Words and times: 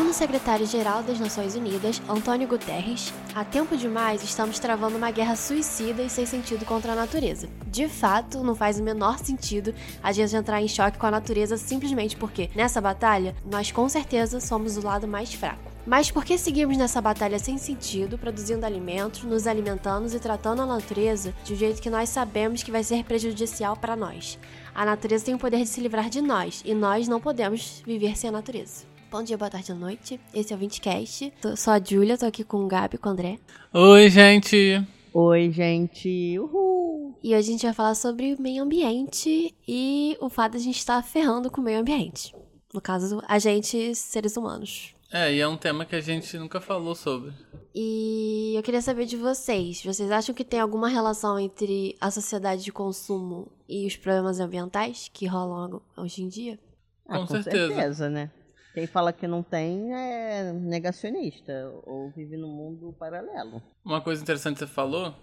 Segundo 0.00 0.14
o 0.14 0.16
secretário-geral 0.16 1.02
das 1.02 1.20
Nações 1.20 1.54
Unidas, 1.54 2.00
Antônio 2.08 2.48
Guterres, 2.48 3.12
há 3.34 3.44
tempo 3.44 3.76
demais 3.76 4.22
estamos 4.22 4.58
travando 4.58 4.96
uma 4.96 5.10
guerra 5.10 5.36
suicida 5.36 6.02
e 6.02 6.08
sem 6.08 6.24
sentido 6.24 6.64
contra 6.64 6.92
a 6.92 6.96
natureza. 6.96 7.50
De 7.66 7.86
fato, 7.86 8.42
não 8.42 8.54
faz 8.54 8.80
o 8.80 8.82
menor 8.82 9.18
sentido 9.18 9.74
a 10.02 10.10
gente 10.10 10.34
entrar 10.34 10.62
em 10.62 10.68
choque 10.68 10.96
com 10.96 11.04
a 11.04 11.10
natureza 11.10 11.58
simplesmente 11.58 12.16
porque, 12.16 12.48
nessa 12.56 12.80
batalha, 12.80 13.36
nós 13.44 13.70
com 13.70 13.86
certeza 13.90 14.40
somos 14.40 14.78
o 14.78 14.82
lado 14.82 15.06
mais 15.06 15.34
fraco. 15.34 15.70
Mas 15.86 16.10
por 16.10 16.24
que 16.24 16.38
seguimos 16.38 16.78
nessa 16.78 17.02
batalha 17.02 17.38
sem 17.38 17.58
sentido, 17.58 18.16
produzindo 18.16 18.64
alimentos, 18.64 19.22
nos 19.24 19.46
alimentando 19.46 20.10
e 20.16 20.18
tratando 20.18 20.62
a 20.62 20.66
natureza 20.66 21.34
de 21.44 21.52
um 21.52 21.56
jeito 21.56 21.82
que 21.82 21.90
nós 21.90 22.08
sabemos 22.08 22.62
que 22.62 22.72
vai 22.72 22.82
ser 22.82 23.04
prejudicial 23.04 23.76
para 23.76 23.94
nós? 23.94 24.38
A 24.74 24.86
natureza 24.86 25.26
tem 25.26 25.34
o 25.34 25.38
poder 25.38 25.58
de 25.58 25.66
se 25.66 25.78
livrar 25.78 26.08
de 26.08 26.22
nós 26.22 26.62
e 26.64 26.72
nós 26.72 27.06
não 27.06 27.20
podemos 27.20 27.82
viver 27.84 28.16
sem 28.16 28.30
a 28.30 28.32
natureza. 28.32 28.88
Bom 29.10 29.24
dia, 29.24 29.36
boa 29.36 29.50
tarde, 29.50 29.72
boa 29.72 29.86
noite. 29.86 30.20
Esse 30.32 30.52
é 30.52 30.56
o 30.56 30.60
20cast. 30.60 31.32
Tô, 31.42 31.56
sou 31.56 31.72
a 31.72 31.80
Júlia, 31.82 32.16
tô 32.16 32.26
aqui 32.26 32.44
com 32.44 32.58
o 32.64 32.68
Gabi, 32.68 32.96
com 32.96 33.08
o 33.08 33.12
André. 33.12 33.40
Oi, 33.74 34.08
gente! 34.08 34.86
Oi, 35.12 35.50
gente! 35.50 36.38
Uhul! 36.38 37.18
E 37.20 37.34
hoje 37.34 37.48
a 37.48 37.52
gente 37.52 37.62
vai 37.64 37.74
falar 37.74 37.96
sobre 37.96 38.34
o 38.34 38.40
meio 38.40 38.62
ambiente 38.62 39.52
e 39.66 40.16
o 40.20 40.30
fato 40.30 40.52
de 40.52 40.58
a 40.58 40.60
gente 40.60 40.78
estar 40.78 41.02
ferrando 41.02 41.50
com 41.50 41.60
o 41.60 41.64
meio 41.64 41.80
ambiente. 41.80 42.32
No 42.72 42.80
caso, 42.80 43.20
a 43.26 43.36
gente, 43.40 43.96
seres 43.96 44.36
humanos. 44.36 44.94
É, 45.12 45.34
e 45.34 45.40
é 45.40 45.48
um 45.48 45.56
tema 45.56 45.84
que 45.84 45.96
a 45.96 46.00
gente 46.00 46.38
nunca 46.38 46.60
falou 46.60 46.94
sobre. 46.94 47.32
E 47.74 48.52
eu 48.54 48.62
queria 48.62 48.80
saber 48.80 49.06
de 49.06 49.16
vocês. 49.16 49.82
Vocês 49.84 50.08
acham 50.12 50.32
que 50.32 50.44
tem 50.44 50.60
alguma 50.60 50.88
relação 50.88 51.36
entre 51.36 51.96
a 52.00 52.12
sociedade 52.12 52.62
de 52.62 52.70
consumo 52.70 53.50
e 53.68 53.88
os 53.88 53.96
problemas 53.96 54.38
ambientais 54.38 55.10
que 55.12 55.26
rolam 55.26 55.82
hoje 55.96 56.22
em 56.22 56.28
dia? 56.28 56.60
Ah, 57.08 57.18
com, 57.18 57.26
com 57.26 57.42
certeza. 57.42 57.74
certeza, 57.74 58.08
né? 58.08 58.30
Quem 58.72 58.86
fala 58.86 59.12
que 59.12 59.26
não 59.26 59.42
tem 59.42 59.92
é 59.94 60.52
negacionista 60.52 61.72
ou 61.84 62.10
vive 62.10 62.36
num 62.36 62.48
mundo 62.48 62.94
paralelo. 62.98 63.62
Uma 63.84 64.00
coisa 64.00 64.22
interessante 64.22 64.54
que 64.54 64.60
você 64.60 64.66
falou 64.66 65.14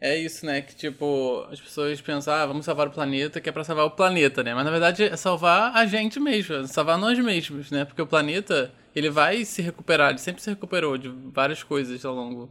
é 0.00 0.16
isso, 0.16 0.44
né? 0.44 0.60
Que 0.60 0.74
tipo, 0.74 1.46
as 1.50 1.60
pessoas 1.60 2.00
pensam, 2.00 2.34
ah, 2.34 2.44
vamos 2.44 2.64
salvar 2.64 2.88
o 2.88 2.90
planeta, 2.90 3.40
que 3.40 3.48
é 3.48 3.52
pra 3.52 3.64
salvar 3.64 3.86
o 3.86 3.92
planeta, 3.92 4.42
né? 4.42 4.54
Mas 4.54 4.64
na 4.64 4.70
verdade 4.70 5.04
é 5.04 5.16
salvar 5.16 5.74
a 5.74 5.86
gente 5.86 6.18
mesmo, 6.18 6.56
é 6.56 6.66
salvar 6.66 6.98
nós 6.98 7.18
mesmos, 7.18 7.70
né? 7.70 7.84
Porque 7.84 8.02
o 8.02 8.06
planeta, 8.06 8.72
ele 8.94 9.08
vai 9.08 9.44
se 9.44 9.62
recuperar, 9.62 10.10
ele 10.10 10.18
sempre 10.18 10.42
se 10.42 10.50
recuperou 10.50 10.98
de 10.98 11.08
várias 11.08 11.62
coisas 11.62 12.04
ao 12.04 12.14
longo 12.14 12.50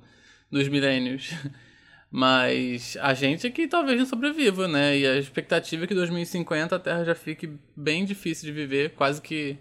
dos 0.50 0.68
milênios. 0.68 1.32
Mas 2.10 2.96
a 3.02 3.14
gente 3.14 3.48
é 3.48 3.50
que 3.50 3.68
talvez 3.68 3.98
não 3.98 4.06
sobreviva, 4.06 4.68
né? 4.68 4.98
E 4.98 5.06
a 5.06 5.18
expectativa 5.18 5.84
é 5.84 5.88
que 5.88 5.94
em 5.94 5.98
2050 5.98 6.76
a 6.76 6.80
Terra 6.80 7.04
já 7.04 7.16
fique 7.16 7.58
bem 7.76 8.06
difícil 8.06 8.46
de 8.46 8.52
viver, 8.52 8.92
quase 8.92 9.20
que 9.20 9.58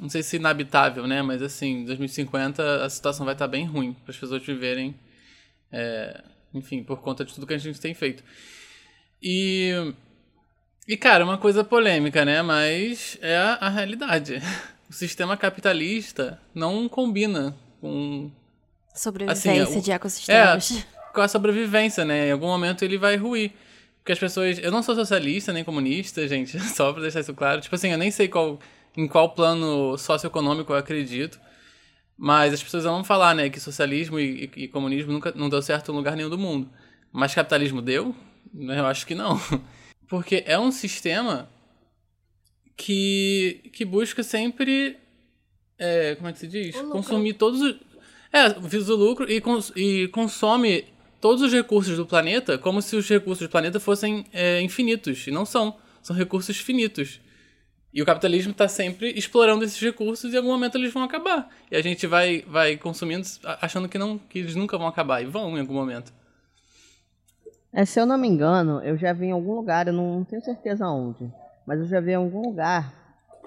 não 0.00 0.08
sei 0.08 0.22
se 0.22 0.36
inabitável, 0.36 1.06
né? 1.06 1.22
Mas 1.22 1.42
assim, 1.42 1.82
em 1.82 1.84
2050 1.84 2.84
a 2.84 2.90
situação 2.90 3.24
vai 3.24 3.34
estar 3.34 3.48
bem 3.48 3.64
ruim 3.66 3.92
para 3.92 4.12
as 4.12 4.18
pessoas 4.18 4.44
viverem, 4.44 4.94
é, 5.70 6.22
enfim, 6.54 6.82
por 6.82 7.00
conta 7.00 7.24
de 7.24 7.34
tudo 7.34 7.46
que 7.46 7.54
a 7.54 7.58
gente 7.58 7.80
tem 7.80 7.94
feito. 7.94 8.22
E, 9.22 9.94
e 10.88 10.96
cara, 10.96 11.24
uma 11.24 11.38
coisa 11.38 11.62
polêmica, 11.62 12.24
né? 12.24 12.42
Mas 12.42 13.18
é 13.20 13.36
a, 13.36 13.54
a 13.54 13.68
realidade. 13.68 14.40
O 14.90 14.94
sistema 14.94 15.38
capitalista 15.38 16.38
não 16.54 16.86
combina 16.86 17.56
com 17.80 18.30
sobrevivência 18.94 19.62
assim, 19.62 19.80
de 19.80 19.90
ecossistemas. 19.90 20.70
É, 20.70 20.84
com 21.14 21.22
a 21.22 21.28
sobrevivência, 21.28 22.04
né? 22.04 22.28
Em 22.28 22.32
algum 22.32 22.48
momento 22.48 22.84
ele 22.84 22.98
vai 22.98 23.16
ruir. 23.16 23.52
Porque 23.98 24.12
as 24.12 24.18
pessoas. 24.18 24.58
Eu 24.58 24.70
não 24.70 24.82
sou 24.82 24.94
socialista 24.94 25.50
nem 25.50 25.64
comunista, 25.64 26.26
gente, 26.28 26.60
só 26.60 26.92
pra 26.92 27.00
deixar 27.00 27.20
isso 27.20 27.32
claro. 27.32 27.62
Tipo 27.62 27.74
assim, 27.74 27.88
eu 27.88 27.96
nem 27.96 28.10
sei 28.10 28.28
qual 28.28 28.58
em 28.96 29.08
qual 29.08 29.34
plano 29.34 29.96
socioeconômico 29.96 30.72
eu 30.72 30.76
acredito. 30.76 31.40
Mas 32.16 32.52
as 32.52 32.62
pessoas 32.62 32.84
vão 32.84 33.02
falar, 33.02 33.34
né, 33.34 33.50
que 33.50 33.58
socialismo 33.58 34.20
e, 34.20 34.50
e, 34.56 34.64
e, 34.64 34.68
comunismo 34.68 35.12
nunca 35.12 35.32
não 35.34 35.48
deu 35.48 35.60
certo 35.62 35.90
em 35.90 35.94
lugar 35.94 36.16
nenhum 36.16 36.30
do 36.30 36.38
mundo. 36.38 36.70
Mas 37.10 37.34
capitalismo 37.34 37.82
deu? 37.82 38.14
Eu 38.54 38.86
acho 38.86 39.06
que 39.06 39.14
não. 39.14 39.40
Porque 40.08 40.44
é 40.46 40.58
um 40.58 40.70
sistema 40.70 41.48
que, 42.76 43.70
que 43.72 43.84
busca 43.84 44.22
sempre. 44.22 44.96
É, 45.78 46.14
como 46.16 46.28
é 46.28 46.32
que 46.32 46.38
se 46.38 46.46
diz? 46.46 46.76
Consumir 46.82 47.34
todos 47.34 47.60
os. 47.60 47.76
É, 48.32 48.48
visa 48.60 48.92
o 48.94 48.96
lucro 48.96 49.30
e, 49.30 49.40
cons, 49.40 49.72
e 49.74 50.08
consome 50.08 50.84
todos 51.20 51.42
os 51.42 51.52
recursos 51.52 51.96
do 51.96 52.06
planeta 52.06 52.56
como 52.56 52.80
se 52.80 52.96
os 52.96 53.08
recursos 53.08 53.46
do 53.46 53.50
planeta 53.50 53.78
fossem 53.80 54.24
é, 54.32 54.60
infinitos. 54.60 55.26
E 55.26 55.30
não 55.30 55.44
são. 55.44 55.76
São 56.02 56.16
recursos 56.16 56.56
finitos. 56.56 57.20
E 57.92 58.00
o 58.00 58.06
capitalismo 58.06 58.52
está 58.52 58.66
sempre 58.66 59.10
explorando 59.10 59.64
esses 59.64 59.78
recursos 59.78 60.32
e 60.32 60.34
em 60.34 60.38
algum 60.38 60.50
momento 60.50 60.78
eles 60.78 60.92
vão 60.92 61.02
acabar. 61.02 61.48
E 61.70 61.76
a 61.76 61.82
gente 61.82 62.06
vai, 62.06 62.42
vai 62.48 62.76
consumindo 62.76 63.26
achando 63.60 63.88
que, 63.88 63.98
não, 63.98 64.16
que 64.16 64.38
eles 64.38 64.54
nunca 64.56 64.78
vão 64.78 64.86
acabar. 64.86 65.20
E 65.20 65.26
vão 65.26 65.56
em 65.56 65.60
algum 65.60 65.74
momento. 65.74 66.12
É, 67.72 67.84
se 67.84 68.00
eu 68.00 68.06
não 68.06 68.16
me 68.16 68.28
engano, 68.28 68.80
eu 68.82 68.96
já 68.96 69.12
vi 69.12 69.26
em 69.26 69.32
algum 69.32 69.54
lugar, 69.54 69.86
eu 69.86 69.92
não 69.92 70.24
tenho 70.24 70.42
certeza 70.42 70.86
onde, 70.86 71.30
mas 71.66 71.80
eu 71.80 71.86
já 71.86 72.00
vi 72.00 72.12
em 72.12 72.16
algum 72.16 72.42
lugar. 72.42 72.92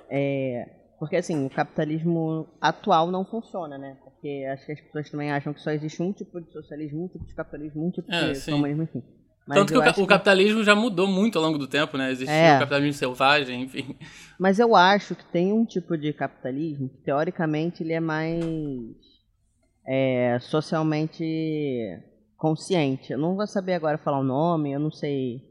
É, 0.09 0.69
porque 0.99 1.15
assim, 1.15 1.45
o 1.45 1.49
capitalismo 1.49 2.47
atual 2.61 3.11
não 3.11 3.25
funciona, 3.25 3.77
né? 3.77 3.97
Porque 4.03 4.45
acho 4.51 4.65
que 4.65 4.71
as 4.71 4.81
pessoas 4.81 5.09
também 5.09 5.31
acham 5.31 5.53
que 5.53 5.61
só 5.61 5.71
existe 5.71 6.01
um 6.01 6.11
tipo 6.11 6.39
de 6.39 6.51
socialismo, 6.51 7.05
um 7.05 7.07
tipo 7.07 7.25
de 7.25 7.33
capitalismo, 7.33 7.85
um 7.85 7.91
tipo 7.91 8.11
é, 8.11 8.31
de 8.31 8.45
comunismo, 8.45 8.83
enfim. 8.83 9.03
Mas 9.47 9.59
Tanto 9.59 9.73
que 9.73 10.01
o, 10.01 10.03
o, 10.03 10.07
capitalismo 10.07 10.63
já 10.63 10.73
mudou 10.73 11.07
muito 11.07 11.37
ao 11.37 11.45
longo 11.45 11.59
do 11.59 11.67
tempo, 11.67 11.97
né? 11.97 12.11
Existe 12.11 12.31
é. 12.31 12.55
o 12.55 12.59
capitalismo 12.59 12.93
selvagem, 12.93 13.61
enfim. 13.61 13.95
Mas 14.39 14.57
eu 14.57 14.75
acho 14.75 15.13
que 15.15 15.23
tem 15.25 15.53
um 15.53 15.63
tipo 15.63 15.95
de 15.95 16.11
capitalismo 16.13 16.89
que, 16.89 16.97
teoricamente, 16.97 17.83
ele 17.83 17.93
é 17.93 17.99
mais 17.99 18.43
é, 19.87 20.39
socialmente 20.41 21.23
consciente. 22.35 23.13
Eu 23.13 23.19
não 23.19 23.35
vou 23.35 23.45
saber 23.45 23.73
agora 23.73 23.99
falar 23.99 24.19
o 24.19 24.23
nome, 24.23 24.71
eu 24.71 24.79
não 24.79 24.91
sei, 24.91 25.43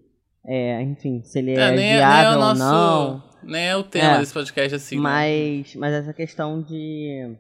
é, 0.45 0.83
enfim, 0.83 1.23
se 1.23 1.39
ele 1.39 1.53
é, 1.53 1.61
é 1.61 1.71
nem 1.71 1.95
viável 1.95 2.33
é, 2.33 2.35
nem 2.35 2.35
é 2.35 2.47
nosso, 2.47 2.63
ou 2.65 2.69
não. 2.69 3.23
Nem 3.45 3.69
é 3.69 3.77
o 3.77 3.85
tema 3.85 4.19
desse 4.19 4.35
podcast, 4.35 4.75
assim. 4.75 4.97
Né? 4.97 5.03
Mas, 5.03 5.75
né? 5.75 5.81
mas 5.81 5.95
essa 5.95 6.13
questão 6.13 6.61
de, 6.61 7.37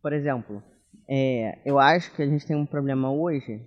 por 0.00 0.14
exemplo, 0.14 0.62
eu 1.62 1.78
acho 1.78 2.10
que 2.14 2.22
a 2.22 2.26
gente 2.26 2.46
tem 2.46 2.56
um 2.56 2.64
problema 2.64 3.12
hoje 3.12 3.60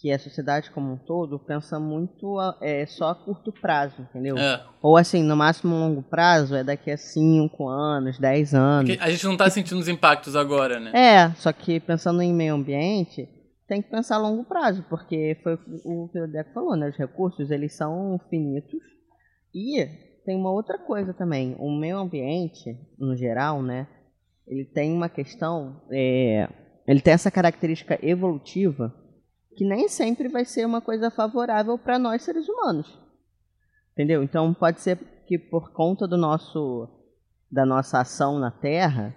que 0.00 0.10
a 0.10 0.18
sociedade 0.18 0.70
como 0.70 0.94
um 0.94 0.96
todo 0.96 1.38
pensa 1.38 1.78
muito 1.78 2.38
é, 2.62 2.86
só 2.86 3.10
a 3.10 3.14
curto 3.14 3.52
prazo, 3.52 4.00
entendeu? 4.00 4.38
É. 4.38 4.64
Ou 4.80 4.96
assim, 4.96 5.22
no 5.22 5.36
máximo 5.36 5.74
longo 5.74 6.02
prazo 6.02 6.54
é 6.56 6.64
daqui 6.64 6.90
a 6.90 6.96
5 6.96 7.68
anos, 7.68 8.18
10 8.18 8.54
anos. 8.54 8.90
Porque 8.90 9.04
a 9.04 9.10
gente 9.10 9.24
não 9.26 9.32
está 9.34 9.50
sentindo 9.50 9.78
os 9.78 9.88
impactos 9.88 10.34
agora, 10.34 10.80
né? 10.80 10.92
É, 10.94 11.34
só 11.34 11.52
que 11.52 11.78
pensando 11.78 12.22
em 12.22 12.32
meio 12.32 12.54
ambiente, 12.54 13.28
tem 13.68 13.82
que 13.82 13.90
pensar 13.90 14.16
a 14.16 14.18
longo 14.18 14.42
prazo, 14.44 14.84
porque 14.88 15.38
foi 15.42 15.54
o 15.84 16.08
que 16.08 16.18
o 16.18 16.26
Deco 16.26 16.54
falou, 16.54 16.76
né? 16.76 16.88
Os 16.88 16.96
recursos, 16.96 17.50
eles 17.50 17.76
são 17.76 18.18
finitos. 18.30 18.80
E 19.54 19.86
tem 20.24 20.34
uma 20.34 20.50
outra 20.50 20.78
coisa 20.78 21.12
também, 21.12 21.54
o 21.58 21.70
meio 21.70 21.98
ambiente, 21.98 22.74
no 22.98 23.14
geral, 23.14 23.62
né? 23.62 23.86
Ele 24.46 24.64
tem 24.64 24.92
uma 24.94 25.10
questão, 25.10 25.82
é, 25.92 26.48
ele 26.88 27.02
tem 27.02 27.12
essa 27.12 27.30
característica 27.30 27.98
evolutiva 28.02 28.94
que 29.56 29.64
nem 29.64 29.88
sempre 29.88 30.28
vai 30.28 30.44
ser 30.44 30.64
uma 30.64 30.80
coisa 30.80 31.10
favorável 31.10 31.78
para 31.78 31.98
nós 31.98 32.22
seres 32.22 32.48
humanos. 32.48 32.98
Entendeu? 33.92 34.22
Então 34.22 34.54
pode 34.54 34.80
ser 34.80 34.98
que 35.26 35.38
por 35.38 35.72
conta 35.72 36.06
do 36.06 36.16
nosso 36.16 36.88
da 37.50 37.66
nossa 37.66 38.00
ação 38.00 38.38
na 38.38 38.50
Terra, 38.50 39.14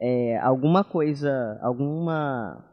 é, 0.00 0.38
alguma 0.38 0.82
coisa, 0.82 1.58
alguma 1.62 2.64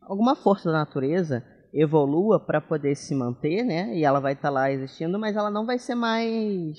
alguma 0.00 0.36
força 0.36 0.70
da 0.70 0.78
natureza 0.78 1.44
evolua 1.72 2.40
para 2.40 2.60
poder 2.60 2.94
se 2.94 3.14
manter, 3.14 3.64
né? 3.64 3.94
E 3.94 4.04
ela 4.04 4.20
vai 4.20 4.32
estar 4.32 4.48
tá 4.48 4.54
lá 4.54 4.70
existindo, 4.70 5.18
mas 5.18 5.36
ela 5.36 5.50
não 5.50 5.66
vai 5.66 5.78
ser 5.78 5.94
mais 5.94 6.76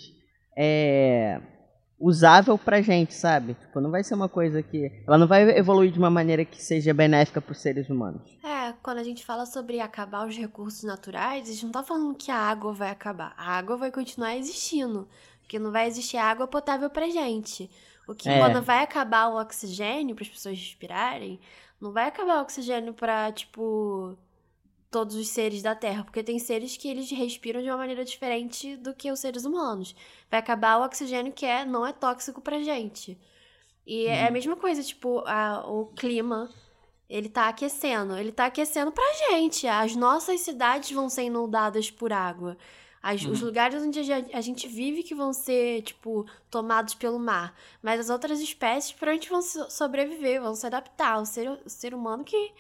é, 0.58 1.40
usável 2.00 2.58
pra 2.58 2.82
gente, 2.82 3.14
sabe? 3.14 3.54
Tipo, 3.54 3.80
não 3.80 3.92
vai 3.92 4.04
ser 4.04 4.16
uma 4.16 4.30
coisa 4.30 4.64
que. 4.64 4.92
Ela 5.08 5.18
não 5.18 5.28
vai 5.28 5.44
evoluir 5.58 5.92
de 5.92 6.00
uma 6.00 6.10
maneira 6.10 6.44
que 6.44 6.62
seja 6.62 6.94
benéfica 6.94 7.42
para 7.42 7.52
os 7.52 7.62
seres 7.62 7.90
humanos. 7.90 8.24
É, 8.44 8.57
quando 8.74 9.00
a 9.00 9.04
gente 9.04 9.26
fala 9.26 9.46
sobre 9.46 9.80
acabar 9.80 10.28
os 10.28 10.36
recursos 10.36 10.84
naturais, 10.84 11.48
a 11.48 11.52
gente 11.52 11.66
não 11.66 11.72
tá 11.72 11.84
falando 11.84 12.16
que 12.16 12.32
a 12.32 12.38
água 12.38 12.74
vai 12.74 12.90
acabar. 12.90 13.34
A 13.38 13.58
água 13.58 13.78
vai 13.78 13.92
continuar 13.92 14.36
existindo. 14.36 15.08
Porque 15.42 15.60
não 15.60 15.72
vai 15.72 15.88
existir 15.88 16.18
água 16.18 16.48
potável 16.48 16.90
pra 16.90 17.10
gente. 17.10 17.70
O 18.08 18.14
que 18.14 18.30
é. 18.30 18.40
quando 18.40 18.62
vai 18.62 18.84
acabar 18.84 19.28
o 19.28 19.40
oxigênio 19.40 20.16
para 20.16 20.24
as 20.24 20.30
pessoas 20.30 20.58
respirarem, 20.58 21.40
não 21.80 21.92
vai 21.92 22.08
acabar 22.08 22.40
o 22.40 22.42
oxigênio 22.42 22.94
pra, 22.94 23.32
tipo, 23.32 24.18
todos 24.90 25.16
os 25.16 25.28
seres 25.28 25.62
da 25.62 25.76
Terra, 25.76 26.04
porque 26.04 26.24
tem 26.24 26.40
seres 26.40 26.78
que 26.78 26.88
eles 26.88 27.10
respiram 27.12 27.62
de 27.62 27.70
uma 27.70 27.78
maneira 27.78 28.04
diferente 28.06 28.76
do 28.78 28.94
que 28.94 29.12
os 29.12 29.20
seres 29.20 29.46
humanos. 29.46 29.96
Vai 30.30 30.40
acabar 30.40 30.80
o 30.80 30.86
oxigênio 30.86 31.34
que 31.34 31.46
é 31.46 31.66
não 31.66 31.86
é 31.86 31.94
tóxico 31.94 32.42
pra 32.42 32.62
gente. 32.62 33.18
E 33.86 34.06
é 34.06 34.24
a 34.24 34.28
uhum. 34.28 34.34
mesma 34.34 34.56
coisa, 34.56 34.84
tipo, 34.84 35.24
a, 35.26 35.66
o 35.66 35.86
clima, 35.88 36.50
ele 37.10 37.30
tá 37.30 37.48
aquecendo, 37.48 38.18
ele 38.18 38.32
tá 38.32 38.48
aquecendo 38.48 38.92
pra 38.92 39.04
gente. 39.30 39.68
As 39.68 39.96
nossas 39.96 40.42
cidades 40.42 40.92
vão 40.92 41.10
ser 41.10 41.24
inundadas 41.24 41.90
por 41.90 42.12
água. 42.12 42.58
As, 43.02 43.24
Os 43.24 43.42
lugares 43.42 43.82
onde 43.82 44.00
a 44.12 44.42
gente 44.42 44.68
vive 44.68 45.04
que 45.04 45.16
vão 45.16 45.32
ser, 45.32 45.82
tipo, 45.84 46.26
tomados 46.50 46.94
pelo 46.96 47.18
mar. 47.20 47.56
Mas 47.82 48.02
as 48.02 48.10
outras 48.10 48.42
espécies, 48.42 48.92
provavelmente 48.92 49.30
vão 49.30 49.42
sobreviver, 49.42 50.42
vão 50.42 50.56
se 50.56 50.66
adaptar. 50.66 51.22
O 51.22 51.26
ser, 51.26 51.50
o 51.66 51.70
ser 51.70 51.94
humano 51.94 52.24
que 52.24 52.52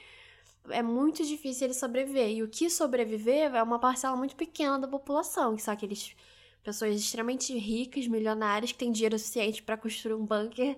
é 0.69 0.81
muito 0.81 1.25
difícil 1.25 1.67
ele 1.67 1.73
sobreviver. 1.73 2.29
E 2.29 2.43
o 2.43 2.47
que 2.47 2.69
sobreviver 2.69 3.53
é 3.53 3.63
uma 3.63 3.79
parcela 3.79 4.15
muito 4.15 4.35
pequena 4.35 4.79
da 4.79 4.87
população, 4.87 5.55
que 5.55 5.61
são 5.61 5.73
aqueles 5.73 6.15
pessoas 6.63 6.95
extremamente 6.95 7.57
ricas, 7.57 8.07
milionárias, 8.07 8.71
que 8.71 8.77
têm 8.77 8.91
dinheiro 8.91 9.17
suficiente 9.17 9.61
para 9.63 9.75
construir 9.75 10.13
um 10.13 10.25
bunker 10.25 10.77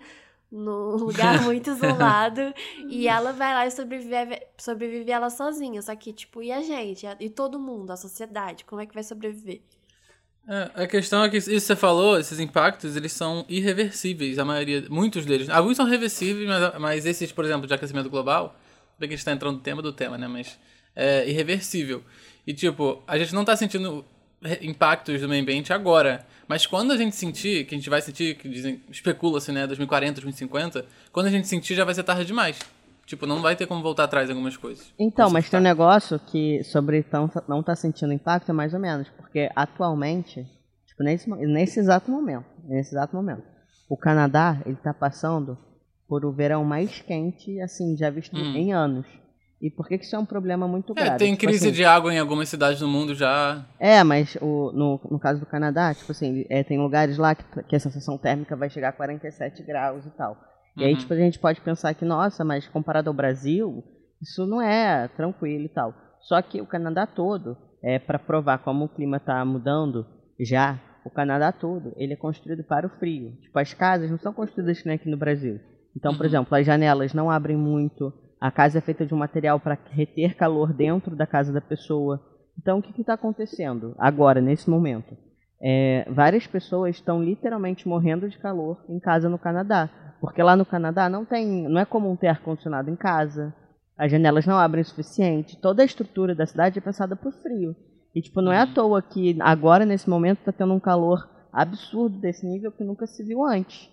num 0.51 0.96
lugar 0.98 1.42
muito 1.44 1.69
isolado 1.69 2.54
e 2.88 3.07
ela 3.07 3.31
vai 3.31 3.54
lá 3.54 3.68
e 3.68 3.72
sobrevive, 3.72 4.42
sobrevive 4.57 5.12
ela 5.12 5.30
sozinha. 5.30 5.81
Só 5.81 5.96
que, 5.96 6.12
tipo, 6.12 6.42
e 6.42 6.51
a 6.51 6.62
gente? 6.62 7.06
E 7.19 7.30
todo 7.30 7.60
mundo, 7.60 7.92
a 7.92 7.98
sociedade? 7.98 8.66
Como 8.66 8.81
é 8.81 8.86
que 8.86 8.94
vai 8.94 9.04
sobreviver? 9.04 9.62
É, 10.48 10.84
a 10.84 10.88
questão 10.88 11.24
é 11.24 11.30
que 11.30 11.38
isso 11.38 11.50
que 11.50 11.60
você 11.60 11.75
falou, 11.75 12.19
esses 12.19 12.40
impactos, 12.40 12.96
eles 12.96 13.12
são 13.12 13.46
irreversíveis, 13.48 14.40
a 14.40 14.46
maioria, 14.46 14.84
muitos 14.90 15.24
deles. 15.24 15.48
Alguns 15.50 15.78
são 15.78 15.86
reversíveis, 15.86 16.48
mas, 16.48 16.80
mas 16.80 17.06
esses, 17.06 17.31
por 17.31 17.45
exemplo, 17.45 17.68
de 17.68 17.74
aquecimento 17.74 18.10
global, 18.10 18.56
bem 18.98 19.07
que 19.07 19.13
a 19.13 19.18
gente 19.18 19.25
tá 19.25 19.31
entrando 19.31 19.57
no 19.57 19.62
tema 19.62 19.81
do 19.81 19.94
tema, 19.94 20.18
né, 20.18 20.28
mas 20.28 20.57
é 20.95 21.30
irreversível. 21.30 22.04
E, 22.48 22.54
tipo, 22.54 23.04
a 23.06 23.18
gente 23.19 23.34
não 23.36 23.45
tá 23.45 23.56
sentindo 23.56 24.04
impactos 24.62 25.22
do 25.22 25.30
meio 25.30 25.42
ambiente 25.42 25.72
agora. 25.72 26.25
Mas 26.50 26.66
quando 26.66 26.92
a 26.92 26.98
gente 26.98 27.16
sentir, 27.16 27.63
que 27.66 27.75
a 27.75 27.78
gente 27.78 27.92
vai 27.92 28.01
sentir, 28.01 28.36
que 28.36 28.50
dizem, 28.50 28.81
especula-se, 28.90 29.51
né, 29.51 29.68
2040, 29.68 30.13
2050, 30.13 30.84
quando 31.12 31.28
a 31.28 31.30
gente 31.30 31.48
sentir 31.48 31.75
já 31.75 31.86
vai 31.86 31.94
ser 31.94 32.01
tarde 32.01 32.25
demais. 32.25 32.57
Tipo, 33.06 33.28
não 33.28 33.40
vai 33.40 33.56
ter 33.56 33.68
como 33.68 33.84
voltar 33.84 34.06
atrás 34.06 34.30
em 34.30 34.34
algumas 34.34 34.57
coisas. 34.57 34.92
Então, 34.98 35.30
mas 35.30 35.48
tem 35.48 35.60
um 35.60 35.63
negócio 35.63 36.19
que 36.19 36.63
sobre 36.63 37.04
tão, 37.04 37.30
não 37.48 37.62
tá 37.62 37.75
sentindo 37.75 38.12
impacto 38.13 38.50
é 38.50 38.54
mais 38.54 38.74
ou 38.74 38.80
menos, 38.80 39.07
porque 39.10 39.50
atualmente, 39.56 40.44
tipo, 40.88 41.04
nesse, 41.04 41.30
nesse 41.30 41.80
exato 41.80 42.10
momento, 42.10 42.46
nesse 42.63 42.95
exato 42.95 43.16
momento, 43.16 43.44
o 43.88 43.95
Canadá, 43.95 44.60
ele 44.66 44.75
tá 44.75 44.94
passando 44.94 45.56
por 46.07 46.25
o 46.25 46.31
verão 46.31 46.63
mais 46.63 47.00
quente, 47.00 47.62
assim, 47.62 47.95
já 47.95 48.10
visto 48.10 48.36
hum. 48.36 48.56
em 48.56 48.74
anos. 48.74 49.06
E 49.61 49.69
por 49.69 49.88
que, 49.88 49.97
que 49.97 50.06
isso 50.06 50.15
é 50.15 50.19
um 50.19 50.25
problema 50.25 50.67
muito 50.67 50.94
é, 50.94 50.95
grave? 50.95 51.09
É, 51.11 51.17
tem 51.17 51.33
tipo 51.33 51.47
crise 51.47 51.67
assim, 51.67 51.75
de 51.75 51.83
água 51.83 52.13
em 52.13 52.19
algumas 52.19 52.47
cidades 52.47 52.79
do 52.79 52.88
mundo 52.88 53.13
já. 53.13 53.65
É, 53.77 54.01
mas 54.03 54.38
o, 54.41 54.71
no, 54.71 55.00
no 55.11 55.19
caso 55.19 55.39
do 55.39 55.45
Canadá, 55.45 55.94
tipo 55.94 56.11
assim, 56.11 56.45
é, 56.50 56.63
tem 56.63 56.79
lugares 56.79 57.17
lá 57.17 57.35
que, 57.35 57.44
que 57.63 57.75
a 57.75 57.79
sensação 57.79 58.17
térmica 58.17 58.56
vai 58.56 58.69
chegar 58.69 58.89
a 58.89 58.94
47 58.94 59.61
graus 59.63 60.06
e 60.06 60.11
tal. 60.11 60.38
E 60.77 60.85
aí, 60.85 60.94
uhum. 60.94 61.00
tipo, 61.00 61.13
a 61.13 61.17
gente 61.17 61.38
pode 61.39 61.59
pensar 61.59 61.94
que, 61.94 62.06
nossa, 62.06 62.45
mas 62.45 62.67
comparado 62.67 63.09
ao 63.09 63.13
Brasil, 63.13 63.83
isso 64.21 64.45
não 64.47 64.61
é 64.61 65.09
tranquilo 65.09 65.65
e 65.65 65.69
tal. 65.69 65.94
Só 66.21 66.41
que 66.41 66.61
o 66.61 66.65
Canadá 66.65 67.06
todo, 67.06 67.57
é 67.83 68.00
para 68.00 68.19
provar 68.19 68.59
como 68.59 68.85
o 68.85 68.89
clima 68.89 69.17
está 69.17 69.44
mudando 69.44 70.06
já, 70.39 70.79
o 71.06 71.09
Canadá 71.09 71.51
todo, 71.51 71.94
ele 71.97 72.13
é 72.13 72.17
construído 72.17 72.63
para 72.63 72.88
o 72.88 72.89
frio. 72.97 73.33
Tipo, 73.41 73.59
as 73.59 73.73
casas 73.73 74.09
não 74.09 74.17
são 74.17 74.33
construídas 74.33 74.83
nem 74.85 74.95
aqui 74.95 75.09
no 75.09 75.17
Brasil. 75.17 75.59
Então, 75.95 76.13
por 76.13 76.21
uhum. 76.21 76.27
exemplo, 76.27 76.56
as 76.56 76.65
janelas 76.65 77.13
não 77.13 77.29
abrem 77.29 77.57
muito, 77.57 78.13
a 78.39 78.51
casa 78.51 78.77
é 78.77 78.81
feita 78.81 79.06
de 79.06 79.13
um 79.13 79.18
material 79.18 79.59
para 79.59 79.77
reter 79.91 80.36
calor 80.36 80.74
dentro 80.74 81.15
da 81.15 81.27
casa 81.27 81.51
da 81.51 81.62
pessoa. 81.62 82.21
Então, 82.57 82.80
o 82.80 82.81
que 82.81 83.01
está 83.01 83.13
acontecendo 83.13 83.95
agora, 83.97 84.41
nesse 84.41 84.69
momento? 84.69 85.18
É, 85.62 86.06
várias 86.09 86.47
pessoas 86.47 86.95
estão 86.95 87.21
literalmente 87.21 87.88
morrendo 87.88 88.30
de 88.30 88.38
calor 88.38 88.83
em 88.88 89.00
casa 89.00 89.27
no 89.27 89.38
Canadá. 89.38 89.89
Porque 90.21 90.41
lá 90.41 90.56
no 90.56 90.65
Canadá 90.65 91.09
não 91.09 91.25
tem, 91.25 91.68
não 91.68 91.80
é 91.80 91.86
comum 91.86 92.15
ter 92.15 92.27
ar-condicionado 92.27 92.89
em 92.89 92.95
casa, 92.95 93.53
as 93.97 94.12
janelas 94.12 94.45
não 94.45 94.57
abrem 94.57 94.81
o 94.81 94.85
suficiente, 94.85 95.59
toda 95.59 95.81
a 95.81 95.85
estrutura 95.85 96.33
da 96.33 96.45
cidade 96.45 96.80
é 96.80 96.81
pensada 96.81 97.15
por 97.15 97.33
frio. 97.33 97.75
E 98.15 98.21
tipo, 98.21 98.42
não 98.42 98.51
é 98.51 98.59
à 98.59 98.65
uhum. 98.65 98.74
toa 98.74 99.01
que 99.01 99.38
agora, 99.42 99.85
nesse 99.85 100.09
momento, 100.09 100.39
está 100.39 100.51
tendo 100.51 100.74
um 100.74 100.80
calor 100.80 101.30
absurdo 101.51 102.18
desse 102.18 102.45
nível 102.45 102.71
que 102.71 102.83
nunca 102.83 103.06
se 103.06 103.24
viu 103.24 103.44
antes. 103.45 103.89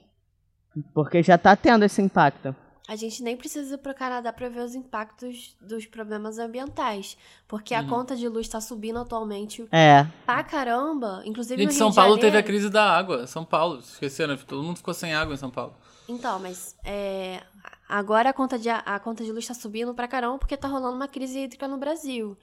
Porque 0.94 1.22
já 1.22 1.34
está 1.34 1.56
tendo 1.56 1.84
esse 1.84 2.00
impacto. 2.00 2.54
A 2.88 2.94
gente 2.94 3.22
nem 3.22 3.36
precisa 3.36 3.74
ir 3.74 3.78
para 3.78 3.92
o 3.92 3.94
Canadá 3.94 4.32
para 4.32 4.48
ver 4.48 4.60
os 4.60 4.74
impactos 4.74 5.56
dos 5.60 5.86
problemas 5.86 6.38
ambientais. 6.38 7.16
Porque 7.48 7.74
a 7.74 7.80
uhum. 7.80 7.88
conta 7.88 8.14
de 8.14 8.28
luz 8.28 8.46
está 8.46 8.60
subindo 8.60 8.98
atualmente 8.98 9.66
é. 9.72 10.06
pra 10.24 10.44
caramba. 10.44 11.20
Inclusive 11.24 11.62
gente, 11.62 11.72
no 11.72 11.78
São 11.78 11.92
Paulo 11.92 12.14
Janeiro... 12.14 12.32
teve 12.32 12.38
a 12.38 12.42
crise 12.42 12.70
da 12.70 12.84
água. 12.84 13.26
São 13.26 13.44
Paulo, 13.44 13.80
esqueceram. 13.80 14.36
Todo 14.36 14.62
mundo 14.62 14.76
ficou 14.76 14.94
sem 14.94 15.14
água 15.14 15.34
em 15.34 15.38
São 15.38 15.50
Paulo. 15.50 15.74
Então, 16.08 16.38
mas 16.38 16.76
é, 16.84 17.42
agora 17.88 18.30
a 18.30 18.32
conta, 18.32 18.56
de, 18.58 18.70
a 18.70 18.98
conta 19.00 19.24
de 19.24 19.32
luz 19.32 19.44
está 19.44 19.54
subindo 19.54 19.92
pra 19.92 20.06
caramba 20.06 20.38
porque 20.38 20.56
tá 20.56 20.68
rolando 20.68 20.94
uma 20.94 21.08
crise 21.08 21.40
hídrica 21.40 21.66
no 21.66 21.78
Brasil. 21.78 22.36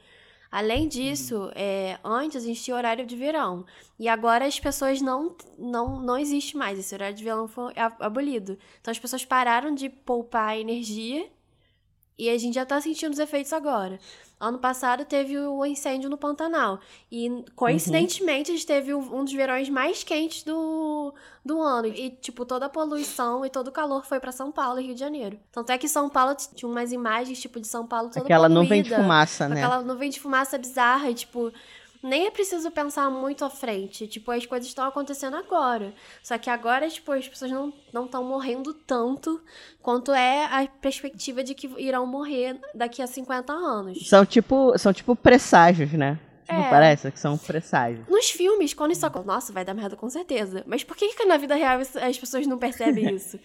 Além 0.54 0.88
disso, 0.88 1.50
é, 1.56 1.98
antes 2.04 2.44
a 2.44 2.46
gente 2.46 2.62
tinha 2.62 2.78
horário 2.78 3.08
de 3.08 3.16
verão. 3.16 3.66
E 3.98 4.08
agora 4.08 4.46
as 4.46 4.60
pessoas 4.60 5.02
não, 5.02 5.36
não, 5.58 6.00
não 6.00 6.16
existe 6.16 6.56
mais. 6.56 6.78
Esse 6.78 6.94
horário 6.94 7.18
de 7.18 7.24
verão 7.24 7.48
foi 7.48 7.74
abolido. 8.00 8.56
Então 8.80 8.92
as 8.92 9.00
pessoas 9.00 9.26
pararam 9.26 9.74
de 9.74 9.90
poupar 9.90 10.56
energia 10.56 11.28
e 12.16 12.30
a 12.30 12.38
gente 12.38 12.54
já 12.54 12.68
tá 12.68 12.80
sentindo 12.80 13.14
os 13.14 13.18
efeitos 13.18 13.52
agora. 13.52 14.00
Ano 14.44 14.60
passado 14.60 15.06
teve 15.06 15.38
o 15.38 15.66
incêndio 15.66 16.10
no 16.10 16.18
Pantanal. 16.18 16.80
E, 17.10 17.46
coincidentemente, 17.56 18.52
uhum. 18.52 18.56
a 18.56 18.58
gente 18.58 18.68
teve 18.68 18.94
um 18.94 19.24
dos 19.24 19.34
verões 19.34 19.70
mais 19.70 20.04
quentes 20.04 20.44
do, 20.44 21.14
do 21.46 21.62
ano. 21.62 21.88
E, 21.88 22.10
tipo, 22.10 22.46
toda 22.46 22.66
a 22.66 22.70
poluição 22.70 23.46
e 23.46 23.50
todo 23.50 23.70
o 23.70 23.72
calor 23.72 24.06
foi 24.06 24.20
para 24.20 24.34
São 24.34 24.52
Paulo 24.52 24.82
e 24.82 24.88
Rio 24.88 24.94
de 24.96 25.00
Janeiro. 25.00 25.40
Tanto 25.50 25.72
é 25.72 25.78
que 25.78 25.88
São 25.88 26.10
Paulo 26.10 26.36
tinha 26.36 26.70
umas 26.70 26.92
imagens, 26.92 27.40
tipo, 27.40 27.60
de 27.60 27.68
São 27.68 27.88
Paulo 27.88 28.10
toda 28.10 28.26
Aquela 28.26 28.50
poluída, 28.50 28.62
nuvem 28.62 28.84
de 28.84 28.94
fumaça, 28.94 29.48
né? 29.48 29.64
Aquela 29.64 29.82
nuvem 29.82 30.10
de 30.10 30.20
fumaça 30.20 30.58
bizarra. 30.58 31.10
E, 31.10 31.14
tipo, 31.14 31.52
nem 32.04 32.28
é 32.28 32.32
preciso 32.32 32.70
pensar 32.70 33.10
muito 33.10 33.46
à 33.46 33.50
frente. 33.50 34.06
Tipo, 34.08 34.32
as 34.32 34.46
coisas 34.46 34.68
estão 34.68 34.86
acontecendo 34.86 35.38
agora. 35.38 35.94
Só 36.22 36.38
que 36.38 36.50
agora, 36.50 36.90
tipo, 36.90 37.12
as 37.14 37.28
pessoas 37.28 37.50
não 37.50 38.06
estão 38.06 38.24
morrendo 38.24 38.74
tanto 38.74 39.42
quanto 39.82 40.12
é 40.12 40.46
a 40.46 40.68
perspectiva 40.68 41.44
de 41.44 41.56
que 41.56 41.68
irão 41.78 42.06
morrer 42.06 42.60
daqui 42.76 43.02
a 43.02 43.08
50 43.08 43.54
anos. 43.54 44.08
São 44.08 44.26
tipo, 44.26 44.78
são 44.78 44.92
tipo 44.92 45.16
presságios, 45.16 45.94
né? 45.94 46.20
Tipo, 46.44 46.60
é. 46.60 46.70
parece 46.70 47.10
que 47.10 47.20
são 47.20 47.38
presságios. 47.38 48.06
Nos 48.10 48.30
filmes, 48.30 48.74
quando 48.74 48.92
isso 48.92 49.06
acontece, 49.06 49.28
nossa, 49.28 49.54
vai 49.54 49.64
dar 49.64 49.74
merda 49.74 49.96
com 49.96 50.10
certeza. 50.10 50.62
Mas 50.68 50.84
por 50.84 50.98
que, 50.98 51.14
que 51.14 51.26
na 51.26 51.38
vida 51.38 51.56
real 51.56 51.80
as 51.80 52.18
pessoas 52.18 52.46
não 52.46 52.58
percebem 52.58 53.10
isso? 53.16 53.40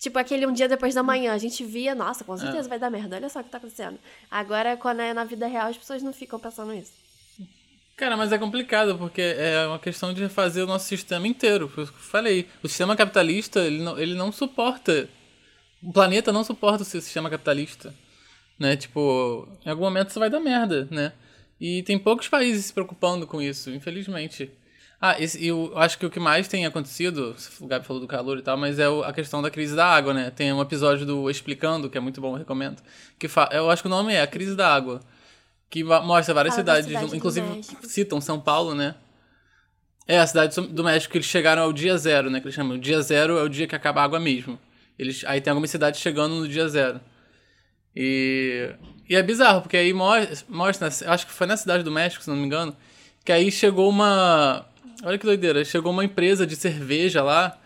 Tipo, 0.00 0.18
aquele 0.18 0.44
um 0.44 0.52
dia 0.52 0.68
depois 0.68 0.94
da 0.94 1.02
manhã, 1.04 1.32
a 1.32 1.38
gente 1.38 1.62
via, 1.62 1.94
nossa, 1.94 2.24
com 2.24 2.36
certeza 2.36 2.66
é. 2.66 2.68
vai 2.68 2.78
dar 2.80 2.90
merda, 2.90 3.14
olha 3.14 3.28
só 3.28 3.38
o 3.38 3.44
que 3.44 3.50
tá 3.50 3.58
acontecendo. 3.58 3.96
Agora, 4.28 4.76
quando 4.76 4.98
é 4.98 5.14
na 5.14 5.22
vida 5.22 5.46
real, 5.46 5.68
as 5.68 5.78
pessoas 5.78 6.02
não 6.02 6.12
ficam 6.12 6.40
pensando 6.40 6.72
nisso. 6.72 6.92
Cara, 7.96 8.16
mas 8.16 8.32
é 8.32 8.38
complicado, 8.38 8.96
porque 8.96 9.20
é 9.20 9.66
uma 9.66 9.78
questão 9.78 10.12
de 10.12 10.22
refazer 10.22 10.64
o 10.64 10.66
nosso 10.66 10.86
sistema 10.86 11.26
inteiro. 11.26 11.68
Que 11.68 11.78
eu 11.78 11.86
falei. 11.86 12.48
O 12.62 12.68
sistema 12.68 12.96
capitalista, 12.96 13.60
ele 13.60 13.82
não, 13.82 13.98
ele 13.98 14.14
não 14.14 14.32
suporta. 14.32 15.08
O 15.82 15.92
planeta 15.92 16.32
não 16.32 16.42
suporta 16.42 16.82
o 16.82 16.86
sistema 16.86 17.28
capitalista. 17.28 17.94
Né? 18.58 18.76
Tipo, 18.76 19.48
em 19.64 19.70
algum 19.70 19.82
momento 19.82 20.10
isso 20.10 20.20
vai 20.20 20.30
dar 20.30 20.40
merda, 20.40 20.88
né? 20.90 21.12
E 21.60 21.82
tem 21.82 21.98
poucos 21.98 22.28
países 22.28 22.66
se 22.66 22.72
preocupando 22.72 23.26
com 23.26 23.40
isso, 23.40 23.70
infelizmente. 23.70 24.50
Ah, 25.00 25.20
esse, 25.20 25.44
eu 25.44 25.72
acho 25.76 25.98
que 25.98 26.06
o 26.06 26.10
que 26.10 26.20
mais 26.20 26.46
tem 26.48 26.64
acontecido, 26.64 27.36
o 27.60 27.66
Gabi 27.66 27.84
falou 27.86 28.00
do 28.00 28.06
calor 28.06 28.38
e 28.38 28.42
tal, 28.42 28.56
mas 28.56 28.78
é 28.78 28.86
a 29.04 29.12
questão 29.12 29.42
da 29.42 29.50
crise 29.50 29.74
da 29.74 29.86
água, 29.86 30.14
né? 30.14 30.30
Tem 30.30 30.52
um 30.52 30.62
episódio 30.62 31.04
do 31.04 31.28
Explicando, 31.28 31.90
que 31.90 31.98
é 31.98 32.00
muito 32.00 32.20
bom, 32.20 32.34
recomendo. 32.34 32.80
Que 33.18 33.28
eu 33.52 33.70
acho 33.70 33.82
que 33.82 33.88
o 33.88 33.90
nome 33.90 34.12
é 34.12 34.22
A 34.22 34.26
Crise 34.26 34.54
da 34.54 34.72
Água 34.72 35.00
que 35.72 35.82
mostra 35.82 36.34
várias 36.34 36.54
Fala 36.54 36.66
cidades, 36.66 36.86
cidade 36.86 37.16
inclusive 37.16 37.46
citam 37.84 38.20
São 38.20 38.38
Paulo, 38.38 38.74
né? 38.74 38.94
É, 40.06 40.18
a 40.18 40.26
cidade 40.26 40.60
do 40.68 40.84
México, 40.84 41.16
eles 41.16 41.26
chegaram 41.26 41.62
ao 41.62 41.72
dia 41.72 41.96
zero, 41.96 42.28
né? 42.28 42.40
Que 42.40 42.46
eles 42.46 42.54
chamam. 42.54 42.76
O 42.76 42.78
dia 42.78 43.00
zero 43.00 43.38
é 43.38 43.42
o 43.42 43.48
dia 43.48 43.66
que 43.66 43.74
acaba 43.74 44.02
a 44.02 44.04
água 44.04 44.20
mesmo. 44.20 44.58
Eles, 44.98 45.24
aí 45.24 45.40
tem 45.40 45.50
algumas 45.50 45.70
cidades 45.70 45.98
chegando 45.98 46.34
no 46.34 46.46
dia 46.46 46.68
zero. 46.68 47.00
E, 47.96 48.68
e 49.08 49.16
é 49.16 49.22
bizarro, 49.22 49.62
porque 49.62 49.78
aí 49.78 49.94
mostra, 49.94 50.88
acho 50.88 51.26
que 51.26 51.32
foi 51.32 51.46
na 51.46 51.56
cidade 51.56 51.82
do 51.82 51.90
México, 51.90 52.22
se 52.22 52.28
não 52.28 52.36
me 52.36 52.44
engano, 52.44 52.76
que 53.24 53.32
aí 53.32 53.50
chegou 53.50 53.88
uma. 53.88 54.66
Olha 55.02 55.16
que 55.16 55.24
doideira, 55.24 55.64
chegou 55.64 55.90
uma 55.90 56.04
empresa 56.04 56.46
de 56.46 56.54
cerveja 56.54 57.22
lá 57.22 57.58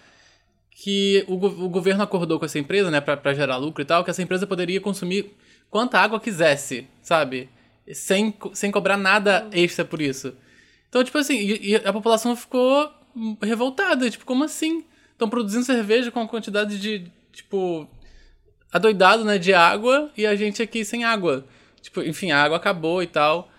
que 0.70 1.24
o, 1.26 1.34
o 1.34 1.68
governo 1.68 2.04
acordou 2.04 2.38
com 2.38 2.44
essa 2.44 2.58
empresa, 2.58 2.88
né, 2.88 3.00
pra, 3.00 3.16
pra 3.16 3.34
gerar 3.34 3.56
lucro 3.56 3.82
e 3.82 3.84
tal, 3.84 4.04
que 4.04 4.10
essa 4.10 4.22
empresa 4.22 4.46
poderia 4.46 4.80
consumir 4.80 5.34
quanta 5.68 5.98
água 5.98 6.20
quisesse, 6.20 6.86
sabe? 7.02 7.50
Sem, 7.92 8.34
sem 8.52 8.70
cobrar 8.70 8.96
nada 8.96 9.48
extra 9.52 9.84
por 9.84 10.00
isso. 10.00 10.34
Então, 10.88 11.02
tipo 11.04 11.18
assim, 11.18 11.36
e, 11.36 11.72
e 11.72 11.76
a 11.76 11.92
população 11.92 12.34
ficou 12.36 12.90
revoltada, 13.42 14.10
tipo, 14.10 14.24
como 14.24 14.44
assim? 14.44 14.84
Estão 15.12 15.28
produzindo 15.28 15.64
cerveja 15.64 16.10
com 16.10 16.20
uma 16.20 16.28
quantidade 16.28 16.78
de, 16.78 17.10
tipo, 17.32 17.88
adoidado, 18.72 19.24
né, 19.24 19.38
de 19.38 19.54
água 19.54 20.10
e 20.16 20.26
a 20.26 20.34
gente 20.36 20.62
aqui 20.62 20.84
sem 20.84 21.04
água. 21.04 21.46
Tipo, 21.80 22.02
enfim, 22.02 22.30
a 22.30 22.42
água 22.42 22.56
acabou 22.56 23.02
e 23.02 23.06
tal. 23.06 23.50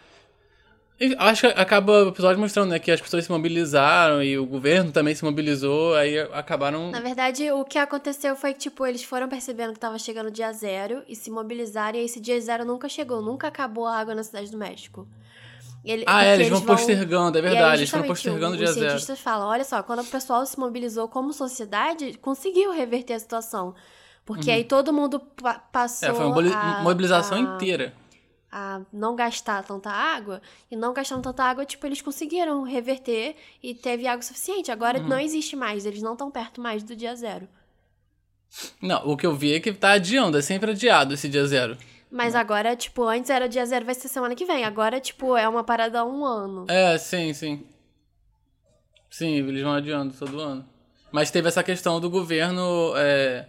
Acho 1.20 1.42
que 1.42 1.60
acaba 1.60 2.06
o 2.06 2.08
episódio 2.10 2.40
mostrando 2.40 2.70
né, 2.72 2.80
que 2.80 2.90
as 2.90 3.00
pessoas 3.00 3.24
se 3.26 3.32
mobilizaram 3.32 4.24
e 4.24 4.36
o 4.36 4.46
governo 4.48 4.92
também 4.92 5.14
se 5.14 5.24
mobilizou, 5.24 5.94
aí 5.96 6.18
acabaram. 6.34 6.90
Na 6.90 7.00
verdade, 7.00 7.52
o 7.52 7.64
que 7.64 7.78
aconteceu 7.78 8.36
foi 8.36 8.54
que, 8.54 8.60
tipo, 8.62 8.84
eles 8.84 9.04
foram 9.04 9.30
percebendo 9.30 9.74
que 9.74 9.80
tava 9.80 10.00
chegando 10.00 10.28
o 10.28 10.32
dia 10.32 10.52
zero 10.54 11.04
e 11.08 11.16
se 11.16 11.30
mobilizaram, 11.30 12.00
e 12.00 12.04
esse 12.06 12.20
dia 12.20 12.40
zero 12.42 12.66
nunca 12.66 12.90
chegou, 12.90 13.22
nunca 13.22 13.48
acabou 13.48 13.86
a 13.86 13.96
água 13.96 14.16
na 14.16 14.24
cidade 14.24 14.50
do 14.50 14.58
México. 14.58 15.08
Ele, 15.86 16.04
Ah, 16.08 16.26
é, 16.26 16.34
eles 16.34 16.50
vão 16.50 16.62
postergando, 16.64 17.38
é 17.38 17.42
aí, 17.42 17.48
verdade, 17.48 17.80
eles 17.82 17.90
foram 17.92 18.04
postergando 18.08 18.56
o 18.56 18.58
dia 18.58 18.66
Os 18.70 18.74
zero. 18.74 18.90
cientistas 18.90 19.20
falam, 19.20 19.48
olha 19.48 19.64
só, 19.64 19.84
quando 19.84 20.00
o 20.02 20.06
pessoal 20.06 20.44
se 20.48 20.60
mobilizou 20.60 21.08
como 21.08 21.32
sociedade, 21.32 22.18
conseguiu 22.20 22.72
reverter 22.72 23.14
a 23.14 23.20
situação. 23.20 23.76
Porque 24.26 24.52
aí 24.52 24.64
todo 24.66 24.92
mundo 24.92 25.20
pa- 25.20 25.60
passou 25.72 26.10
Uhum. 26.10 26.16
É, 26.16 26.18
foi 26.18 26.26
uma 26.26 26.56
a, 26.80 26.82
mobilização 26.84 27.38
a- 27.38 27.42
inteira. 27.42 27.94
A 28.60 28.82
não 28.92 29.16
gastar 29.16 29.64
tanta 29.64 29.90
água, 29.92 30.42
e 30.72 30.76
não 30.76 30.94
gastando 30.94 31.22
tanta 31.22 31.44
água, 31.44 31.66
tipo, 31.66 31.86
eles 31.86 32.02
conseguiram 32.02 32.64
reverter 32.64 33.36
e 33.62 33.76
teve 33.76 34.08
água 34.08 34.22
suficiente. 34.24 34.72
Agora 34.72 35.00
Uhum. 35.00 35.08
não 35.08 35.20
existe 35.20 35.56
mais, 35.56 35.86
eles 35.86 36.02
não 36.02 36.14
estão 36.14 36.32
perto 36.32 36.60
mais 36.60 36.82
do 36.84 36.96
dia 36.96 37.16
zero. 37.16 37.48
Não, 38.82 39.06
o 39.08 39.16
que 39.18 39.26
eu 39.28 39.36
vi 39.36 39.54
é 39.54 39.60
que 39.60 39.72
tá 39.74 39.92
adiando, 39.92 40.38
é 40.38 40.42
sempre 40.42 40.72
adiado 40.72 41.14
esse 41.14 41.28
dia 41.30 41.46
zero. 41.46 41.78
Mas 42.10 42.34
agora, 42.36 42.76
tipo, 42.76 43.04
antes 43.04 43.30
era 43.30 43.48
dia 43.50 43.66
zero, 43.66 43.86
vai 43.86 43.94
ser 43.94 44.08
semana 44.08 44.34
que 44.34 44.46
vem. 44.46 44.64
Agora, 44.64 45.00
tipo, 45.00 45.36
é 45.36 45.48
uma 45.48 45.64
parada 45.64 46.00
há 46.00 46.06
um 46.06 46.24
ano. 46.26 46.66
É, 46.70 46.98
sim, 46.98 47.34
sim. 47.34 47.66
Sim, 49.10 49.34
eles 49.36 49.62
vão 49.62 49.74
adiando 49.74 50.14
todo 50.14 50.40
ano. 50.40 50.66
Mas 51.12 51.30
teve 51.32 51.48
essa 51.50 51.64
questão 51.64 52.00
do 52.00 52.10
governo. 52.10 52.94
é, 52.96 53.48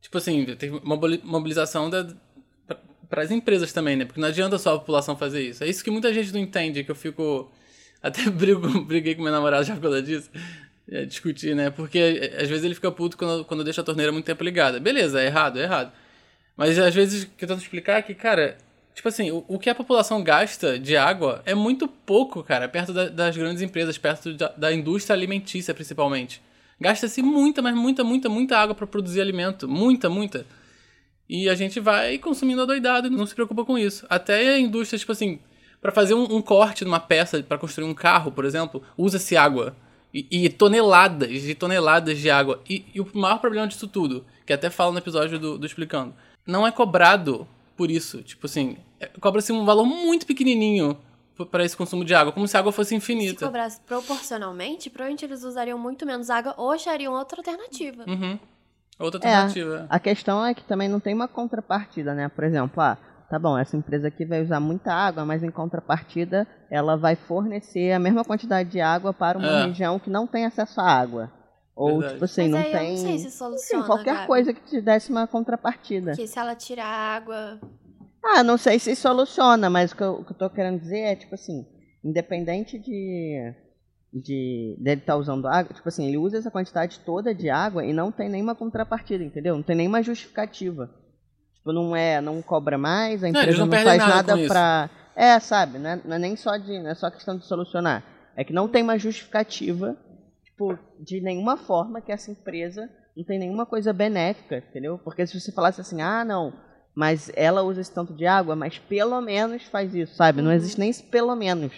tipo 0.00 0.16
assim, 0.18 0.44
teve 0.56 0.80
mobili- 0.84 1.20
mobilização 1.24 1.90
da, 1.90 2.06
para 3.08 3.22
as 3.22 3.30
empresas 3.30 3.72
também, 3.72 3.96
né? 3.96 4.04
Porque 4.04 4.20
não 4.20 4.28
adianta 4.28 4.58
só 4.58 4.74
a 4.74 4.78
população 4.78 5.16
fazer 5.16 5.42
isso. 5.42 5.64
É 5.64 5.68
isso 5.68 5.82
que 5.82 5.90
muita 5.90 6.12
gente 6.12 6.32
não 6.32 6.40
entende, 6.40 6.84
que 6.84 6.90
eu 6.90 6.94
fico. 6.94 7.50
Até 8.02 8.30
brigo, 8.30 8.84
briguei 8.84 9.14
com 9.16 9.22
meu 9.22 9.32
namorado 9.32 9.64
já 9.64 9.74
por 9.74 9.82
causa 9.82 10.00
disso. 10.02 10.30
É, 10.90 11.04
discutir, 11.04 11.54
né? 11.54 11.68
Porque 11.70 11.98
é, 11.98 12.42
às 12.42 12.48
vezes 12.48 12.64
ele 12.64 12.74
fica 12.74 12.90
puto 12.90 13.16
quando, 13.16 13.44
quando 13.44 13.64
deixa 13.64 13.80
a 13.80 13.84
torneira 13.84 14.10
muito 14.12 14.24
tempo 14.24 14.42
ligada. 14.44 14.78
Beleza, 14.80 15.20
é 15.20 15.26
errado, 15.26 15.58
é 15.58 15.64
errado. 15.64 15.92
Mas 16.56 16.78
às 16.78 16.94
vezes 16.94 17.24
o 17.24 17.26
que 17.36 17.44
eu 17.44 17.48
tento 17.48 17.60
explicar 17.60 17.98
é 17.98 18.02
que, 18.02 18.14
cara, 18.14 18.56
tipo 18.94 19.08
assim, 19.08 19.30
o, 19.30 19.44
o 19.48 19.58
que 19.58 19.68
a 19.68 19.74
população 19.74 20.22
gasta 20.22 20.78
de 20.78 20.96
água 20.96 21.42
é 21.44 21.54
muito 21.54 21.86
pouco, 21.88 22.42
cara, 22.42 22.68
perto 22.68 22.92
da- 22.92 23.08
das 23.08 23.36
grandes 23.36 23.62
empresas, 23.62 23.98
perto 23.98 24.32
da, 24.34 24.48
da 24.48 24.72
indústria 24.72 25.14
alimentícia, 25.14 25.74
principalmente. 25.74 26.40
Gasta-se 26.80 27.20
muita, 27.22 27.60
mas 27.60 27.74
muita, 27.74 28.02
muita, 28.04 28.28
muita 28.28 28.56
água 28.58 28.74
para 28.74 28.86
produzir 28.86 29.20
alimento. 29.20 29.68
Muita, 29.68 30.08
muita. 30.08 30.46
E 31.28 31.48
a 31.48 31.54
gente 31.54 31.78
vai 31.78 32.16
consumindo 32.18 32.62
adoidado 32.62 33.06
e 33.06 33.10
não 33.10 33.26
se 33.26 33.34
preocupa 33.34 33.64
com 33.64 33.76
isso. 33.76 34.06
Até 34.08 34.54
a 34.54 34.58
indústria, 34.58 34.98
tipo 34.98 35.12
assim, 35.12 35.38
para 35.80 35.92
fazer 35.92 36.14
um, 36.14 36.36
um 36.36 36.40
corte 36.42 36.84
numa 36.84 36.98
peça, 37.00 37.42
para 37.42 37.58
construir 37.58 37.86
um 37.86 37.94
carro, 37.94 38.32
por 38.32 38.44
exemplo, 38.44 38.82
usa-se 38.96 39.36
água. 39.36 39.76
E, 40.12 40.26
e 40.30 40.48
toneladas 40.48 41.30
e 41.44 41.54
toneladas 41.54 42.18
de 42.18 42.30
água. 42.30 42.62
E, 42.68 42.84
e 42.94 43.00
o 43.00 43.06
maior 43.12 43.38
problema 43.40 43.66
disso 43.66 43.86
tudo, 43.86 44.24
que 44.46 44.52
até 44.54 44.70
falo 44.70 44.92
no 44.92 44.98
episódio 44.98 45.38
do, 45.38 45.58
do 45.58 45.66
Explicando, 45.66 46.14
não 46.46 46.66
é 46.66 46.72
cobrado 46.72 47.46
por 47.76 47.90
isso. 47.90 48.22
Tipo 48.22 48.46
assim, 48.46 48.78
é- 48.98 49.10
cobra-se 49.20 49.52
um 49.52 49.66
valor 49.66 49.84
muito 49.84 50.26
pequenininho 50.26 50.96
para 51.50 51.62
esse 51.62 51.76
consumo 51.76 52.04
de 52.06 52.14
água, 52.14 52.32
como 52.32 52.48
se 52.48 52.56
a 52.56 52.60
água 52.60 52.72
fosse 52.72 52.88
Se 52.88 52.94
infinita. 52.94 53.44
cobrasse 53.46 53.78
proporcionalmente, 53.82 54.90
provavelmente 54.90 55.24
eles 55.24 55.44
usariam 55.44 55.78
muito 55.78 56.04
menos 56.06 56.30
água 56.30 56.54
ou 56.56 56.72
achariam 56.72 57.12
outra 57.12 57.38
alternativa. 57.40 58.04
Uhum. 58.08 58.38
Outra 58.98 59.20
É, 59.22 59.34
alternativa. 59.34 59.86
a 59.88 59.98
questão 60.00 60.44
é 60.44 60.52
que 60.54 60.64
também 60.64 60.88
não 60.88 60.98
tem 61.00 61.14
uma 61.14 61.28
contrapartida, 61.28 62.14
né? 62.14 62.28
Por 62.28 62.42
exemplo, 62.44 62.80
ah, 62.82 62.98
tá 63.30 63.38
bom, 63.38 63.56
essa 63.56 63.76
empresa 63.76 64.08
aqui 64.08 64.24
vai 64.24 64.42
usar 64.42 64.58
muita 64.60 64.92
água, 64.92 65.24
mas 65.24 65.42
em 65.42 65.50
contrapartida 65.50 66.46
ela 66.70 66.96
vai 66.96 67.14
fornecer 67.14 67.92
a 67.92 67.98
mesma 67.98 68.24
quantidade 68.24 68.68
de 68.70 68.80
água 68.80 69.12
para 69.12 69.38
uma 69.38 69.46
É. 69.62 69.66
região 69.66 69.98
que 69.98 70.10
não 70.10 70.26
tem 70.26 70.46
acesso 70.46 70.80
à 70.80 70.84
água. 70.90 71.30
Ou, 71.76 71.90
Verdade. 72.00 72.12
tipo 72.14 72.24
assim, 72.24 72.42
Mas 72.42 72.50
não 72.50 72.58
aí 72.58 72.72
tem. 72.72 72.88
eu 72.88 73.02
não 73.04 73.06
sei 73.06 73.18
se 73.18 73.30
soluciona, 73.30 73.78
Enfim, 73.84 73.86
qualquer 73.86 74.14
Gabi. 74.14 74.26
coisa 74.26 74.52
que 74.52 74.60
te 74.62 74.80
desse 74.80 75.10
uma 75.12 75.28
contrapartida. 75.28 76.12
Que 76.16 76.26
se 76.26 76.36
ela 76.38 76.56
tirar 76.56 76.86
a 76.86 77.16
água. 77.16 77.60
Ah, 78.24 78.42
não 78.42 78.58
sei 78.58 78.80
se 78.80 78.96
soluciona, 78.96 79.70
mas 79.70 79.92
o 79.92 79.96
que 79.96 80.02
eu, 80.02 80.12
o 80.14 80.24
que 80.24 80.32
eu 80.32 80.36
tô 80.36 80.50
querendo 80.50 80.80
dizer 80.80 80.98
é, 80.98 81.14
tipo 81.14 81.36
assim, 81.36 81.64
independente 82.04 82.76
de, 82.80 83.54
de 84.12 84.74
dele 84.78 85.00
estar 85.00 85.16
usando 85.16 85.46
água, 85.46 85.74
tipo 85.74 85.88
assim, 85.88 86.06
ele 86.06 86.16
usa 86.16 86.38
essa 86.38 86.50
quantidade 86.50 87.00
toda 87.00 87.34
de 87.34 87.50
água 87.50 87.84
e 87.84 87.92
não 87.92 88.10
tem 88.10 88.28
nenhuma 88.28 88.54
contrapartida, 88.54 89.22
entendeu? 89.22 89.54
Não 89.54 89.62
tem 89.62 89.76
nenhuma 89.76 90.02
justificativa. 90.02 90.90
Tipo, 91.54 91.72
não 91.72 91.94
é, 91.94 92.20
não 92.20 92.40
cobra 92.40 92.78
mais, 92.78 93.22
a 93.22 93.30
Não, 93.30 93.40
empresa 93.40 93.58
não 93.58 93.66
não, 93.66 93.70
perdem 93.70 93.98
faz 93.98 93.98
nada 93.98 94.36
nada 94.36 94.48
pra. 94.48 94.90
É, 95.14 95.38
sabe, 95.40 95.78
não 95.78 95.90
é, 95.90 96.00
não 96.04 96.16
é 96.16 96.18
nem 96.18 96.36
só 96.36 96.56
de. 96.56 96.78
Não 96.78 96.90
é 96.90 96.94
só 96.94 97.10
questão 97.10 97.36
de 97.36 97.44
solucionar. 97.44 98.02
É 98.36 98.44
que 98.44 98.52
não 98.52 98.68
tem 98.68 98.82
uma 98.82 98.98
justificativa, 98.98 99.96
tipo, 100.44 100.78
de 101.00 101.20
nenhuma 101.20 101.56
forma 101.56 102.00
que 102.00 102.12
essa 102.12 102.30
empresa 102.30 102.88
não 103.16 103.24
tem 103.24 103.38
nenhuma 103.38 103.66
coisa 103.66 103.92
benéfica, 103.92 104.58
entendeu? 104.58 104.98
Porque 104.98 105.26
se 105.26 105.38
você 105.38 105.50
falasse 105.50 105.80
assim, 105.80 106.00
ah, 106.00 106.24
não, 106.24 106.52
mas 106.94 107.30
ela 107.34 107.62
usa 107.62 107.80
esse 107.80 107.92
tanto 107.92 108.14
de 108.14 108.26
água, 108.26 108.54
mas 108.54 108.78
pelo 108.78 109.20
menos 109.20 109.64
faz 109.64 109.92
isso, 109.92 110.14
sabe? 110.14 110.40
Não 110.40 110.52
existe 110.52 110.78
nem 110.78 110.90
esse 110.90 111.02
pelo 111.02 111.34
menos. 111.34 111.72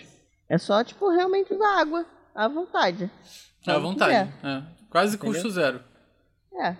É 0.48 0.58
só, 0.58 0.84
tipo, 0.84 1.08
realmente 1.08 1.54
usar 1.54 1.80
água 1.80 2.04
à 2.44 2.48
vontade. 2.48 3.10
À 3.66 3.78
vontade. 3.78 4.14
É. 4.14 4.62
Quase 4.88 5.16
Entendeu? 5.16 5.34
custo 5.34 5.50
zero. 5.50 5.80
É. 6.54 6.76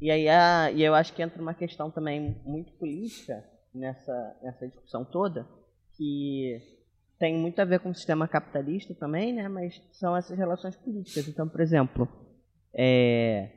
E 0.00 0.10
aí 0.10 0.28
a, 0.28 0.70
e 0.70 0.82
eu 0.82 0.94
acho 0.94 1.12
que 1.12 1.22
entra 1.22 1.40
uma 1.40 1.54
questão 1.54 1.90
também 1.90 2.40
muito 2.44 2.72
política 2.74 3.44
nessa, 3.74 4.36
nessa 4.42 4.66
discussão 4.68 5.04
toda, 5.04 5.46
que 5.96 6.60
tem 7.18 7.36
muito 7.36 7.60
a 7.60 7.64
ver 7.64 7.80
com 7.80 7.90
o 7.90 7.94
sistema 7.94 8.26
capitalista 8.26 8.94
também, 8.94 9.32
né? 9.32 9.48
Mas 9.48 9.80
são 9.92 10.16
essas 10.16 10.36
relações 10.38 10.76
políticas. 10.76 11.28
Então, 11.28 11.48
por 11.48 11.60
exemplo, 11.60 12.08
é, 12.74 13.48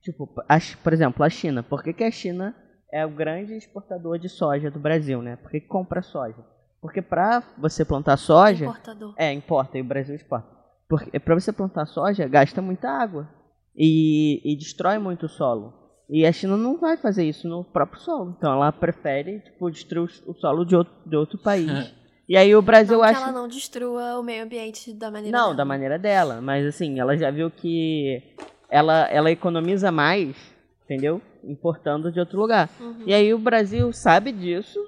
tipo, 0.00 0.28
a 0.48 0.58
por 0.82 0.92
exemplo, 0.92 1.24
a 1.24 1.30
China. 1.30 1.62
Por 1.62 1.82
que, 1.82 1.92
que 1.92 2.04
a 2.04 2.10
China 2.10 2.54
é 2.92 3.04
o 3.04 3.10
grande 3.10 3.54
exportador 3.54 4.18
de 4.18 4.28
soja 4.28 4.70
do 4.70 4.78
Brasil, 4.78 5.20
né? 5.20 5.36
Por 5.36 5.50
que, 5.50 5.60
que 5.60 5.66
compra 5.66 6.02
soja? 6.02 6.44
Porque 6.80 7.00
para 7.00 7.40
você 7.56 7.84
plantar 7.84 8.16
soja, 8.16 8.66
Importador. 8.66 9.14
é, 9.16 9.32
importa, 9.32 9.78
e 9.78 9.80
o 9.80 9.84
Brasil 9.84 10.14
exporta. 10.14 10.53
Porque 10.88 11.18
para 11.18 11.34
você 11.34 11.52
plantar 11.52 11.86
soja, 11.86 12.28
gasta 12.28 12.60
muita 12.60 12.88
água 12.90 13.28
e, 13.76 14.40
e 14.44 14.56
destrói 14.56 14.98
muito 14.98 15.26
o 15.26 15.28
solo. 15.28 15.72
E 16.08 16.26
a 16.26 16.32
China 16.32 16.56
não 16.56 16.78
vai 16.78 16.96
fazer 16.96 17.24
isso 17.24 17.48
no 17.48 17.64
próprio 17.64 18.00
solo. 18.00 18.34
Então 18.36 18.52
ela 18.52 18.70
prefere 18.70 19.40
tipo, 19.40 19.70
destruir 19.70 20.10
o 20.26 20.34
solo 20.34 20.64
de 20.64 20.76
outro, 20.76 20.92
de 21.06 21.16
outro 21.16 21.38
país. 21.38 21.94
e 22.28 22.36
aí 22.36 22.54
o 22.54 22.60
Brasil 22.60 22.98
Não 22.98 23.04
que 23.04 23.10
acha. 23.10 23.22
ela 23.22 23.32
não 23.32 23.48
destrua 23.48 24.18
o 24.18 24.22
meio 24.22 24.44
ambiente 24.44 24.92
da 24.92 25.10
maneira 25.10 25.36
Não, 25.36 25.46
dela. 25.46 25.56
da 25.56 25.64
maneira 25.64 25.98
dela. 25.98 26.40
Mas 26.42 26.66
assim, 26.66 27.00
ela 27.00 27.16
já 27.16 27.30
viu 27.30 27.50
que 27.50 28.22
ela, 28.68 29.08
ela 29.08 29.30
economiza 29.30 29.90
mais, 29.90 30.36
entendeu? 30.84 31.22
Importando 31.42 32.12
de 32.12 32.20
outro 32.20 32.38
lugar. 32.38 32.68
Uhum. 32.78 33.04
E 33.06 33.14
aí 33.14 33.32
o 33.32 33.38
Brasil 33.38 33.90
sabe 33.92 34.30
disso 34.30 34.78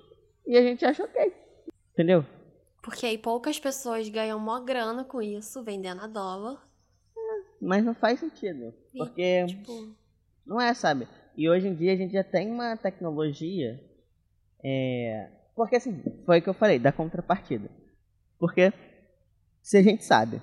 e 0.47 0.57
a 0.57 0.63
gente 0.63 0.85
acha 0.85 1.03
ok. 1.03 1.33
Entendeu? 1.95 2.25
Porque 2.87 3.05
aí 3.05 3.19
poucas 3.19 3.59
pessoas 3.59 4.09
ganham 4.09 4.39
mó 4.39 4.61
grana 4.61 5.05
com 5.05 5.21
isso, 5.21 5.65
vendendo 5.65 6.03
a 6.03 6.07
dólar. 6.07 6.65
Mas 7.61 7.85
não 7.85 7.93
faz 7.93 8.21
sentido. 8.21 8.73
E, 8.95 8.99
Porque 8.99 9.47
Tipo, 9.47 9.93
Não 10.47 10.61
é, 10.61 10.73
sabe? 10.73 11.09
E 11.37 11.51
hoje 11.51 11.67
em 11.67 11.75
dia 11.75 11.93
a 11.93 11.97
gente 11.97 12.13
já 12.13 12.23
tem 12.23 12.49
uma 12.49 12.77
tecnologia. 12.77 13.83
É... 14.65 15.33
Porque 15.57 15.75
assim, 15.75 16.01
foi 16.25 16.39
o 16.39 16.43
que 16.43 16.49
eu 16.49 16.55
falei, 16.55 16.79
da 16.79 16.93
contrapartida. 16.93 17.69
Porque 18.39 18.73
se 19.61 19.79
a 19.79 19.83
gente 19.83 20.05
sabe 20.05 20.41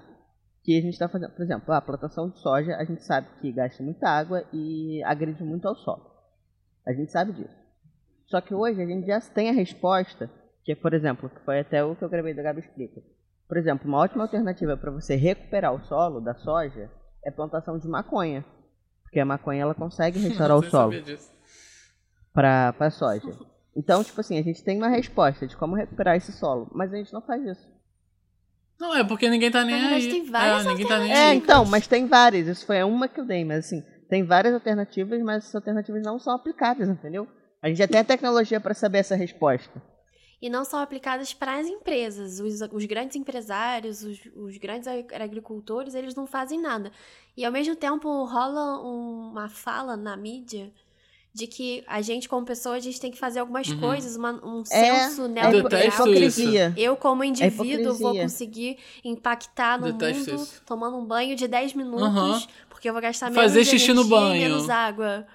que 0.63 0.77
a 0.77 0.81
gente 0.81 0.93
está 0.93 1.07
fazendo, 1.07 1.31
por 1.31 1.43
exemplo, 1.43 1.73
a 1.73 1.79
plantação 1.79 2.29
de 2.29 2.39
soja, 2.39 2.75
a 2.75 2.83
gente 2.83 3.05
sabe 3.05 3.29
que 3.39 3.53
gasta 3.53 3.81
muita 3.81 4.09
água 4.09 4.45
e 4.51 5.01
agride 5.05 5.41
muito 5.45 5.65
ao 5.65 5.75
solo. 5.77 6.11
A 6.85 6.91
gente 6.91 7.09
sabe 7.09 7.31
disso. 7.31 7.55
Só 8.25 8.41
que 8.41 8.53
hoje 8.53 8.81
a 8.81 8.85
gente 8.85 9.07
já 9.07 9.21
tem 9.21 9.49
a 9.49 9.53
resposta, 9.53 10.29
que 10.63 10.71
é, 10.71 10.75
por 10.75 10.93
exemplo, 10.93 11.29
que 11.29 11.39
foi 11.41 11.59
até 11.59 11.83
o 11.83 11.95
que 11.95 12.03
eu 12.03 12.09
gravei 12.09 12.33
da 12.33 12.41
Gabi 12.41 12.61
Explica. 12.61 13.01
Por 13.47 13.57
exemplo, 13.57 13.87
uma 13.87 13.99
ótima 13.99 14.23
alternativa 14.23 14.77
para 14.77 14.91
você 14.91 15.15
recuperar 15.15 15.73
o 15.73 15.83
solo 15.85 16.21
da 16.21 16.33
soja 16.35 16.89
é 17.23 17.29
a 17.29 17.31
plantação 17.31 17.77
de 17.77 17.87
maconha. 17.87 18.45
Porque 19.03 19.19
a 19.19 19.25
maconha 19.25 19.61
ela 19.61 19.75
consegue 19.75 20.19
restaurar 20.19 20.57
o 20.57 20.63
solo 20.63 20.93
para 22.33 22.73
para 22.73 22.89
soja. 22.89 23.29
Então, 23.75 24.03
tipo 24.03 24.19
assim, 24.21 24.37
a 24.37 24.41
gente 24.41 24.63
tem 24.63 24.77
uma 24.77 24.87
resposta 24.87 25.45
de 25.45 25.57
como 25.57 25.75
recuperar 25.75 26.15
esse 26.15 26.31
solo, 26.31 26.69
mas 26.73 26.93
a 26.93 26.97
gente 26.97 27.11
não 27.11 27.21
faz 27.21 27.43
isso. 27.43 27.73
Não, 28.79 28.95
é 28.95 29.03
porque 29.03 29.29
ninguém 29.29 29.51
tá 29.51 29.63
nem 29.63 29.79
verdade, 29.79 30.05
aí. 30.05 30.11
tem 30.11 30.25
várias 30.31 30.65
é, 30.65 30.69
ninguém 30.69 30.87
tá 30.87 30.99
nem 30.99 31.11
É, 31.11 31.29
aí. 31.29 31.37
então, 31.37 31.65
mas 31.65 31.87
tem 31.87 32.07
várias. 32.07 32.47
Isso 32.47 32.65
foi 32.65 32.81
uma 32.83 33.07
que 33.07 33.19
eu 33.19 33.25
dei, 33.25 33.45
mas 33.45 33.65
assim, 33.65 33.83
tem 34.09 34.23
várias 34.25 34.53
alternativas, 34.53 35.21
mas 35.21 35.43
essas 35.43 35.55
alternativas 35.55 36.01
não 36.03 36.19
são 36.19 36.33
aplicadas, 36.33 36.89
entendeu? 36.89 37.27
A 37.61 37.67
gente 37.67 37.77
já 37.77 37.87
tem 37.87 38.01
a 38.01 38.03
tecnologia 38.03 38.59
para 38.59 38.73
saber 38.73 38.99
essa 38.99 39.15
resposta. 39.15 39.81
E 40.43 40.49
não 40.49 40.65
são 40.65 40.79
aplicadas 40.81 41.33
para 41.33 41.57
as 41.57 41.67
empresas. 41.67 42.39
Os, 42.41 42.59
os 42.71 42.85
grandes 42.85 43.15
empresários, 43.15 44.03
os, 44.03 44.19
os 44.35 44.57
grandes 44.57 44.87
ag- 44.89 45.15
agricultores, 45.15 45.95
eles 45.95 46.13
não 46.15 46.27
fazem 46.27 46.59
nada. 46.59 46.91
E 47.37 47.45
ao 47.45 47.51
mesmo 47.51 47.75
tempo 47.77 48.25
rola 48.25 48.81
um- 48.83 49.29
uma 49.31 49.47
fala 49.47 49.95
na 49.95 50.17
mídia 50.17 50.69
de 51.33 51.47
que 51.47 51.81
a 51.87 52.01
gente, 52.01 52.27
como 52.27 52.45
pessoa, 52.45 52.75
a 52.75 52.79
gente 52.79 52.99
tem 52.99 53.09
que 53.09 53.17
fazer 53.17 53.39
algumas 53.39 53.67
Uhum. 53.69 53.79
coisas, 53.79 54.15
uma- 54.17 54.33
um 54.45 54.61
É, 54.63 54.65
senso 55.09 55.21
é, 55.21 55.23
Eu 55.23 55.29
neoliberal. 55.29 55.69
detesto 55.69 56.01
hipocrisia. 56.09 56.73
Eu, 56.77 56.95
como 56.97 57.23
indivíduo, 57.23 57.93
vou 57.93 58.13
hipocrisia. 58.13 58.21
conseguir 58.23 58.77
impactar 59.03 59.79
no 59.79 59.93
Detesto 59.93 60.31
mundo 60.31 60.43
isso. 60.43 60.61
tomando 60.65 60.97
um 60.97 61.05
banho 61.05 61.35
de 61.37 61.47
10 61.47 61.73
minutos, 61.73 62.03
Aham. 62.05 62.43
porque 62.69 62.89
eu 62.89 62.93
vou 62.93 63.01
gastar 63.01 63.29
menos 63.31 63.41
Fazer 63.41 63.63
xixi 63.65 63.93
no 63.93 64.01
energia 64.01 64.17
banho. 64.19 64.41
menos 64.41 64.69
água. 64.69 65.25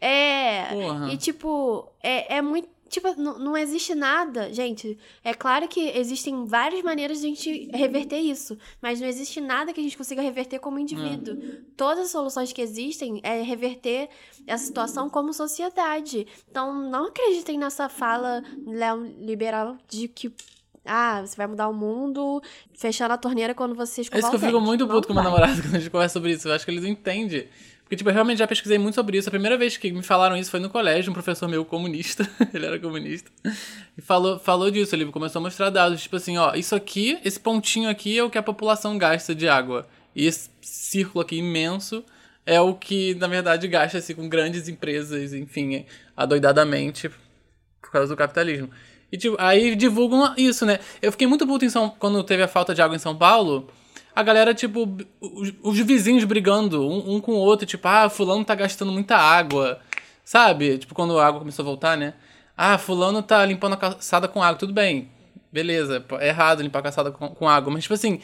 É. 0.00 0.66
Porra. 0.72 1.12
E, 1.12 1.16
tipo, 1.16 1.90
é, 2.02 2.36
é 2.36 2.42
muito. 2.42 2.68
Tipo, 2.88 3.20
não, 3.20 3.38
não 3.38 3.56
existe 3.56 3.94
nada. 3.94 4.52
Gente, 4.52 4.96
é 5.24 5.34
claro 5.34 5.66
que 5.66 5.80
existem 5.80 6.44
várias 6.46 6.82
maneiras 6.82 7.20
de 7.20 7.26
a 7.26 7.28
gente 7.28 7.70
reverter 7.72 8.18
isso. 8.18 8.56
Mas 8.80 9.00
não 9.00 9.08
existe 9.08 9.40
nada 9.40 9.72
que 9.72 9.80
a 9.80 9.82
gente 9.82 9.96
consiga 9.96 10.22
reverter 10.22 10.58
como 10.60 10.78
indivíduo. 10.78 11.36
Todas 11.76 12.04
as 12.04 12.10
soluções 12.10 12.52
que 12.52 12.62
existem 12.62 13.20
é 13.22 13.42
reverter 13.42 14.08
essa 14.46 14.64
situação 14.64 15.10
como 15.10 15.32
sociedade. 15.32 16.26
Então, 16.50 16.72
não 16.88 17.06
acreditem 17.06 17.58
nessa 17.58 17.88
fala 17.88 18.42
neoliberal 18.64 19.76
de 19.88 20.08
que. 20.08 20.32
Ah, 20.88 21.20
você 21.26 21.34
vai 21.36 21.48
mudar 21.48 21.66
o 21.66 21.74
mundo 21.74 22.40
fechando 22.72 23.12
a 23.12 23.18
torneira 23.18 23.52
quando 23.52 23.74
você 23.74 24.02
É 24.02 24.02
escovar 24.02 24.20
isso 24.20 24.30
que 24.30 24.36
eu 24.36 24.50
fico 24.50 24.60
muito 24.60 24.86
puto 24.86 25.08
com 25.08 25.14
meu 25.14 25.24
namorado 25.24 25.58
quando 25.60 25.74
a 25.74 25.78
gente 25.80 25.90
conversa 25.90 26.12
sobre 26.12 26.32
isso. 26.32 26.46
Eu 26.46 26.52
acho 26.52 26.64
que 26.64 26.70
eles 26.70 26.84
não 26.84 26.90
entendem. 26.90 27.48
Porque, 27.86 27.94
tipo, 27.94 28.10
eu 28.10 28.14
realmente 28.14 28.38
já 28.38 28.48
pesquisei 28.48 28.78
muito 28.78 28.96
sobre 28.96 29.16
isso. 29.16 29.28
A 29.28 29.30
primeira 29.30 29.56
vez 29.56 29.76
que 29.76 29.92
me 29.92 30.02
falaram 30.02 30.36
isso 30.36 30.50
foi 30.50 30.58
no 30.58 30.68
colégio, 30.68 31.12
um 31.12 31.14
professor 31.14 31.48
meu 31.48 31.64
comunista, 31.64 32.28
ele 32.52 32.66
era 32.66 32.80
comunista, 32.80 33.30
e 33.96 34.02
falou, 34.02 34.40
falou 34.40 34.72
disso. 34.72 34.92
Ele 34.96 35.06
começou 35.06 35.38
a 35.38 35.42
mostrar 35.42 35.70
dados, 35.70 36.02
tipo 36.02 36.16
assim, 36.16 36.36
ó, 36.36 36.52
isso 36.56 36.74
aqui, 36.74 37.16
esse 37.24 37.38
pontinho 37.38 37.88
aqui 37.88 38.18
é 38.18 38.24
o 38.24 38.28
que 38.28 38.38
a 38.38 38.42
população 38.42 38.98
gasta 38.98 39.36
de 39.36 39.48
água. 39.48 39.86
E 40.16 40.26
esse 40.26 40.50
círculo 40.60 41.22
aqui 41.22 41.36
imenso 41.36 42.04
é 42.44 42.60
o 42.60 42.74
que, 42.74 43.14
na 43.14 43.28
verdade, 43.28 43.68
gasta 43.68 43.98
assim, 43.98 44.14
com 44.16 44.28
grandes 44.28 44.68
empresas, 44.68 45.32
enfim, 45.32 45.86
adoidadamente 46.16 47.08
por 47.80 47.92
causa 47.92 48.08
do 48.08 48.16
capitalismo. 48.16 48.68
E 49.12 49.16
tipo, 49.16 49.36
aí 49.38 49.76
divulgam 49.76 50.34
isso, 50.36 50.66
né? 50.66 50.80
Eu 51.00 51.12
fiquei 51.12 51.28
muito 51.28 51.46
puto 51.46 51.64
em 51.64 51.70
São... 51.70 51.88
quando 51.88 52.24
teve 52.24 52.42
a 52.42 52.48
falta 52.48 52.74
de 52.74 52.82
água 52.82 52.96
em 52.96 52.98
São 52.98 53.16
Paulo. 53.16 53.70
A 54.16 54.22
galera, 54.22 54.54
tipo, 54.54 54.88
os, 55.20 55.52
os 55.62 55.78
vizinhos 55.80 56.24
brigando 56.24 56.88
um, 56.88 57.16
um 57.16 57.20
com 57.20 57.32
o 57.32 57.36
outro, 57.38 57.66
tipo, 57.66 57.86
ah, 57.86 58.08
fulano 58.08 58.42
tá 58.46 58.54
gastando 58.54 58.90
muita 58.90 59.14
água. 59.16 59.78
Sabe? 60.24 60.78
Tipo, 60.78 60.94
quando 60.94 61.18
a 61.18 61.26
água 61.26 61.38
começou 61.40 61.62
a 61.62 61.66
voltar, 61.66 61.96
né? 61.98 62.14
Ah, 62.56 62.78
fulano 62.78 63.22
tá 63.22 63.44
limpando 63.44 63.74
a 63.74 63.76
calçada 63.76 64.26
com 64.26 64.42
água. 64.42 64.58
Tudo 64.58 64.72
bem. 64.72 65.10
Beleza, 65.52 66.04
é 66.18 66.28
errado 66.28 66.62
limpar 66.62 66.78
a 66.78 66.82
calçada 66.84 67.10
com, 67.12 67.28
com 67.28 67.46
água. 67.48 67.70
Mas, 67.72 67.82
tipo 67.84 67.92
assim, 67.94 68.18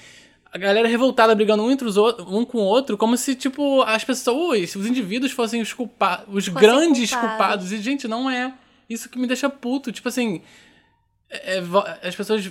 a 0.50 0.56
galera 0.58 0.88
revoltada 0.88 1.34
brigando 1.34 1.62
um, 1.62 1.70
entre 1.70 1.86
os 1.86 1.96
outros, 1.98 2.26
um 2.28 2.44
com 2.44 2.58
o 2.58 2.62
outro, 2.62 2.96
como 2.96 3.16
se, 3.16 3.34
tipo, 3.34 3.82
as 3.82 4.02
pessoas, 4.02 4.74
os 4.74 4.86
indivíduos 4.86 5.32
fossem 5.32 5.60
os 5.60 5.72
culpados, 5.74 6.24
os 6.28 6.46
Fossem 6.46 6.54
grandes 6.54 7.10
culpados. 7.10 7.36
culpados. 7.36 7.72
E, 7.72 7.78
gente, 7.82 8.08
não 8.08 8.28
é. 8.30 8.52
Isso 8.88 9.08
que 9.10 9.18
me 9.18 9.26
deixa 9.26 9.48
puto. 9.50 9.92
Tipo 9.92 10.08
assim, 10.08 10.40
é- 11.30 11.58
é 11.58 12.08
as 12.08 12.16
pessoas, 12.16 12.50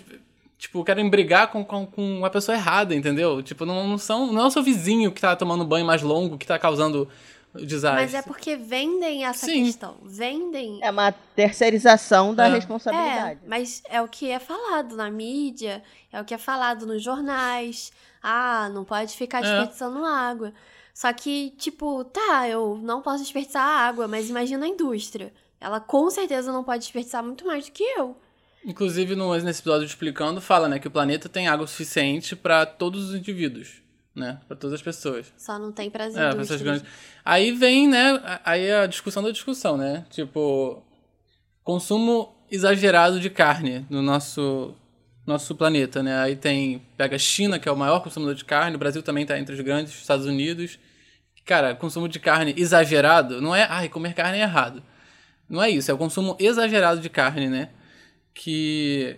tipo, 0.62 0.84
querem 0.84 1.10
brigar 1.10 1.48
com, 1.52 1.66
com, 1.66 1.88
com 1.88 2.24
a 2.24 2.30
pessoa 2.30 2.56
errada, 2.56 2.94
entendeu? 2.94 3.42
Tipo, 3.42 3.66
não, 3.66 3.88
não 3.88 3.98
são. 3.98 4.32
Não 4.32 4.44
é 4.44 4.46
o 4.46 4.52
seu 4.52 4.62
vizinho 4.62 5.12
que 5.12 5.20
tá 5.20 5.36
tomando 5.36 5.66
banho 5.66 5.84
mais 5.84 6.04
longo 6.04 6.38
que 6.38 6.46
tá 6.46 6.60
causando 6.60 7.10
desastre. 7.56 8.04
Mas 8.04 8.14
é 8.14 8.22
porque 8.22 8.56
vendem 8.56 9.26
essa 9.26 9.48
Sim. 9.48 9.66
questão. 9.66 9.98
Vendem. 10.04 10.78
É 10.84 10.92
uma 10.92 11.12
terceirização 11.36 12.36
da 12.36 12.46
É. 12.48 12.52
responsabilidade. 12.54 13.40
É, 13.44 13.48
mas 13.50 13.82
é 13.90 14.00
o 14.04 14.08
que 14.08 14.30
é 14.30 14.38
falado 14.38 14.96
na 14.96 15.10
mídia, 15.10 15.82
é 16.14 16.22
o 16.22 16.24
que 16.24 16.34
é 16.36 16.38
falado 16.38 16.86
nos 16.86 17.02
jornais. 17.02 17.92
Ah, 18.22 18.70
não 18.72 18.86
pode 18.86 19.18
ficar 19.18 19.40
É. 19.40 19.42
desperdiçando 19.42 20.06
água. 20.06 20.54
Só 20.94 21.12
que, 21.12 21.56
tipo, 21.58 22.04
tá, 22.04 22.48
eu 22.48 22.80
não 22.84 23.02
posso 23.02 23.24
desperdiçar 23.24 23.66
água, 23.66 24.08
mas 24.08 24.30
imagina 24.30 24.64
a 24.64 24.70
indústria. 24.70 25.34
Ela 25.60 25.80
com 25.80 26.08
certeza 26.12 26.52
não 26.52 26.64
pode 26.64 26.84
desperdiçar 26.84 27.24
muito 27.24 27.48
mais 27.48 27.66
do 27.66 27.72
que 27.72 27.84
eu. 27.84 28.16
Inclusive, 28.66 29.16
no, 29.16 29.34
nesse 29.36 29.62
episódio 29.62 29.86
explicando, 29.86 30.40
fala, 30.40 30.68
né, 30.70 30.78
que 30.80 30.88
o 30.88 30.92
planeta 30.92 31.28
tem 31.28 31.48
água 31.48 31.66
suficiente 31.66 32.36
pra 32.36 32.66
todos 32.66 33.10
os 33.10 33.16
indivíduos, 33.16 33.82
né? 34.16 34.40
Pra 34.48 34.56
todas 34.56 34.76
as 34.76 34.82
pessoas. 34.82 35.34
Só 35.38 35.58
não 35.58 35.72
tem 35.72 35.88
É, 35.88 35.90
pra 35.90 36.06
essas 36.06 36.16
indústrias. 36.36 36.62
grandes. 36.62 36.84
Aí 37.26 37.52
vem, 37.52 37.88
né? 37.88 38.12
a- 38.24 38.42
Aí 38.52 38.72
a 38.72 38.86
discussão 38.86 39.24
da 39.24 39.32
discussão, 39.32 39.78
né? 39.78 40.06
Tipo, 40.12 40.84
consumo 41.64 42.36
exagerado 42.52 43.20
de 43.20 43.30
carne 43.30 43.86
no 43.90 44.02
nosso 44.02 44.76
nosso 45.26 45.54
planeta, 45.56 46.02
né? 46.02 46.18
Aí 46.20 46.36
tem 46.36 46.82
pega 46.98 47.16
a 47.16 47.20
China, 47.20 47.60
que 47.60 47.70
é 47.70 47.72
o 47.72 47.78
maior 47.78 48.02
consumidor 48.02 48.34
de 48.36 48.44
carne, 48.44 48.76
o 48.76 48.80
Brasil 48.80 49.04
também 49.04 49.26
tá 49.26 49.40
entre 49.40 49.54
os 49.56 49.62
grandes, 49.62 49.94
os 49.94 50.02
Estados 50.02 50.26
Unidos. 50.26 50.80
Cara, 51.46 51.76
consumo 51.76 52.10
de 52.10 52.20
carne 52.20 52.54
exagerado 52.58 53.40
não 53.40 53.56
é, 53.56 53.64
ai, 53.70 53.88
comer 53.88 54.14
carne 54.14 54.40
é 54.40 54.42
errado. 54.42 54.82
Não 55.48 55.62
é 55.62 55.70
isso, 55.70 55.90
é 55.92 55.94
o 55.94 55.98
consumo 55.98 56.36
exagerado 56.40 57.00
de 57.02 57.10
carne, 57.10 57.48
né? 57.48 57.70
Que 58.34 59.18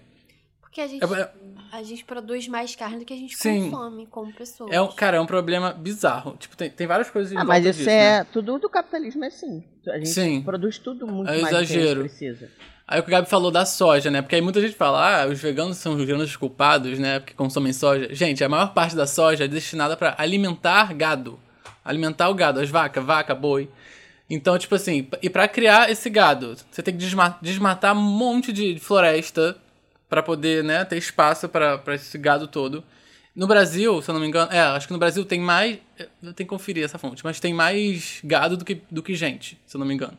Porque 0.62 0.82
a 0.82 0.88
gente, 0.88 1.04
é, 1.04 1.32
a 1.72 1.84
gente 1.84 2.04
produz 2.04 2.48
mais 2.48 2.76
carne 2.76 3.00
do 3.00 3.06
que 3.06 3.14
a 3.14 3.18
gente 3.18 3.36
Sim. 3.38 3.70
consome 3.70 4.08
como 4.08 4.34
pessoas. 4.34 4.72
é 4.72 4.82
um, 4.82 4.88
cara, 4.92 5.18
é 5.18 5.22
um 5.22 5.26
problema 5.26 5.72
bizarro. 5.72 6.36
Tipo, 6.38 6.58
tem, 6.58 6.70
tem 6.70 6.88
várias 6.88 7.10
coisas 7.10 7.36
Ah, 7.38 7.44
mas 7.44 7.66
isso 7.66 7.80
disso, 7.80 7.90
é. 7.90 8.20
né? 8.20 8.28
Tudo 8.32 8.58
do 8.58 8.70
capitalismo 8.70 9.24
é 9.24 9.28
assim. 9.28 9.64
A 9.88 9.98
gente 9.98 10.10
Sim. 10.10 10.42
produz 10.42 10.78
tudo 10.80 11.06
muito 11.08 11.30
É 11.30 11.42
mais 11.42 11.44
do 11.44 11.50
que 11.50 11.56
a 11.56 11.62
exagero. 11.62 12.02
gente 12.02 12.10
precisa. 12.10 12.50
Aí 12.88 13.00
o 13.00 13.04
que 13.04 13.10
o 13.10 13.12
Gabi 13.12 13.30
falou 13.30 13.50
da 13.50 13.66
soja, 13.66 14.12
né? 14.12 14.22
Porque 14.22 14.36
aí 14.36 14.42
muita 14.42 14.60
gente 14.60 14.76
fala, 14.76 15.24
ah, 15.24 15.28
os 15.28 15.40
veganos 15.40 15.78
são 15.78 15.96
os 15.96 16.04
grandes 16.06 16.36
culpados, 16.36 17.00
né? 17.00 17.20
Porque 17.20 17.34
consomem 17.34 17.72
soja. 17.72 18.14
Gente, 18.14 18.44
a 18.44 18.50
maior 18.50 18.74
parte 18.74 18.96
da 18.96 19.08
soja 19.08 19.46
é 19.46 19.48
destinada 19.48 19.96
pra 19.96 20.16
alimentar 20.18 20.94
gado. 20.94 21.40
Alimentar 21.86 22.30
o 22.30 22.34
gado, 22.34 22.60
as 22.60 22.70
vacas, 22.70 23.04
vaca, 23.04 23.34
boi. 23.34 23.70
Então, 24.34 24.58
tipo 24.58 24.74
assim, 24.76 25.08
e 25.22 25.30
pra 25.30 25.48
criar 25.48 25.90
esse 25.92 26.10
gado, 26.10 26.56
você 26.72 26.82
tem 26.82 26.94
que 26.94 27.00
desma- 27.00 27.38
desmatar 27.42 27.96
um 27.96 28.02
monte 28.02 28.52
de 28.52 28.80
floresta 28.80 29.56
pra 30.10 30.24
poder, 30.24 30.64
né, 30.64 30.84
ter 30.86 30.98
espaço 30.98 31.48
pra 31.48 31.78
pra 31.78 31.96
esse 31.96 32.18
gado 32.18 32.48
todo. 32.48 32.84
No 33.36 33.48
Brasil, 33.48 34.02
se 34.02 34.10
eu 34.10 34.14
não 34.14 34.22
me 34.22 34.28
engano, 34.28 34.52
é, 34.52 34.60
acho 34.60 34.88
que 34.88 34.94
no 34.94 35.00
Brasil 35.00 35.24
tem 35.26 35.40
mais, 35.40 35.78
eu 36.00 36.34
tenho 36.34 36.36
que 36.36 36.46
conferir 36.46 36.84
essa 36.84 36.98
fonte, 36.98 37.24
mas 37.24 37.40
tem 37.40 37.54
mais 37.54 38.20
gado 38.24 38.56
do 38.58 38.64
que, 38.66 38.82
do 38.92 39.02
que 39.04 39.16
gente, 39.16 39.58
se 39.66 39.76
eu 39.76 39.80
não 39.80 39.88
me 39.88 39.94
engano. 39.94 40.18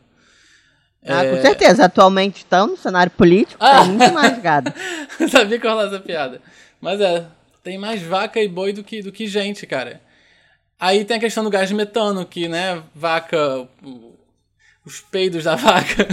Ah, 1.07 1.23
É. 1.23 1.35
com 1.35 1.41
certeza. 1.41 1.85
Atualmente 1.85 2.37
estão 2.37 2.67
no 2.67 2.77
cenário 2.77 3.11
político, 3.11 3.57
Ah. 3.63 3.81
tem 3.81 3.89
muito 3.91 4.13
mais 4.13 4.41
gado. 4.41 4.73
Sabia 5.29 5.59
que 5.59 5.65
ia 5.65 5.71
rolar 5.71 5.87
essa 5.87 5.99
piada. 5.99 6.41
Mas 6.81 6.99
é, 6.99 7.25
tem 7.63 7.77
mais 7.77 8.01
vaca 8.01 8.39
e 8.41 8.47
boi 8.47 8.73
do 8.73 8.83
que, 8.83 9.01
do 9.01 9.11
que 9.11 9.27
gente, 9.27 9.65
cara. 9.67 10.01
Aí 10.79 11.05
tem 11.05 11.17
a 11.17 11.19
questão 11.19 11.43
do 11.43 11.49
gás 11.49 11.71
metano, 11.71 12.25
que, 12.25 12.47
né, 12.47 12.83
vaca. 12.93 13.67
os 14.85 14.99
peidos 15.01 15.43
da 15.43 15.55
vaca 15.57 16.07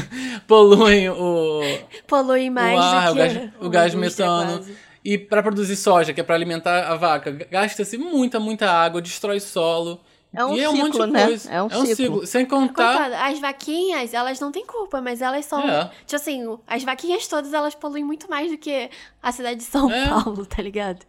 poluem 0.47 1.09
o, 1.11 1.61
Polui 2.07 2.49
mais 2.49 2.79
o 2.79 2.83
ar, 2.83 3.13
o 3.13 3.15
gás, 3.15 3.51
o 3.61 3.69
gás 3.69 3.95
metano. 3.95 4.59
quase. 4.59 4.77
E 5.05 5.19
para 5.19 5.43
produzir 5.43 5.75
soja, 5.75 6.13
que 6.13 6.21
é 6.21 6.25
para 6.25 6.37
alimentar 6.37 6.85
a 6.87 6.95
vaca, 6.95 7.33
gasta-se 7.51 7.99
muita, 7.99 8.39
muita 8.39 8.71
água, 8.71 9.03
destrói 9.03 9.41
solo. 9.41 10.01
É 10.35 10.45
um 10.45 10.57
e 10.57 10.61
é 10.61 10.69
um 10.69 10.77
monte 10.77 10.93
ciclo, 10.93 11.07
de 11.07 11.13
né? 11.13 11.27
coisa. 11.27 11.51
É 11.53 11.63
um 11.63 11.87
ciclo. 11.87 12.27
Sem 12.27 12.47
contar. 12.47 12.97
Coitada, 12.97 13.25
as 13.27 13.39
vaquinhas, 13.39 14.15
elas 14.15 14.41
não 14.41 14.51
têm 14.51 14.65
culpa, 14.65 15.01
mas 15.01 15.21
elas 15.21 15.45
são. 15.45 15.61
É. 15.69 15.91
Tipo 16.07 16.17
assim, 16.17 16.59
as 16.67 16.83
vaquinhas 16.83 17.27
todas, 17.27 17.53
elas 17.53 17.75
poluem 17.75 18.03
muito 18.03 18.31
mais 18.31 18.51
do 18.51 18.57
que 18.57 18.89
a 19.23 19.31
cidade 19.31 19.57
de 19.57 19.65
São 19.65 19.91
É. 19.93 20.09
Paulo, 20.09 20.47
tá 20.47 20.63
ligado? 20.63 21.05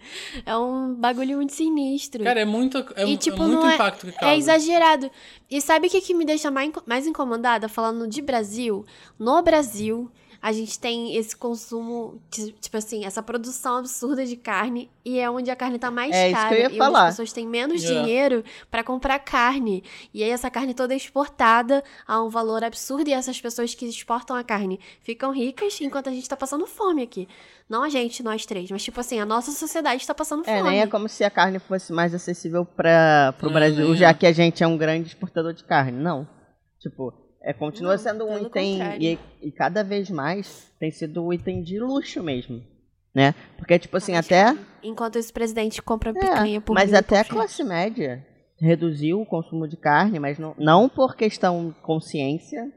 É 0.45 0.55
um 0.57 0.93
bagulho 0.93 1.37
muito 1.37 1.53
sinistro. 1.53 2.23
Cara, 2.23 2.41
é 2.41 2.45
muito, 2.45 2.77
é, 2.95 3.05
e, 3.05 3.13
é 3.13 3.17
tipo, 3.17 3.37
muito 3.37 3.61
não 3.61 3.69
é, 3.69 3.75
impacto 3.75 4.07
que 4.07 4.11
causa. 4.11 4.35
é 4.35 4.37
exagerado. 4.37 5.09
E 5.49 5.61
sabe 5.61 5.87
o 5.87 5.89
que, 5.89 6.01
que 6.01 6.13
me 6.13 6.25
deixa 6.25 6.51
mais, 6.51 6.69
mais 6.85 7.07
incomodada? 7.07 7.69
Falando 7.69 8.07
de 8.07 8.21
Brasil. 8.21 8.85
No 9.17 9.41
Brasil, 9.41 10.11
a 10.45 10.51
gente 10.51 10.77
tem 10.77 11.15
esse 11.15 11.33
consumo, 11.33 12.21
ti- 12.29 12.51
tipo 12.59 12.75
assim, 12.75 13.05
essa 13.05 13.23
produção 13.23 13.77
absurda 13.77 14.25
de 14.25 14.35
carne. 14.35 14.91
E 15.05 15.17
é 15.17 15.29
onde 15.29 15.49
a 15.49 15.55
carne 15.55 15.79
tá 15.79 15.89
mais 15.89 16.11
É 16.13 16.27
isso 16.29 16.35
que 16.35 16.41
cara. 16.43 16.53
eu 16.55 16.59
ia 16.59 16.63
e 16.65 16.67
onde 16.67 16.77
falar. 16.77 17.07
as 17.07 17.13
pessoas 17.13 17.31
têm 17.31 17.47
menos 17.47 17.81
É. 17.81 17.87
dinheiro 17.87 18.43
pra 18.69 18.83
comprar 18.83 19.19
carne. 19.19 19.83
E 20.13 20.21
aí 20.21 20.29
essa 20.29 20.51
carne 20.51 20.73
toda 20.73 20.93
é 20.93 20.97
exportada 20.97 21.81
a 22.05 22.21
um 22.21 22.27
valor 22.27 22.61
absurdo. 22.61 23.07
E 23.09 23.13
essas 23.13 23.39
pessoas 23.39 23.73
que 23.73 23.85
exportam 23.85 24.35
a 24.35 24.43
carne 24.43 24.81
ficam 25.01 25.31
ricas 25.31 25.79
enquanto 25.79 26.09
a 26.09 26.11
gente 26.11 26.27
tá 26.27 26.35
passando 26.35 26.67
fome 26.67 27.01
aqui. 27.03 27.25
Não 27.69 27.81
a 27.81 27.87
gente, 27.87 28.21
nós 28.21 28.45
três, 28.45 28.69
mas 28.69 28.83
tipo 28.83 28.99
assim, 28.99 29.21
a 29.21 29.25
nossa 29.25 29.49
sociedade 29.53 30.05
tá 30.05 30.13
passando 30.13 30.43
É, 30.45 30.57
fome. 30.57 30.69
nem 30.71 30.81
é 30.81 30.87
como 30.87 31.07
se 31.07 31.23
a 31.23 31.29
carne 31.29 31.57
fosse 31.59 31.93
mais 31.93 32.13
acessível 32.13 32.65
para 32.65 33.33
o 33.41 33.49
Brasil, 33.49 33.95
já 33.95 34.09
é. 34.09 34.13
que 34.13 34.25
a 34.25 34.33
gente 34.33 34.61
é 34.61 34.67
um 34.67 34.77
grande 34.77 35.07
exportador 35.07 35.53
de 35.53 35.63
carne. 35.63 35.97
Não. 35.97 36.27
Tipo, 36.81 37.13
é, 37.43 37.51
continua 37.53 37.91
Não, 37.91 37.97
sendo 37.97 38.25
um 38.25 38.39
item. 38.45 38.79
E, 38.99 39.19
e 39.41 39.51
cada 39.51 39.83
vez 39.83 40.09
mais 40.09 40.71
tem 40.79 40.89
sido 40.91 41.25
um 41.25 41.33
item 41.33 41.61
de 41.61 41.79
luxo 41.79 42.23
mesmo. 42.23 42.61
Né? 43.13 43.35
Porque, 43.57 43.77
tipo 43.77 43.95
assim, 43.97 44.15
até. 44.15 44.57
Enquanto 44.81 45.17
esse 45.17 45.31
presidente 45.31 45.81
compra 45.81 46.13
picanha 46.13 46.57
É, 46.57 46.61
por 46.61 46.73
mas 46.73 46.93
até 46.93 47.19
a 47.19 47.25
classe 47.25 47.63
média 47.63 48.25
reduziu 48.59 49.21
o 49.21 49.25
consumo 49.25 49.67
de 49.67 49.75
carne, 49.77 50.19
mas 50.19 50.39
não, 50.39 50.55
não 50.57 50.87
por 50.89 51.15
questão 51.15 51.69
de 51.69 51.75
consciência. 51.81 52.71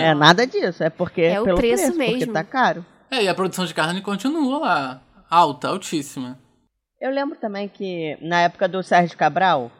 é 0.00 0.12
nada 0.16 0.46
disso. 0.46 0.82
É 0.82 0.90
porque 0.90 1.20
É 1.22 1.40
o 1.40 1.44
pelo 1.44 1.58
preço 1.58 1.84
preço, 1.84 1.98
porque 1.98 2.12
mesmo. 2.16 2.32
tá 2.32 2.42
caro. 2.42 2.84
É, 3.10 3.22
e 3.22 3.28
a 3.28 3.34
produção 3.34 3.64
de 3.66 3.74
carne 3.74 4.00
continua 4.00 4.58
lá. 4.58 5.02
Alta, 5.28 5.68
altíssima. 5.68 6.38
Eu 7.00 7.10
lembro 7.10 7.38
também 7.38 7.68
que 7.68 8.16
na 8.20 8.42
época 8.42 8.66
do 8.68 8.82
Sérgio 8.82 9.16
Cabral, 9.16 9.70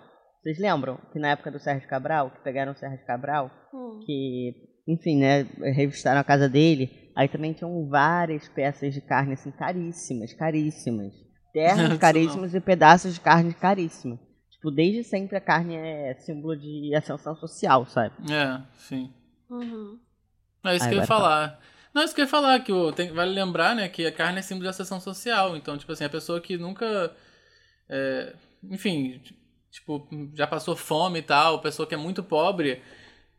vocês 0.43 0.59
lembram? 0.59 0.99
Que 1.13 1.19
na 1.19 1.31
época 1.31 1.51
do 1.51 1.59
Sérgio 1.59 1.89
Cabral, 1.89 2.31
que 2.31 2.41
pegaram 2.45 2.73
o 2.73 2.77
Sérgio 2.77 3.05
Cabral, 3.07 3.51
Hum. 3.73 4.01
que, 4.05 4.55
enfim, 4.87 5.19
né, 5.19 5.43
revistaram 5.75 6.21
a 6.21 6.25
casa 6.25 6.49
dele, 6.49 7.11
aí 7.15 7.29
também 7.29 7.53
tinham 7.53 7.89
várias 7.89 8.49
peças 8.49 8.93
de 8.93 9.01
carne, 9.01 9.35
assim, 9.35 9.51
caríssimas, 9.51 10.33
caríssimas. 10.35 11.13
Ternos 11.53 11.97
caríssimos 11.99 12.55
e 12.55 12.61
pedaços 12.61 13.15
de 13.15 13.21
carne 13.21 13.53
caríssimos. 13.55 14.19
Tipo, 14.51 14.71
desde 14.71 15.03
sempre 15.05 15.37
a 15.37 15.41
carne 15.41 15.75
é 15.75 16.15
símbolo 16.21 16.55
de 16.57 16.95
ascensão 16.95 17.35
social, 17.35 17.87
sabe? 17.87 18.15
É, 18.31 18.61
sim. 18.77 19.13
Uhum. 19.49 19.99
É 20.65 20.77
isso 20.77 20.85
Aí 20.85 20.91
que 20.91 20.95
eu 20.97 21.01
ia 21.01 21.07
vai 21.07 21.07
falar. 21.07 21.61
Não, 21.95 22.05
isso 22.05 22.15
que 22.15 22.21
eu 22.21 22.25
ia 22.25 22.31
falar, 22.31 22.61
que 22.61 22.73
o, 22.73 22.93
tem, 22.93 23.11
vale 23.13 23.33
lembrar, 23.33 23.75
né, 23.75 23.89
que 23.89 24.07
a 24.07 24.13
carne 24.13 24.39
é 24.39 24.43
símbolo 24.43 24.65
de 24.65 24.69
acessão 24.69 25.01
social. 25.01 25.57
Então, 25.57 25.79
tipo 25.79 25.91
assim, 25.91 26.05
a 26.05 26.11
pessoa 26.11 26.41
que 26.41 26.59
nunca. 26.59 27.15
é, 27.89 28.35
enfim, 28.65 29.21
tipo, 29.71 30.07
já 30.35 30.47
passou 30.47 30.77
fome 30.77 31.21
e 31.21 31.23
tal, 31.23 31.61
pessoa 31.61 31.89
que 31.89 31.95
é 31.95 31.99
muito 31.99 32.23
pobre, 32.23 32.83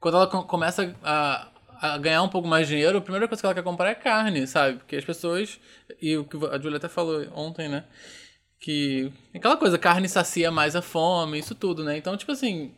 quando 0.02 0.16
ela 0.18 0.28
co- 0.28 0.44
começa 0.44 0.94
a, 1.04 1.48
a 1.80 1.98
ganhar 1.98 2.22
um 2.24 2.28
pouco 2.28 2.48
mais 2.48 2.68
de 2.68 2.74
dinheiro, 2.74 2.98
a 2.98 3.02
primeira 3.02 3.28
coisa 3.28 3.42
que 3.42 3.46
ela 3.46 3.56
quer 3.56 3.64
comprar 3.64 3.90
é 3.92 3.96
carne, 3.96 4.46
sabe? 4.48 4.80
Porque 4.80 4.98
as 4.98 5.06
pessoas. 5.06 5.58
E 6.02 6.18
o 6.18 6.26
que 6.26 6.36
a 6.48 6.58
Julia 6.60 6.78
até 6.78 6.90
falou 6.90 7.26
ontem, 7.34 7.70
né? 7.70 7.86
Que. 8.60 9.14
Aquela 9.34 9.56
coisa, 9.56 9.78
carne 9.78 10.10
sacia 10.10 10.52
mais 10.52 10.76
a 10.76 10.82
fome, 10.82 11.40
isso 11.40 11.56
tudo, 11.56 11.84
né? 11.86 11.96
Então, 11.98 12.18
tipo 12.18 12.32
assim. 12.34 12.72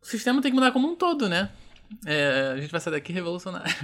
O 0.00 0.06
sistema 0.06 0.40
tem 0.40 0.50
que 0.50 0.54
mudar 0.54 0.72
como 0.72 0.88
um 0.88 0.94
todo, 0.94 1.28
né? 1.28 1.50
É, 2.06 2.52
a 2.54 2.60
gente 2.60 2.70
vai 2.70 2.80
sair 2.80 2.92
daqui 2.92 3.12
revolucionário. 3.12 3.74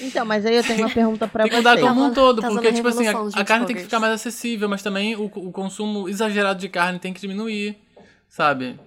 Então, 0.00 0.24
mas 0.26 0.44
aí 0.44 0.56
eu 0.56 0.62
tenho 0.62 0.78
uma 0.78 0.90
pergunta 0.90 1.26
pra 1.26 1.42
Tem 1.44 1.50
que 1.50 1.56
mudar 1.56 1.80
como 1.80 2.04
um 2.04 2.08
Tá 2.10 2.14
todo, 2.14 2.42
fazendo 2.42 2.54
porque, 2.54 2.72
tipo 2.72 2.88
assim, 2.88 3.08
a, 3.08 3.12
a 3.40 3.44
carne 3.44 3.66
tem 3.66 3.76
que 3.76 3.82
ficar 3.82 3.98
mais 3.98 4.12
acessível, 4.12 4.68
mas 4.68 4.82
também 4.82 5.16
o, 5.16 5.24
o 5.24 5.50
consumo 5.50 6.08
exagerado 6.08 6.60
de 6.60 6.68
carne 6.68 6.98
tem 6.98 7.12
que 7.14 7.20
diminuir, 7.20 7.76
sabe? 8.28 8.78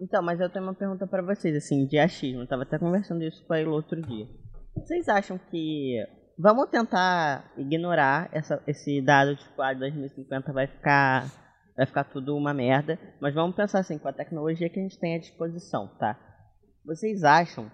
Então, 0.00 0.22
mas 0.22 0.40
eu 0.40 0.50
tenho 0.50 0.64
uma 0.64 0.74
pergunta 0.74 1.06
pra 1.06 1.22
vocês, 1.22 1.56
assim, 1.56 1.86
de 1.86 1.98
achismo. 1.98 2.42
Eu 2.42 2.46
tava 2.46 2.62
até 2.62 2.78
conversando 2.78 3.22
isso 3.24 3.44
com 3.46 3.52
a 3.54 3.58
Elo 3.58 3.72
outro 3.72 4.00
dia. 4.00 4.26
Vocês 4.74 5.08
acham 5.08 5.38
que. 5.38 5.96
Vamos 6.38 6.68
tentar 6.68 7.50
ignorar 7.56 8.28
essa, 8.30 8.62
esse 8.66 9.00
dado, 9.00 9.34
tipo, 9.36 9.60
ah, 9.62 9.72
2050 9.72 10.52
vai 10.52 10.66
ficar. 10.66 11.30
Vai 11.74 11.86
ficar 11.86 12.04
tudo 12.04 12.36
uma 12.36 12.52
merda. 12.52 12.98
Mas 13.20 13.34
vamos 13.34 13.56
pensar 13.56 13.80
assim, 13.80 13.98
com 13.98 14.08
a 14.08 14.12
tecnologia 14.12 14.68
que 14.68 14.78
a 14.78 14.82
gente 14.82 14.98
tem 14.98 15.14
à 15.14 15.18
disposição, 15.18 15.88
tá? 15.98 16.18
Vocês 16.84 17.24
acham 17.24 17.70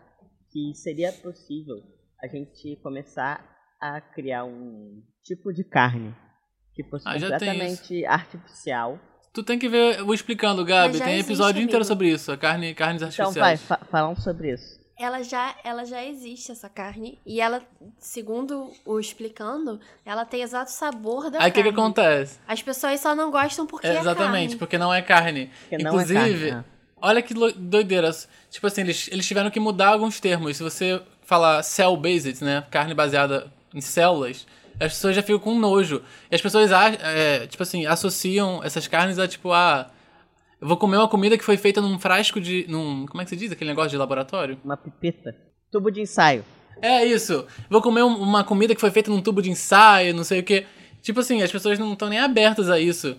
que 0.50 0.74
seria 0.74 1.12
possível 1.12 1.76
a 2.22 2.26
gente 2.26 2.76
começar 2.82 3.44
a 3.80 4.00
criar 4.00 4.44
um 4.44 5.02
tipo 5.24 5.52
de 5.52 5.64
carne 5.64 6.14
que 6.74 6.84
fosse 6.84 7.08
Ah, 7.08 7.18
já 7.18 7.36
tem 7.36 7.48
completamente 7.48 8.04
artificial? 8.06 8.98
Tu 9.32 9.42
tem 9.42 9.58
que 9.58 9.68
ver 9.68 10.02
o 10.02 10.12
explicando, 10.12 10.64
Gabi. 10.64 10.98
Tem 10.98 11.14
existe, 11.14 11.30
episódio 11.30 11.62
inteiro 11.62 11.78
amigo. 11.78 11.88
sobre 11.88 12.08
isso. 12.10 12.30
A 12.32 12.36
carne, 12.36 12.74
carnes 12.74 13.02
Então, 13.02 13.32
vai, 13.32 13.52
artificiais. 13.52 13.62
fa 13.62 13.78
falam 13.90 14.14
sobre 14.16 14.52
isso. 14.52 14.80
Ela 14.98 15.22
já, 15.22 15.54
ela 15.64 15.84
já 15.84 16.04
existe, 16.04 16.52
essa 16.52 16.68
carne. 16.68 17.18
E 17.26 17.40
ela, 17.40 17.62
segundo 17.98 18.70
o 18.84 19.00
explicando, 19.00 19.80
ela 20.04 20.24
tem 20.24 20.42
exato 20.42 20.70
sabor 20.70 21.30
da 21.30 21.38
Aí 21.42 21.50
o 21.50 21.52
que, 21.52 21.60
carne. 21.62 21.74
que 21.74 21.80
acontece? 21.80 22.38
As 22.46 22.62
pessoas 22.62 23.00
só 23.00 23.14
não 23.14 23.30
gostam 23.30 23.66
porque 23.66 23.86
é, 23.86 23.98
Exatamente, 23.98 24.48
carne. 24.50 24.56
porque 24.58 24.78
não 24.78 24.92
é 24.92 25.00
carne. 25.02 25.50
Porque 25.68 25.82
não 25.82 25.98
é 25.98 26.02
Inclusive, 26.04 26.50
carne, 26.50 26.64
olha 27.00 27.22
que 27.22 27.34
doideiras. 27.56 28.28
Tipo 28.50 28.66
assim, 28.66 28.82
eles, 28.82 29.08
eles 29.10 29.26
tiveram 29.26 29.50
que 29.50 29.58
mudar 29.58 29.88
alguns 29.88 30.20
termos. 30.20 30.58
Se 30.58 30.62
você 30.62 31.00
falar 31.22 31.62
cell-based, 31.62 32.44
né? 32.44 32.64
Carne 32.70 32.94
baseada 32.94 33.50
em 33.74 33.80
células, 33.80 34.46
as 34.80 34.92
pessoas 34.94 35.14
já 35.16 35.22
ficam 35.22 35.38
com 35.38 35.58
nojo. 35.58 36.02
E 36.30 36.34
as 36.34 36.40
pessoas, 36.42 36.70
é, 36.72 37.46
tipo 37.46 37.62
assim, 37.62 37.86
associam 37.86 38.60
essas 38.64 38.86
carnes 38.86 39.18
a 39.18 39.26
tipo, 39.28 39.52
ah, 39.52 39.90
eu 40.60 40.68
vou 40.68 40.76
comer 40.76 40.96
uma 40.96 41.08
comida 41.08 41.36
que 41.38 41.44
foi 41.44 41.56
feita 41.56 41.80
num 41.80 41.98
frasco 41.98 42.40
de. 42.40 42.66
num. 42.68 43.06
Como 43.06 43.20
é 43.20 43.24
que 43.24 43.30
se 43.30 43.36
diz? 43.36 43.50
Aquele 43.52 43.70
negócio 43.70 43.90
de 43.90 43.96
laboratório? 43.96 44.58
Uma 44.64 44.76
pipeta. 44.76 45.34
Tubo 45.70 45.90
de 45.90 46.00
ensaio. 46.00 46.44
É 46.80 47.04
isso. 47.04 47.46
Vou 47.70 47.80
comer 47.80 48.02
um- 48.02 48.16
uma 48.16 48.42
comida 48.44 48.74
que 48.74 48.80
foi 48.80 48.90
feita 48.90 49.10
num 49.10 49.20
tubo 49.22 49.40
de 49.42 49.50
ensaio, 49.50 50.14
não 50.14 50.24
sei 50.24 50.40
o 50.40 50.42
quê. 50.42 50.66
Tipo 51.00 51.20
assim, 51.20 51.42
as 51.42 51.50
pessoas 51.50 51.78
não 51.78 51.92
estão 51.92 52.08
nem 52.08 52.18
abertas 52.18 52.68
a 52.70 52.78
isso. 52.78 53.16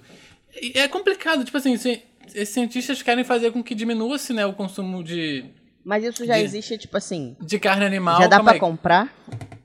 E 0.61 0.77
é 0.77 0.87
complicado, 0.87 1.43
tipo 1.43 1.57
assim, 1.57 1.75
se- 1.77 2.01
esses 2.33 2.49
cientistas 2.49 3.01
querem 3.01 3.23
fazer 3.23 3.51
com 3.51 3.63
que 3.63 3.73
diminua-se, 3.75 4.31
né, 4.33 4.45
o 4.45 4.53
consumo 4.53 5.03
de, 5.03 5.45
Mas 5.83 6.03
isso 6.05 6.25
já 6.25 6.35
De- 6.35 6.43
existe, 6.43 6.77
tipo 6.77 6.95
assim. 6.95 7.35
de 7.41 7.59
carne 7.59 7.85
animal. 7.85 8.21
já 8.21 8.27
dá 8.27 8.41
pra 8.41 8.53
aí. 8.53 8.59
comprar? 8.59 9.13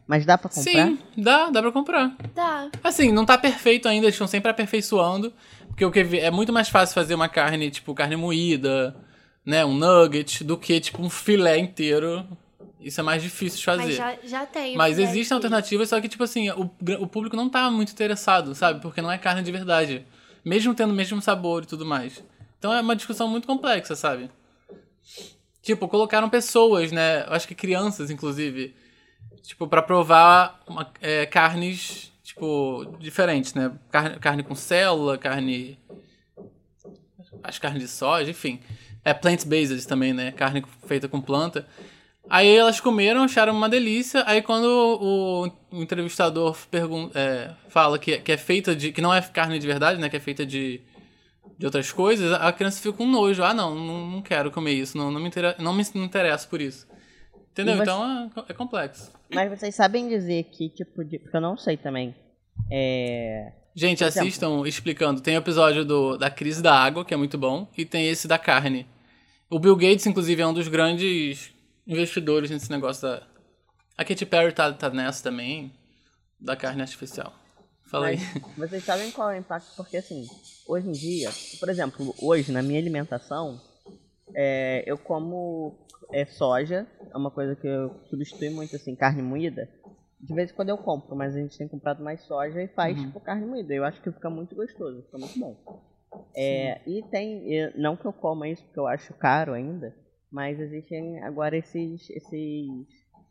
Mas 0.08 0.24
dá 0.24 0.38
pra 0.38 0.48
comprar? 0.48 0.86
Sim, 0.86 0.98
dá, 1.14 1.50
dá 1.50 1.60
pra 1.60 1.70
comprar. 1.70 2.16
Dá. 2.34 2.70
Assim, 2.82 3.12
não 3.12 3.26
tá 3.26 3.36
perfeito 3.36 3.86
ainda, 3.86 4.06
eles 4.06 4.14
estão 4.14 4.26
sempre 4.26 4.50
aperfeiçoando. 4.50 5.30
Porque 5.68 5.84
o 5.84 5.92
que 5.92 6.00
é 6.18 6.30
muito 6.30 6.50
mais 6.50 6.70
fácil 6.70 6.94
fazer 6.94 7.14
uma 7.14 7.28
carne, 7.28 7.70
tipo, 7.70 7.94
carne 7.94 8.16
moída, 8.16 8.96
né, 9.44 9.66
um 9.66 9.74
nugget, 9.74 10.42
do 10.42 10.56
que, 10.56 10.80
tipo, 10.80 11.02
um 11.02 11.10
filé 11.10 11.58
inteiro. 11.58 12.26
Isso 12.80 12.98
é 13.00 13.02
mais 13.02 13.22
difícil 13.22 13.58
de 13.58 13.64
fazer. 13.66 13.82
Mas 13.84 13.96
já, 13.96 14.16
já 14.24 14.46
tem. 14.46 14.74
Mas 14.76 14.98
existem 14.98 15.34
alternativas, 15.34 15.90
só 15.90 16.00
que, 16.00 16.08
tipo 16.08 16.24
assim, 16.24 16.48
o, 16.50 16.70
o 17.00 17.06
público 17.06 17.36
não 17.36 17.50
tá 17.50 17.70
muito 17.70 17.92
interessado, 17.92 18.54
sabe? 18.54 18.80
Porque 18.80 19.02
não 19.02 19.12
é 19.12 19.18
carne 19.18 19.42
de 19.42 19.52
verdade. 19.52 20.06
Mesmo 20.42 20.74
tendo 20.74 20.90
o 20.92 20.96
mesmo 20.96 21.20
sabor 21.20 21.64
e 21.64 21.66
tudo 21.66 21.84
mais. 21.84 22.24
Então 22.58 22.72
é 22.72 22.80
uma 22.80 22.96
discussão 22.96 23.28
muito 23.28 23.46
complexa, 23.46 23.94
sabe? 23.94 24.30
Tipo, 25.60 25.86
colocaram 25.86 26.30
pessoas, 26.30 26.90
né? 26.90 27.26
Eu 27.26 27.34
acho 27.34 27.46
que 27.46 27.54
crianças, 27.54 28.10
inclusive. 28.10 28.74
Tipo, 29.48 29.66
pra 29.66 29.80
provar 29.80 30.60
uma- 30.68 30.92
é, 31.00 31.24
carnes, 31.24 32.12
tipo, 32.22 32.84
diferentes, 33.00 33.54
né? 33.54 33.72
Carne, 33.90 34.18
carne 34.18 34.42
com 34.42 34.54
célula, 34.54 35.16
carne. 35.16 35.78
As 37.42 37.58
carnes 37.58 37.80
de 37.82 37.88
soja, 37.88 38.30
enfim. 38.30 38.60
É 39.02 39.14
plant-based 39.14 39.88
também, 39.88 40.12
né? 40.12 40.32
Carne 40.32 40.62
feita 40.86 41.08
com 41.08 41.18
planta. 41.18 41.66
Aí 42.28 42.54
elas 42.54 42.78
comeram, 42.78 43.22
acharam 43.22 43.54
uma 43.54 43.70
delícia. 43.70 44.22
Aí 44.26 44.42
quando 44.42 44.66
o, 44.66 45.46
o 45.78 45.82
entrevistador 45.82 46.54
pergun 46.70 47.10
é, 47.14 47.50
fala 47.70 47.98
que, 47.98 48.18
que 48.18 48.32
é 48.32 48.36
feita 48.36 48.76
de. 48.76 48.92
que 48.92 49.00
não 49.00 49.14
é 49.14 49.22
carne 49.22 49.58
de 49.58 49.66
verdade, 49.66 49.98
né? 49.98 50.10
Que 50.10 50.18
é 50.18 50.20
feita 50.20 50.44
de, 50.44 50.82
de 51.56 51.64
outras 51.64 51.90
coisas, 51.90 52.34
a 52.34 52.52
criança 52.52 52.82
fica 52.82 52.98
com 52.98 53.06
nojo. 53.06 53.42
Ah, 53.42 53.54
não, 53.54 53.74
não, 53.74 54.20
quero 54.20 54.50
comer 54.50 54.74
isso, 54.74 54.98
não, 54.98 55.10
não, 55.10 55.18
me, 55.18 55.28
inter 55.28 55.56
não 55.58 55.72
me 55.72 55.82
interesso 55.94 56.46
por 56.48 56.60
isso. 56.60 56.86
Entendeu? 57.62 57.74
E 57.74 57.76
você- 57.78 57.82
Então 57.82 58.30
é, 58.48 58.52
é 58.52 58.54
complexo. 58.54 59.12
Mas 59.32 59.50
vocês 59.50 59.74
sabem 59.74 60.08
dizer 60.08 60.44
que 60.44 60.68
tipo 60.68 61.04
de. 61.04 61.18
Porque 61.18 61.36
eu 61.36 61.40
não 61.40 61.56
sei 61.56 61.76
também. 61.76 62.14
É. 62.70 63.52
Gente, 63.74 63.98
Por 63.98 64.06
exemplo. 64.08 64.28
assistam 64.28 64.62
explicando. 64.66 65.20
Tem 65.20 65.36
o 65.36 65.38
episódio 65.38 65.84
do, 65.84 66.16
da 66.16 66.28
crise 66.30 66.62
da 66.62 66.74
água, 66.74 67.04
que 67.04 67.14
é 67.14 67.16
muito 67.16 67.38
bom, 67.38 67.68
e 67.76 67.84
tem 67.84 68.08
esse 68.08 68.26
da 68.26 68.38
carne. 68.38 68.86
O 69.48 69.58
Bill 69.58 69.76
Gates, 69.76 70.06
inclusive, 70.06 70.42
é 70.42 70.46
um 70.46 70.52
dos 70.52 70.68
grandes 70.68 71.52
investidores 71.86 72.50
nesse 72.50 72.70
negócio 72.70 73.02
da. 73.02 73.22
A 73.96 74.04
Katy 74.04 74.26
Perry 74.26 74.52
tá, 74.52 74.72
tá 74.72 74.90
nessa 74.90 75.22
também, 75.22 75.72
da 76.40 76.54
carne 76.56 76.82
artificial. 76.82 77.32
Fala 77.90 78.08
aí. 78.08 78.18
Mas 78.56 78.68
vocês 78.70 78.84
sabem 78.84 79.10
qual 79.10 79.30
é 79.30 79.36
o 79.36 79.38
impacto? 79.40 79.74
Porque 79.76 79.96
assim, 79.96 80.26
hoje 80.66 80.88
em 80.88 80.92
dia, 80.92 81.30
por 81.58 81.68
exemplo, 81.68 82.14
hoje 82.20 82.52
na 82.52 82.62
minha 82.62 82.78
alimentação, 82.78 83.60
é, 84.34 84.84
eu 84.86 84.98
como 84.98 85.87
é, 86.12 86.24
soja, 86.24 86.86
é 87.12 87.16
uma 87.16 87.30
coisa 87.30 87.54
que 87.54 87.66
eu 87.66 87.94
substitui 88.08 88.50
muito 88.50 88.74
assim, 88.76 88.94
carne 88.94 89.22
moída. 89.22 89.68
De 90.20 90.34
vez 90.34 90.50
em 90.50 90.54
quando 90.54 90.70
eu 90.70 90.78
compro, 90.78 91.14
mas 91.14 91.34
a 91.36 91.38
gente 91.38 91.56
tem 91.56 91.68
comprado 91.68 92.02
mais 92.02 92.22
soja 92.22 92.60
e 92.62 92.68
faz 92.68 92.98
tipo 93.00 93.20
carne 93.20 93.46
moída. 93.46 93.72
Eu 93.72 93.84
acho 93.84 94.02
que 94.02 94.10
fica 94.10 94.28
muito 94.28 94.54
gostoso, 94.54 95.02
fica 95.02 95.18
muito 95.18 95.38
bom. 95.38 95.56
É, 96.34 96.80
e 96.86 97.02
tem, 97.04 97.72
não 97.76 97.96
que 97.96 98.04
eu 98.04 98.12
coma 98.12 98.48
isso 98.48 98.64
porque 98.64 98.80
eu 98.80 98.86
acho 98.86 99.14
caro 99.14 99.52
ainda, 99.52 99.94
mas 100.30 100.58
existem 100.58 101.22
agora 101.22 101.56
esses, 101.56 102.08
esses 102.10 102.66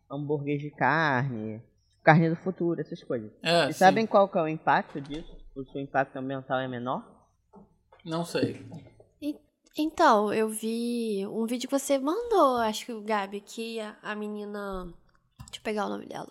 hambúrgueres 0.10 0.62
de 0.62 0.72
carne, 0.72 1.62
carne 2.04 2.30
do 2.30 2.36
futuro, 2.38 2.80
essas 2.80 3.04
coisas. 3.04 3.32
É, 3.44 3.70
E 3.70 3.74
sim. 3.74 3.80
sabem 3.80 4.08
qual 4.08 4.30
que 4.30 4.38
é 4.38 4.42
o 4.42 4.48
impacto 4.48 5.02
disso? 5.02 5.36
O 5.56 5.66
seu 5.66 5.82
impacto 5.82 6.16
ambiental 6.16 6.60
é 6.60 6.68
menor? 6.68 7.04
Não 8.06 8.24
sei. 8.24 8.66
Então, 9.78 10.34
eu 10.34 10.50
vi 10.50 11.26
um 11.28 11.46
vídeo 11.46 11.70
que 11.70 11.78
você 11.80 11.98
mandou, 12.00 12.58
acho 12.58 12.86
que 12.86 12.94
o 12.94 13.02
Gabi, 13.02 13.42
que 13.42 13.80
a, 13.80 13.96
a 14.02 14.16
menina. 14.16 14.86
Deixa 15.46 15.60
eu 15.60 15.62
pegar 15.64 15.86
o 15.86 15.90
nome 15.90 16.06
dela. 16.08 16.30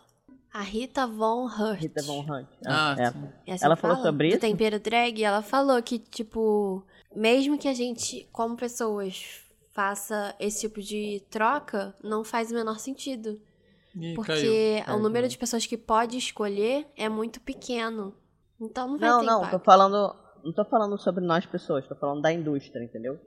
A 0.53 0.61
Rita 0.63 1.07
Von 1.07 1.45
Hurt. 1.47 1.81
Rita 1.81 2.03
Von 2.03 2.21
Hunt. 2.23 2.49
Ah, 2.67 2.97
é. 2.99 3.11
sim. 3.11 3.29
É 3.47 3.53
assim 3.53 3.65
Ela 3.65 3.77
falou 3.77 3.97
fala? 3.97 4.09
sobre 4.09 4.29
isso? 4.29 4.41
tempero 4.41 4.81
drag, 4.81 5.23
ela 5.23 5.43
falou 5.43 5.83
que, 5.83 5.99
tipo, 5.99 6.83
mesmo 7.15 7.59
que 7.59 7.69
a 7.69 7.75
gente, 7.75 8.27
como 8.33 8.57
pessoas, 8.57 9.43
faça 9.73 10.35
esse 10.41 10.61
tipo 10.63 10.81
de 10.81 11.23
troca, 11.31 11.95
não 12.03 12.25
faz 12.25 12.51
o 12.51 12.55
menor 12.55 12.79
sentido. 12.79 13.39
Ih, 13.95 14.01
caiu. 14.01 14.15
Porque 14.15 14.81
o 14.83 14.85
Caiu 14.87 14.97
número 14.99 15.15
também. 15.25 15.29
de 15.29 15.39
pessoas 15.39 15.67
que 15.67 15.77
pode 15.77 16.17
escolher 16.17 16.87
é 16.97 17.09
muito 17.09 17.41
pequeno. 17.41 18.15
Então 18.61 18.89
não 18.89 18.99
vai 18.99 19.09
Não, 19.11 19.21
ter 19.21 19.27
não, 19.27 19.39
impacto. 19.41 19.59
tô 19.59 19.65
falando. 19.65 20.17
Não 20.43 20.53
tô 20.53 20.65
falando 20.65 20.99
sobre 20.99 21.25
nós 21.25 21.45
pessoas, 21.45 21.87
tô 21.87 21.95
falando 21.97 22.23
da 22.23 22.33
indústria, 22.33 22.83
entendeu? 22.83 23.19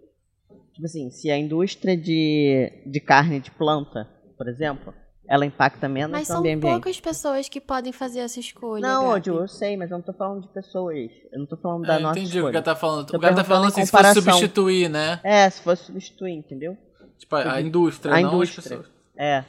Tipo 0.79 0.85
assim, 0.85 1.11
se 1.11 1.29
a 1.29 1.37
indústria 1.37 1.97
de, 1.97 2.71
de 2.85 3.01
carne 3.01 3.41
de 3.41 3.51
planta, 3.51 4.07
por 4.37 4.47
exemplo, 4.47 4.93
ela 5.27 5.45
impacta 5.45 5.89
menos 5.89 6.09
Mas 6.11 6.29
no 6.29 6.35
são 6.35 6.41
meio 6.41 6.55
ambiente. 6.55 6.71
poucas 6.71 6.99
pessoas 7.01 7.49
que 7.49 7.59
podem 7.59 7.91
fazer 7.91 8.19
essa 8.19 8.39
escolha. 8.39 8.81
Não, 8.81 9.09
Gabi. 9.11 9.27
Eu 9.27 9.47
sei, 9.49 9.75
mas 9.75 9.91
eu 9.91 9.97
não 9.97 10.05
tô 10.05 10.13
falando 10.13 10.43
de 10.43 10.47
pessoas. 10.53 11.09
Eu 11.33 11.39
não 11.39 11.45
tô 11.45 11.57
falando 11.57 11.85
da 11.85 11.95
É, 11.95 11.99
nossa 11.99 12.17
entendi 12.17 12.29
o 12.29 12.31
que 12.31 12.37
o 12.37 12.39
escolha. 12.49 12.53
cara 12.53 12.63
tá 12.63 12.75
falando. 12.77 13.07
Tô 13.07 13.17
o 13.17 13.19
cara 13.19 13.35
tá 13.35 13.43
falando 13.43 13.67
assim, 13.67 13.85
se 13.85 13.91
fosse 13.91 14.13
substituir, 14.21 14.89
né? 14.89 15.19
É, 15.21 15.49
se 15.49 15.61
fosse 15.61 15.83
substituir, 15.83 16.31
entendeu? 16.31 16.77
Tipo, 17.17 17.35
a, 17.35 17.55
a 17.55 17.61
indústria, 17.61 18.15
A 18.15 18.21
não 18.21 18.33
indústria. 18.35 18.59
as 18.61 18.67
pessoas. 18.69 18.87
É. 19.17 19.43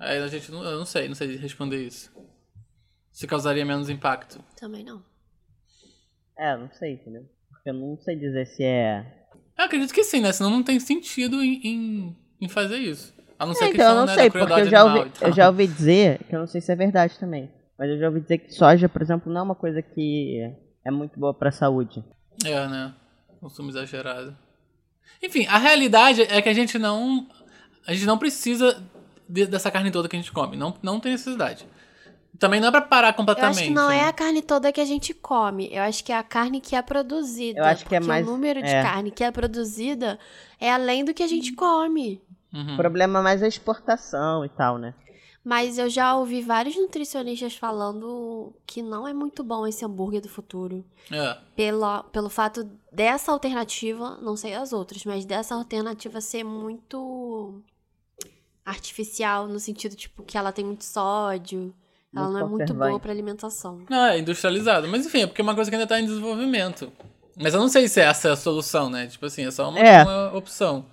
Aí 0.00 0.18
a 0.18 0.26
gente 0.26 0.50
não, 0.50 0.64
eu 0.64 0.78
não 0.78 0.84
sei, 0.84 1.06
não 1.06 1.14
sei 1.14 1.36
responder 1.36 1.80
isso. 1.86 2.10
Se 3.12 3.24
causaria 3.28 3.64
menos 3.64 3.88
impacto. 3.88 4.42
Também 4.58 4.82
não. 4.82 5.00
É, 6.36 6.56
não 6.56 6.68
sei, 6.72 6.94
entendeu? 6.94 7.22
Porque 7.50 7.70
eu 7.70 7.74
não 7.74 7.96
sei 7.98 8.16
dizer 8.16 8.46
se 8.46 8.64
é. 8.64 9.19
Eu 9.60 9.66
acredito 9.66 9.92
que 9.92 10.02
sim, 10.02 10.20
né? 10.20 10.32
Senão 10.32 10.50
não 10.50 10.62
tem 10.62 10.80
sentido 10.80 11.42
em, 11.42 11.60
em, 11.62 12.16
em 12.40 12.48
fazer 12.48 12.78
isso. 12.78 13.12
A 13.38 13.44
não 13.44 13.52
ser 13.54 13.64
É, 13.64 13.68
que 13.68 13.74
então, 13.74 13.90
eu 13.90 13.94
não 13.96 14.06
né, 14.06 14.14
sei, 14.14 14.30
porque 14.30 14.52
eu 14.52 14.70
já, 14.70 14.84
ouvi, 14.84 15.12
eu 15.20 15.32
já 15.32 15.46
ouvi 15.48 15.66
dizer, 15.66 16.18
que 16.28 16.34
eu 16.34 16.40
não 16.40 16.46
sei 16.46 16.60
se 16.62 16.72
é 16.72 16.76
verdade 16.76 17.18
também, 17.18 17.50
mas 17.78 17.90
eu 17.90 17.98
já 17.98 18.06
ouvi 18.08 18.20
dizer 18.20 18.38
que 18.38 18.52
soja, 18.54 18.88
por 18.88 19.02
exemplo, 19.02 19.30
não 19.32 19.40
é 19.40 19.44
uma 19.44 19.54
coisa 19.54 19.82
que 19.82 20.50
é 20.84 20.90
muito 20.90 21.20
boa 21.20 21.34
pra 21.34 21.50
saúde. 21.50 22.02
É, 22.42 22.66
né? 22.68 22.94
Consumo 23.38 23.68
exagerado. 23.68 24.34
Enfim, 25.22 25.46
a 25.46 25.58
realidade 25.58 26.22
é 26.22 26.40
que 26.40 26.48
a 26.48 26.54
gente 26.54 26.78
não. 26.78 27.26
A 27.86 27.92
gente 27.92 28.06
não 28.06 28.16
precisa 28.16 28.82
de- 29.28 29.46
dessa 29.46 29.70
carne 29.70 29.90
toda 29.90 30.08
que 30.08 30.16
a 30.16 30.18
gente 30.18 30.32
come. 30.32 30.56
Não, 30.56 30.74
não 30.82 30.98
tem 31.00 31.12
necessidade. 31.12 31.66
Também 32.40 32.58
não 32.58 32.68
é 32.68 32.70
pra 32.70 32.80
parar 32.80 33.08
Eu 33.10 33.14
completamente. 33.14 33.58
acho 33.58 33.68
que 33.68 33.74
não 33.74 33.90
é 33.90 34.08
a 34.08 34.12
carne 34.12 34.40
toda 34.42 34.72
que 34.72 34.80
a 34.80 34.84
gente 34.84 35.12
come. 35.14 35.68
Eu 35.70 35.82
acho 35.82 36.02
que 36.02 36.10
é 36.10 36.16
a 36.16 36.22
carne 36.22 36.60
que 36.60 36.74
é 36.74 36.80
produzida. 36.82 37.60
Eu 37.60 37.64
acho 37.64 37.84
que 37.86 37.94
é 37.94 38.00
mais- 38.00 38.26
O 38.26 38.30
número 38.32 38.60
de 38.62 38.68
é. 38.68 38.82
carne 38.82 39.10
que 39.10 39.22
é 39.22 39.30
produzida 39.30 40.18
é 40.58 40.72
além 40.72 41.04
do 41.04 41.12
que 41.14 41.22
a 41.22 41.28
gente 41.28 41.52
come. 41.52 42.20
Uhum. 42.52 42.74
O 42.74 42.76
problema 42.76 43.20
mais 43.22 43.42
é 43.42 43.44
a 43.44 43.48
exportação 43.48 44.44
e 44.44 44.48
tal, 44.48 44.78
né? 44.78 44.94
Mas 45.44 45.78
eu 45.78 45.88
já 45.88 46.14
ouvi 46.16 46.42
vários 46.42 46.76
nutricionistas 46.76 47.54
falando 47.56 48.52
que 48.66 48.82
não 48.82 49.06
é 49.08 49.12
muito 49.14 49.42
bom 49.44 49.66
esse 49.66 49.84
hambúrguer 49.84 50.20
do 50.20 50.28
futuro. 50.28 50.84
É. 51.10 51.36
Pelo, 51.56 52.02
pelo 52.04 52.28
fato 52.28 52.68
dessa 52.92 53.32
alternativa, 53.32 54.18
não 54.20 54.36
sei 54.36 54.54
as 54.54 54.72
outras, 54.72 55.04
mas 55.04 55.24
dessa 55.24 55.54
alternativa 55.54 56.20
ser 56.20 56.42
muito 56.44 57.62
artificial, 58.64 59.46
no 59.46 59.58
sentido, 59.58 59.94
tipo, 59.96 60.22
que 60.22 60.36
ela 60.36 60.52
tem 60.52 60.64
muito 60.64 60.84
sódio. 60.84 61.74
Ela 62.14 62.24
Muito 62.26 62.38
não 62.38 62.46
é 62.46 62.50
muito 62.50 62.74
boa 62.74 62.98
pra 63.00 63.12
alimentação. 63.12 63.84
Não, 63.88 64.06
é 64.06 64.18
industrializado. 64.18 64.88
Mas 64.88 65.06
enfim, 65.06 65.22
é 65.22 65.26
porque 65.26 65.40
é 65.40 65.44
uma 65.44 65.54
coisa 65.54 65.70
que 65.70 65.76
ainda 65.76 65.86
tá 65.86 66.00
em 66.00 66.06
desenvolvimento. 66.06 66.92
Mas 67.36 67.54
eu 67.54 67.60
não 67.60 67.68
sei 67.68 67.86
se 67.88 68.00
essa 68.00 68.28
é 68.28 68.32
a 68.32 68.36
solução, 68.36 68.90
né? 68.90 69.06
Tipo 69.06 69.26
assim, 69.26 69.46
é 69.46 69.50
só 69.50 69.68
uma, 69.70 69.78
É. 69.78 70.02
uma 70.02 70.34
opção. 70.36 70.84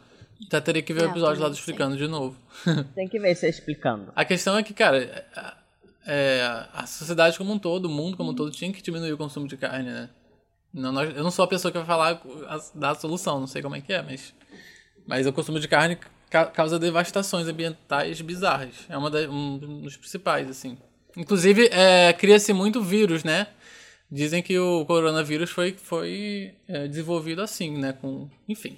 Já 0.51 0.61
teria 0.61 0.83
que 0.83 0.93
ver 0.93 1.03
o 1.03 1.07
É, 1.07 1.09
episódio 1.09 1.41
lá 1.41 1.49
do 1.49 1.55
explicando 1.55 1.97
de 1.97 2.07
novo. 2.07 2.37
Tem 2.93 3.07
que 3.07 3.19
ver 3.19 3.33
você 3.35 3.49
explicando. 3.49 4.11
A 4.15 4.23
questão 4.23 4.55
é 4.55 4.61
que, 4.61 4.73
cara, 4.73 5.25
é, 6.05 6.67
a 6.73 6.85
sociedade 6.85 7.37
como 7.37 7.51
um 7.51 7.59
todo, 7.59 7.85
o 7.85 7.89
mundo 7.89 8.15
como 8.15 8.31
um 8.31 8.35
todo, 8.35 8.51
tinha 8.51 8.71
que 8.71 8.81
diminuir 8.81 9.11
o 9.11 9.17
consumo 9.17 9.47
de 9.47 9.57
carne, 9.57 9.89
né? 9.89 10.09
Não, 10.71 10.91
nós- 10.91 11.15
eu 11.15 11.23
não 11.23 11.31
sou 11.31 11.43
a 11.43 11.47
pessoa 11.47 11.71
que 11.71 11.77
vai 11.79 11.87
falar 11.87 12.21
a, 12.47 12.59
dar 12.75 12.91
a 12.91 12.95
solução, 12.95 13.39
não 13.39 13.47
sei 13.47 13.61
como 13.63 13.75
é 13.75 13.81
que 13.81 13.91
é, 13.91 14.01
mas. 14.03 14.33
Mas 15.07 15.25
o 15.25 15.33
consumo 15.33 15.59
de 15.59 15.67
carne 15.67 15.97
ca- 16.29 16.45
causa 16.45 16.77
devastações 16.77 17.47
ambientais 17.47 18.21
bizarras. 18.21 18.75
É 18.87 18.95
uma 18.97 19.09
da- 19.09 19.27
um 19.29 19.57
dos 19.81 19.97
principais, 19.97 20.47
assim. 20.49 20.77
Inclusive, 21.17 21.67
é, 21.71 22.13
cria-se 22.13 22.53
muito 22.53 22.81
vírus, 22.81 23.23
né? 23.23 23.47
Dizem 24.09 24.41
que 24.41 24.57
o 24.57 24.85
coronavírus 24.85 25.49
foi, 25.49 25.73
foi 25.73 26.53
é, 26.67 26.87
desenvolvido 26.87 27.41
assim, 27.41 27.75
né? 27.77 27.93
Com, 27.99 28.29
enfim. 28.47 28.77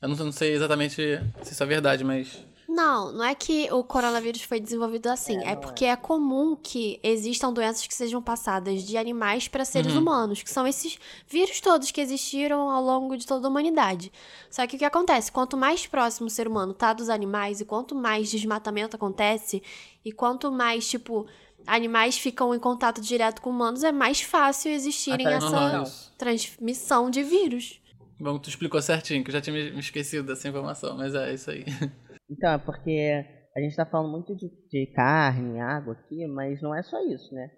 Eu 0.00 0.08
não, 0.08 0.16
não 0.16 0.32
sei 0.32 0.54
exatamente 0.54 0.94
se 0.94 1.52
isso 1.52 1.62
é 1.62 1.66
verdade, 1.66 2.04
mas. 2.04 2.38
Não, 2.68 3.12
não 3.12 3.24
é 3.24 3.34
que 3.34 3.68
o 3.72 3.82
coronavírus 3.84 4.42
foi 4.42 4.60
desenvolvido 4.60 5.08
assim. 5.08 5.38
É, 5.44 5.54
porque 5.56 5.84
é. 5.84 5.96
comum 5.96 6.56
que 6.56 6.98
existam 7.02 7.52
doenças 7.52 7.86
que 7.86 7.94
sejam 7.94 8.20
passadas 8.22 8.82
de 8.82 8.96
animais 8.96 9.48
para 9.48 9.64
seres 9.64 9.92
Uhum. 9.92 10.00
humanos, 10.00 10.42
que 10.42 10.50
são 10.50 10.66
esses 10.66 10.98
vírus 11.28 11.60
todos 11.60 11.90
que 11.90 12.00
existiram 12.00 12.70
ao 12.70 12.82
longo 12.82 13.16
de 13.16 13.26
toda 13.26 13.46
a 13.46 13.50
humanidade. 13.50 14.12
Só 14.50 14.66
que 14.66 14.76
o 14.76 14.78
que 14.78 14.84
acontece? 14.84 15.30
Quanto 15.32 15.56
mais 15.56 15.86
próximo 15.86 16.26
o 16.26 16.30
ser 16.30 16.48
humano 16.48 16.74
tá 16.74 16.92
dos 16.92 17.08
animais, 17.08 17.60
e 17.60 17.64
quanto 17.64 17.94
mais 17.94 18.30
desmatamento 18.30 18.96
acontece, 18.96 19.62
e 20.04 20.12
quanto 20.12 20.50
mais, 20.52 20.88
tipo, 20.88 21.26
animais 21.66 22.16
ficam 22.18 22.54
em 22.54 22.58
contato 22.58 23.00
direto 23.00 23.40
com 23.42 23.50
humanos, 23.50 23.82
é 23.84 23.92
mais 23.92 24.20
fácil 24.22 24.70
existirem 24.70 25.26
essa 25.26 25.84
transmissão. 26.16 27.10
De 27.10 27.22
vírus. 27.22 27.80
Bom, 28.18 28.38
tu 28.38 28.48
explicou 28.48 28.80
certinho, 28.80 29.22
que 29.22 29.28
eu 29.30 29.32
já 29.32 29.40
tinha 29.40 29.54
me 29.54 29.70
me 29.72 29.80
esquecido 29.80 30.26
dessa 30.26 30.48
informação, 30.48 30.96
mas 30.96 31.14
é 31.14 31.32
isso 31.34 31.50
aí. 31.50 31.64
Então, 32.28 32.50
é 32.54 32.58
porque 32.58 33.24
a 33.56 33.60
gente 33.60 33.76
tá 33.76 33.86
falando 33.86 34.10
muito 34.10 34.34
de, 34.34 34.48
de 34.68 34.86
carne, 34.96 35.60
água 35.60 35.92
aqui, 35.92 36.26
mas 36.26 36.60
não 36.60 36.74
é 36.74 36.82
só 36.82 36.98
isso, 37.06 37.32
né? 37.32 37.48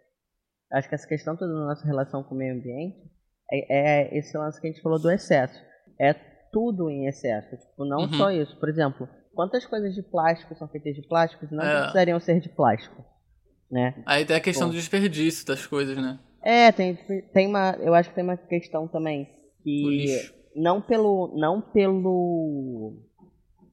Acho 0.75 0.87
que 0.91 0.95
essa 0.95 1.09
questão 1.09 1.35
toda 1.39 1.51
da 1.55 1.61
nossa 1.69 1.87
relação 1.87 2.23
com 2.23 2.35
o 2.35 2.39
meio 2.39 2.55
ambiente 2.55 2.99
é, 3.51 4.11
é 4.11 4.19
esse 4.19 4.37
lance 4.37 4.61
que 4.61 4.67
a 4.67 4.71
gente 4.71 4.83
falou 4.83 4.99
do 5.01 5.11
excesso. 5.11 5.59
É 5.99 6.13
tudo 6.53 6.91
em 6.91 7.07
excesso. 7.07 7.57
Tipo, 7.57 7.87
não 7.87 8.01
Uhum. 8.03 8.13
só 8.13 8.31
isso. 8.31 8.61
Por 8.61 8.69
exemplo, 8.69 9.09
quantas 9.35 9.65
coisas 9.65 9.95
de 9.95 10.03
plástico 10.03 10.55
são 10.57 10.69
feitas 10.69 10.95
de 10.95 11.01
plástico 11.09 11.47
e 11.47 11.55
não 11.55 11.65
É. 11.65 11.79
precisariam 11.81 12.21
ser 12.21 12.39
de 12.41 12.51
plástico? 12.51 13.03
Né? 13.71 13.95
Aí 14.07 14.25
tem 14.25 14.37
a 14.37 14.41
questão 14.41 14.69
do 14.69 14.75
desperdício 14.75 15.47
das 15.47 15.67
coisas, 15.67 15.97
né? 15.97 16.19
É, 16.43 16.73
tem, 16.73 16.97
tem 17.33 17.47
uma. 17.47 17.77
Eu 17.81 17.95
acho 17.95 18.09
que 18.09 18.15
tem 18.15 18.25
uma 18.25 18.37
questão 18.37 18.89
também 18.89 19.29
que 19.63 20.31
não 20.57 20.81
pelo. 20.81 21.35
não 21.37 21.61
pelo. 21.61 22.95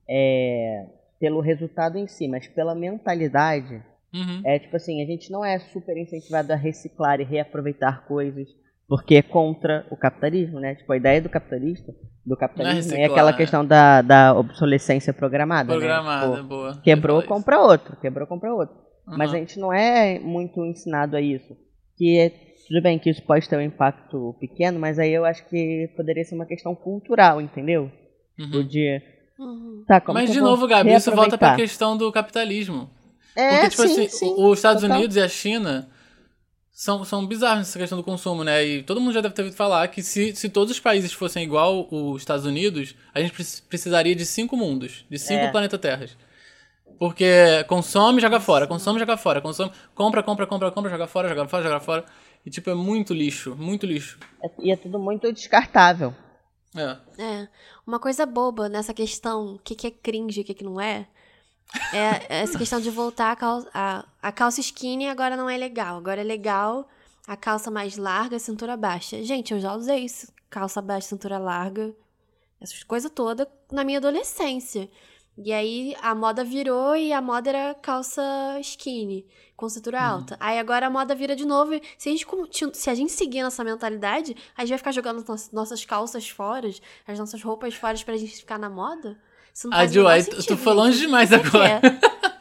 É, 0.08 0.86
pelo 1.20 1.40
resultado 1.40 1.98
em 1.98 2.08
si, 2.08 2.28
mas 2.28 2.48
pela 2.48 2.76
mentalidade. 2.76 3.82
Uhum. 4.14 4.42
É 4.46 4.60
tipo 4.60 4.76
assim, 4.76 5.02
a 5.02 5.06
gente 5.06 5.32
não 5.32 5.44
é 5.44 5.60
super 5.60 5.98
incentivado 5.98 6.52
a 6.52 6.56
reciclar 6.56 7.20
e 7.20 7.24
reaproveitar 7.24 8.06
coisas 8.08 8.48
porque 8.88 9.16
é 9.16 9.22
contra 9.22 9.86
o 9.90 9.98
capitalismo, 9.98 10.60
né? 10.60 10.76
Tipo, 10.76 10.94
a 10.94 10.98
ideia 10.98 11.22
do 11.22 11.30
capitalista, 11.30 11.94
do 12.26 12.38
capitalismo 12.38 12.94
é, 12.94 12.98
reciclar, 12.98 13.12
aquela 13.12 13.30
é. 13.32 13.34
questão 13.34 13.66
da, 13.66 14.02
da 14.02 14.38
obsolescência 14.38 15.14
programada. 15.14 15.74
né? 15.74 15.80
Programada, 15.80 16.36
Tipo, 16.36 16.48
boa. 16.48 16.82
quebrou, 16.84 17.24
compra 17.24 17.60
outro, 17.60 17.96
quebrou, 17.98 18.28
compra 18.28 18.54
outro. 18.54 18.76
Mas 19.08 19.34
a 19.34 19.38
gente 19.38 19.60
não 19.60 19.72
é 19.72 20.20
muito 20.20 20.64
ensinado 20.66 21.16
a 21.16 21.22
isso. 21.22 21.56
Que 21.98 22.18
é, 22.20 22.30
tudo 22.68 22.82
bem 22.82 22.98
que 23.00 23.10
isso 23.10 23.22
pode 23.24 23.48
ter 23.48 23.56
um 23.58 23.62
impacto 23.62 24.36
pequeno, 24.40 24.80
mas 24.80 24.98
aí 25.00 25.12
eu 25.14 25.24
acho 25.26 25.46
que 25.48 25.90
poderia 25.96 26.24
ser 26.26 26.36
uma 26.36 26.46
questão 26.46 26.74
cultural, 26.76 27.40
entendeu? 27.42 27.92
Uhum. 28.40 28.60
O 28.60 28.64
de. 28.64 29.02
Uhum. 29.40 29.84
Tá, 29.88 30.00
como 30.02 30.18
Mas, 30.18 30.30
que 30.30 30.36
de 30.36 30.42
novo, 30.42 30.68
Gabi, 30.68 30.94
isso 30.94 31.12
volta 31.12 31.38
pra 31.38 31.50
reaproveitar? 31.50 31.56
questão 31.58 31.98
do 31.98 32.12
capitalismo. 32.12 32.90
É, 33.36 33.50
Porque, 33.52 33.70
tipo 33.70 33.82
sim, 33.88 34.06
assim, 34.06 34.08
sim, 34.10 34.34
os 34.38 34.58
Estados 34.60 34.82
total. 34.82 34.98
Unidos 34.98 35.16
e 35.18 35.22
a 35.22 35.28
China 35.28 35.90
são, 36.72 37.04
são 37.06 37.26
bizarros 37.26 37.60
nessa 37.60 37.78
questão 37.80 37.98
do 37.98 38.04
consumo, 38.04 38.44
né? 38.44 38.66
E 38.66 38.84
todo 38.84 39.00
mundo 39.00 39.14
já 39.14 39.22
deve 39.22 39.34
ter 39.36 39.42
ouvido 39.44 39.56
falar 39.58 39.88
que 39.90 40.02
se, 40.02 40.34
se 40.36 40.50
todos 40.50 40.72
os 40.72 40.80
países 40.80 41.12
fossem 41.14 41.44
igual 41.44 41.88
os 41.92 42.22
Estados 42.22 42.46
Unidos, 42.46 42.96
a 43.14 43.20
gente 43.22 43.34
preci- 43.34 43.62
precisaria 43.64 44.16
de 44.16 44.26
cinco 44.26 44.56
mundos, 44.58 45.06
de 45.10 45.20
cinco 45.20 45.42
É. 45.46 45.52
planeta 45.52 45.78
Terras. 45.78 46.18
Porque 46.98 47.64
consome, 47.68 48.22
joga 48.22 48.40
fora, 48.40 48.68
consome, 48.68 49.00
joga 49.00 49.18
fora, 49.18 49.42
consome, 49.42 49.72
compra, 49.94 50.24
compra, 50.24 50.48
compra, 50.48 50.72
compra, 50.72 50.92
joga 50.92 51.08
fora, 51.08 51.30
joga 51.30 51.48
fora, 51.48 51.64
joga 51.64 51.80
fora. 51.80 52.06
E 52.46 52.50
tipo, 52.50 52.70
é 52.70 52.76
muito 52.76 53.14
lixo, 53.14 53.56
muito 53.56 53.86
lixo. 53.86 54.20
É- 54.44 54.52
E 54.60 54.72
é 54.72 54.76
tudo 54.76 55.00
muito 55.00 55.32
descartável. 55.34 56.14
É. 56.76 56.98
É, 57.18 57.48
uma 57.88 58.00
coisa 58.00 58.26
boba 58.26 58.68
nessa 58.68 58.94
questão, 58.94 59.56
o 59.56 59.60
que, 59.60 59.76
que 59.76 59.88
é 59.88 59.92
cringe 59.92 60.42
e 60.42 60.44
o 60.44 60.46
que, 60.46 60.54
que 60.54 60.64
não 60.64 60.80
é, 60.80 61.08
é 61.94 62.26
essa 62.44 62.58
questão 62.58 62.82
de 62.82 62.90
voltar 62.90 63.32
a 63.32 63.36
calça, 63.36 63.70
a, 63.74 64.06
a 64.22 64.32
calça 64.32 64.60
skinny 64.60 65.08
agora 65.08 65.38
não 65.38 65.50
é 65.50 65.58
legal. 65.58 65.98
Agora 65.98 66.22
é 66.22 66.24
legal 66.24 66.88
a 67.28 67.36
calça 67.36 67.72
mais 67.72 67.98
larga, 67.98 68.38
cintura 68.40 68.76
baixa. 68.78 69.24
Gente, 69.24 69.54
eu 69.54 69.60
já 69.60 69.74
usei 69.74 70.00
isso, 70.06 70.32
calça 70.50 70.82
baixa, 70.82 71.08
cintura 71.08 71.38
larga, 71.38 71.94
essas 72.62 72.84
coisas 72.84 73.10
todas 73.10 73.48
na 73.72 73.84
minha 73.84 73.98
adolescência. 73.98 74.90
E 75.38 75.52
aí 75.52 75.96
a 76.02 76.16
moda 76.16 76.44
virou 76.44 76.96
e 76.96 77.12
a 77.12 77.22
moda 77.22 77.50
era 77.50 77.74
calça 77.76 78.22
skinny, 78.62 79.26
com 79.56 79.68
cintura 79.68 80.02
alta. 80.02 80.38
Aí 80.40 80.58
agora 80.58 80.88
a 80.88 80.90
moda 80.90 81.14
vira 81.14 81.36
de 81.36 81.46
novo. 81.46 81.74
e 81.74 81.82
Se 81.98 82.08
a 82.08 82.12
gente, 82.14 82.26
continu- 82.26 82.74
se 82.74 82.90
a 82.90 82.96
gente 82.96 83.12
seguir 83.12 83.44
nessa 83.44 83.64
mentalidade, 83.64 84.36
a 84.56 84.62
gente 84.62 84.70
vai 84.70 84.78
ficar 84.78 84.92
jogando 84.94 85.26
nos- 85.28 85.52
nossas 85.52 85.84
calças 85.84 86.30
fora, 86.30 86.70
as 87.06 87.20
nossas 87.20 87.42
roupas 87.44 87.74
fora 87.76 87.98
pra 88.06 88.16
gente 88.16 88.38
ficar 88.38 88.58
na 88.58 88.70
moda? 88.70 89.18
Isso 89.54 89.68
não 89.70 89.78
Ah, 89.78 89.82
tu- 89.86 89.94
sentido, 89.94 90.46
tu 90.48 90.58
foi 90.58 90.74
gente. 90.74 90.84
longe 90.84 91.00
demais 91.00 91.30
Por 91.30 91.40
quê? 91.42 91.48
agora. 91.58 91.82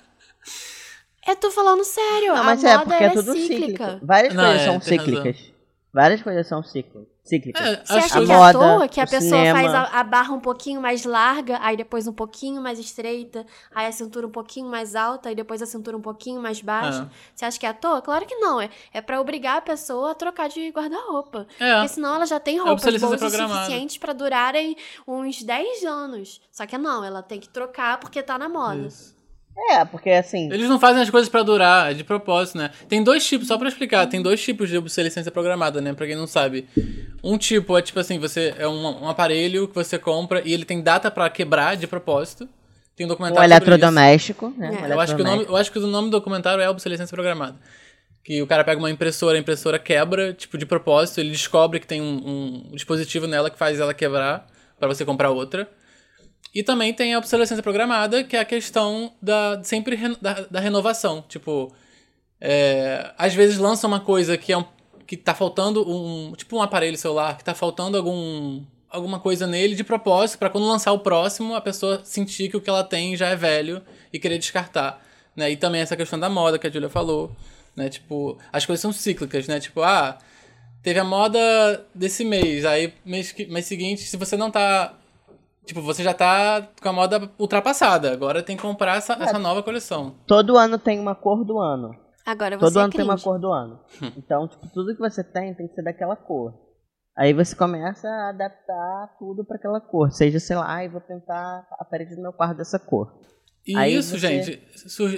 Eu 1.26 1.37
tô 1.37 1.50
falando 1.50 1.83
sério, 1.85 2.28
Não, 2.35 2.37
a 2.37 2.44
mas 2.44 2.62
moda 2.62 2.74
é 2.74 2.78
porque 2.85 2.92
é 3.02 3.07
ela 3.07 3.14
tudo 3.14 3.33
cíclica. 3.33 3.85
cíclico. 3.87 4.07
Várias 4.07 4.35
Não, 4.35 4.44
coisas 4.44 4.61
é, 4.61 4.64
são 4.66 4.78
tem 4.80 4.98
razão. 4.98 5.14
cíclicas. 5.14 5.52
Várias 5.92 6.22
coisas 6.22 6.46
são 6.46 6.62
ciclo- 6.62 7.07
cíclicas. 7.24 7.60
É, 7.66 7.82
Você 7.84 7.92
acha 7.94 8.08
que 8.20 8.30
é 8.30 8.37
moda, 8.37 8.48
à 8.48 8.52
toa 8.52 8.88
que 8.88 9.00
a 9.00 9.06
pessoa 9.06 9.20
cinema. 9.40 9.58
faz 9.58 9.74
a, 9.74 9.82
a 10.00 10.04
barra 10.04 10.32
um 10.34 10.40
pouquinho 10.40 10.80
mais 10.80 11.04
larga, 11.04 11.58
aí 11.62 11.76
depois 11.76 12.06
um 12.06 12.12
pouquinho 12.12 12.60
mais 12.60 12.78
estreita, 12.78 13.46
aí 13.74 13.87
a 13.87 13.92
cintura 13.92 14.26
um 14.26 14.30
pouquinho 14.30 14.68
mais 14.68 14.94
alta, 14.94 15.30
aí 15.30 15.34
depois 15.34 15.62
a 15.62 15.66
cintura 15.66 15.96
um 15.96 16.02
pouquinho 16.02 16.40
mais 16.40 16.60
baixa? 16.60 17.02
É. 17.10 17.14
Você 17.34 17.44
acha 17.46 17.58
que 17.58 17.64
é 17.66 17.70
à 17.70 17.74
toa? 17.74 18.02
Claro 18.02 18.26
que 18.26 18.34
não. 18.37 18.60
É, 18.60 18.68
é 18.92 19.00
pra 19.00 19.20
obrigar 19.20 19.56
a 19.56 19.60
pessoa 19.62 20.10
a 20.10 20.14
trocar 20.14 20.48
de 20.48 20.68
guarda-roupa. 20.70 21.46
É. 21.58 21.72
Porque 21.74 21.88
senão 21.88 22.14
ela 22.14 22.26
já 22.26 22.38
tem 22.38 22.58
roupas 22.58 22.74
obsolescência 22.84 23.08
boas 23.08 23.22
o 23.22 23.26
programada. 23.28 23.60
suficientes 23.64 23.98
pra 23.98 24.12
durarem 24.12 24.76
uns 25.08 25.42
10 25.42 25.84
anos. 25.84 26.40
Só 26.52 26.66
que 26.66 26.76
não, 26.76 27.02
ela 27.02 27.22
tem 27.22 27.40
que 27.40 27.48
trocar 27.48 27.98
porque 27.98 28.22
tá 28.22 28.38
na 28.38 28.48
moda. 28.48 28.87
Isso. 28.87 29.13
É, 29.56 29.84
porque 29.84 30.10
assim. 30.10 30.52
Eles 30.52 30.68
não 30.68 30.80
fazem 30.80 31.02
as 31.02 31.10
coisas 31.10 31.28
pra 31.28 31.42
durar, 31.42 31.90
é 31.90 31.94
de 31.94 32.02
propósito, 32.04 32.58
né? 32.58 32.70
Tem 32.88 33.02
dois 33.02 33.26
tipos, 33.26 33.46
só 33.48 33.56
pra 33.56 33.68
explicar, 33.68 34.06
tem 34.06 34.20
dois 34.20 34.42
tipos 34.42 34.68
de 34.68 34.76
obsolescência 34.76 35.30
programada, 35.30 35.80
né? 35.80 35.92
Pra 35.92 36.06
quem 36.06 36.16
não 36.16 36.26
sabe. 36.26 36.66
Um 37.22 37.38
tipo 37.38 37.76
é 37.78 37.82
tipo 37.82 37.98
assim, 38.00 38.18
você 38.18 38.54
é 38.58 38.66
um, 38.66 39.04
um 39.04 39.08
aparelho 39.08 39.68
que 39.68 39.74
você 39.74 39.98
compra 39.98 40.42
e 40.44 40.52
ele 40.52 40.64
tem 40.64 40.82
data 40.82 41.10
pra 41.10 41.30
quebrar 41.30 41.76
de 41.76 41.86
propósito. 41.86 42.48
Tem 42.96 43.04
um 43.04 43.08
Um 43.08 43.10
documentário 43.10 43.42
sobre 43.42 43.56
isso. 43.56 43.68
eletrodoméstico, 43.70 44.54
né? 44.56 44.66
É. 44.66 44.70
Um 44.86 44.86
Eu 44.92 45.00
acho, 45.00 45.16
que 45.16 45.22
o 45.22 45.24
nome, 45.24 45.36
eletrodoméstico. 45.36 45.52
eu 45.52 45.56
acho 45.56 45.72
que 45.72 45.78
o 45.78 45.86
nome 45.86 46.08
do 46.08 46.12
documentário 46.12 46.62
é 46.62 46.68
obsolescência 46.68 47.14
programada. 47.14 47.56
Que 48.22 48.40
o 48.40 48.46
cara 48.46 48.64
pega 48.64 48.78
uma 48.78 48.90
impressora, 48.90 49.36
a 49.36 49.40
impressora 49.40 49.78
quebra, 49.78 50.32
tipo, 50.32 50.56
de 50.56 50.64
propósito, 50.64 51.20
ele 51.20 51.30
descobre 51.30 51.78
que 51.78 51.86
tem 51.86 52.00
um, 52.00 52.68
um 52.70 52.74
dispositivo 52.74 53.26
nela 53.26 53.50
que 53.50 53.58
faz 53.58 53.78
ela 53.80 53.92
quebrar 53.92 54.46
pra 54.78 54.88
você 54.88 55.04
comprar 55.04 55.30
outra. 55.30 55.68
E 56.54 56.62
também 56.62 56.94
tem 56.94 57.14
a 57.14 57.18
obsolescência 57.18 57.62
programada, 57.62 58.22
que 58.22 58.36
é 58.36 58.40
a 58.40 58.44
questão 58.44 59.12
da 59.20 59.60
sempre 59.64 59.96
re, 59.96 60.16
da, 60.20 60.34
da, 60.48 60.60
renovação. 60.60 61.24
Tipo, 61.28 61.74
é, 62.40 63.12
às 63.18 63.34
vezes 63.34 63.58
lança 63.58 63.88
uma 63.88 63.98
coisa 63.98 64.38
que 64.38 64.52
é 64.52 64.58
um, 64.58 64.64
que 65.04 65.16
tá 65.16 65.34
faltando 65.34 65.84
um, 65.88 66.32
tipo 66.36 66.56
um 66.56 66.62
aparelho 66.62 66.96
celular, 66.96 67.36
que 67.36 67.42
tá 67.44 67.54
faltando 67.54 67.96
algum 67.96 68.62
alguma 68.88 69.18
coisa 69.18 69.44
nele 69.44 69.74
de 69.74 69.82
propósito 69.82 70.38
para 70.38 70.48
quando 70.48 70.68
lançar 70.68 70.92
o 70.92 71.00
próximo 71.00 71.56
a 71.56 71.60
pessoa 71.60 72.00
sentir 72.04 72.48
que 72.48 72.56
o 72.56 72.60
que 72.60 72.70
ela 72.70 72.84
tem 72.84 73.16
já 73.16 73.28
é 73.28 73.34
velho 73.34 73.82
e 74.12 74.20
querer 74.20 74.38
descartar, 74.38 75.04
né? 75.34 75.50
E 75.50 75.56
também 75.56 75.80
essa 75.80 75.96
questão 75.96 76.16
da 76.16 76.28
moda 76.30 76.60
que 76.60 76.68
a 76.68 76.70
Julia 76.70 76.88
falou, 76.88 77.34
né? 77.74 77.88
Tipo, 77.88 78.38
as 78.52 78.64
coisas 78.64 78.80
são 78.80 78.92
cíclicas, 78.92 79.48
né? 79.48 79.58
Tipo, 79.58 79.82
ah, 79.82 80.16
teve 80.80 81.00
a 81.00 81.04
moda 81.04 81.84
desse 81.92 82.24
mês, 82.24 82.64
aí 82.64 82.94
mês, 83.04 83.34
mês 83.48 83.66
seguinte, 83.66 84.02
se 84.02 84.16
você 84.16 84.36
não 84.36 84.48
tá 84.48 84.96
Tipo, 85.64 85.81
você 85.81 86.03
já 86.03 86.12
tá 86.12 86.68
com 86.81 86.88
a 86.88 86.92
moda 86.92 87.31
ultrapassada. 87.38 88.12
Agora 88.12 88.42
tem 88.42 88.57
que 88.57 88.62
comprar 88.62 88.96
essa, 88.96 89.14
é. 89.14 89.22
essa 89.22 89.38
nova 89.38 89.62
coleção. 89.62 90.16
Todo 90.27 90.57
ano 90.57 90.79
tem 90.79 91.00
uma 91.00 91.14
cor 91.14 91.44
do 91.44 91.59
ano. 91.59 91.94
Agora 92.24 92.57
você 92.57 92.66
Todo 92.66 92.79
é 92.79 92.83
ano 92.85 92.92
tem 92.92 93.05
uma 93.05 93.18
cor 93.18 93.38
do 93.38 93.53
ano. 93.53 93.81
Então, 94.16 94.48
tipo, 94.48 94.66
tudo 94.72 94.94
que 94.94 95.00
você 95.00 95.22
tem 95.22 95.55
tem 95.55 95.68
que 95.68 95.74
ser 95.74 95.83
daquela 95.83 96.16
cor. 96.16 96.55
Aí 97.16 97.33
você 97.33 97.55
começa 97.55 98.09
a 98.09 98.31
adaptar 98.31 99.14
tudo 99.18 99.44
para 99.44 99.57
aquela 99.57 99.81
cor. 99.81 100.11
Seja, 100.11 100.40
sei 100.40 100.57
lá, 100.57 100.66
ai, 100.66 100.88
vou 100.88 101.00
tentar 101.00 101.66
a 101.79 101.85
parede 101.85 102.16
do 102.16 102.22
meu 102.22 102.33
quarto 102.33 102.57
dessa 102.57 102.79
cor. 102.79 103.20
E 103.66 103.77
Aí 103.77 103.94
isso, 103.94 104.18
você... 104.18 104.18
gente, 104.18 104.62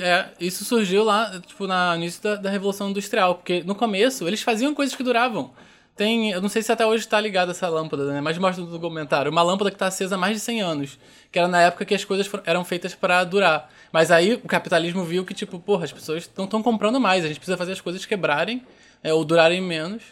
é, 0.02 0.30
isso 0.38 0.64
surgiu 0.64 1.02
lá, 1.02 1.40
tipo, 1.40 1.66
no 1.66 1.94
início 1.96 2.22
da, 2.22 2.36
da 2.36 2.50
Revolução 2.50 2.90
Industrial. 2.90 3.36
Porque 3.36 3.62
no 3.64 3.74
começo 3.74 4.26
eles 4.26 4.42
faziam 4.42 4.74
coisas 4.74 4.94
que 4.94 5.02
duravam. 5.02 5.52
Tem, 5.96 6.30
eu 6.30 6.42
não 6.42 6.48
sei 6.50 6.62
se 6.62 6.70
até 6.70 6.84
hoje 6.84 7.04
está 7.04 7.18
ligada 7.18 7.52
essa 7.52 7.68
lâmpada, 7.68 8.12
né? 8.12 8.20
Mas 8.20 8.36
mostra 8.36 8.62
no 8.62 8.70
documentário. 8.70 9.32
Uma 9.32 9.42
lâmpada 9.42 9.70
que 9.70 9.76
está 9.76 9.86
acesa 9.86 10.14
há 10.14 10.18
mais 10.18 10.34
de 10.34 10.40
100 10.40 10.60
anos. 10.60 10.98
Que 11.32 11.38
era 11.38 11.48
na 11.48 11.62
época 11.62 11.86
que 11.86 11.94
as 11.94 12.04
coisas 12.04 12.30
eram 12.44 12.64
feitas 12.64 12.94
para 12.94 13.24
durar. 13.24 13.70
Mas 13.90 14.10
aí 14.10 14.34
o 14.34 14.46
capitalismo 14.46 15.02
viu 15.04 15.24
que, 15.24 15.32
tipo, 15.32 15.58
porra, 15.58 15.84
as 15.84 15.92
pessoas 15.92 16.30
não 16.36 16.44
estão 16.44 16.62
comprando 16.62 17.00
mais. 17.00 17.24
A 17.24 17.28
gente 17.28 17.38
precisa 17.38 17.56
fazer 17.56 17.72
as 17.72 17.80
coisas 17.80 18.04
quebrarem 18.04 18.62
é, 19.02 19.12
ou 19.12 19.24
durarem 19.24 19.62
menos 19.62 20.02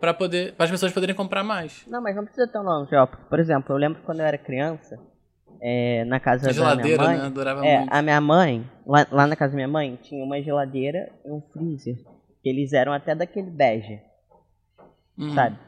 para 0.00 0.14
poder 0.14 0.52
para 0.54 0.64
as 0.66 0.70
pessoas 0.70 0.92
poderem 0.92 1.14
comprar 1.14 1.42
mais. 1.42 1.84
Não, 1.88 2.00
mas 2.00 2.14
não 2.14 2.24
precisa 2.24 2.46
tão 2.46 2.62
longe, 2.62 2.94
ó. 2.94 3.06
Por 3.06 3.40
exemplo, 3.40 3.74
eu 3.74 3.78
lembro 3.78 4.02
quando 4.04 4.20
eu 4.20 4.26
era 4.26 4.38
criança, 4.38 4.98
é, 5.60 6.04
na 6.04 6.18
casa 6.18 6.50
a 6.50 6.52
da 6.52 6.82
minha 6.82 6.96
mãe, 6.96 7.18
né? 7.18 7.30
Durava 7.30 7.64
é, 7.64 7.78
muito. 7.78 7.92
a 7.92 8.02
minha 8.02 8.20
mãe, 8.20 8.70
lá, 8.84 9.06
lá, 9.10 9.26
na 9.28 9.36
casa 9.36 9.52
da 9.52 9.56
minha 9.56 9.68
mãe, 9.68 9.96
tinha 10.02 10.24
uma 10.24 10.42
geladeira 10.42 11.08
e 11.24 11.30
um 11.30 11.40
freezer. 11.52 11.96
Que 12.42 12.48
eles 12.48 12.72
eram 12.72 12.92
até 12.92 13.14
daquele 13.14 13.48
bege. 13.48 14.00
Hum. 15.18 15.34
Sabe? 15.34 15.58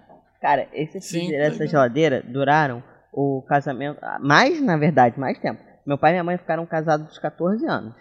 Cara, 0.40 0.68
esse 0.72 1.00
freezer, 1.00 1.40
essa 1.40 1.66
geladeira 1.66 2.22
duraram 2.22 2.82
o 3.12 3.42
casamento, 3.48 4.00
mais 4.20 4.60
na 4.60 4.76
verdade, 4.76 5.18
mais 5.18 5.38
tempo. 5.38 5.60
Meu 5.86 5.96
pai 5.96 6.10
e 6.10 6.14
minha 6.14 6.24
mãe 6.24 6.36
ficaram 6.36 6.66
casados 6.66 7.06
dos 7.06 7.18
14 7.18 7.66
anos. 7.66 7.94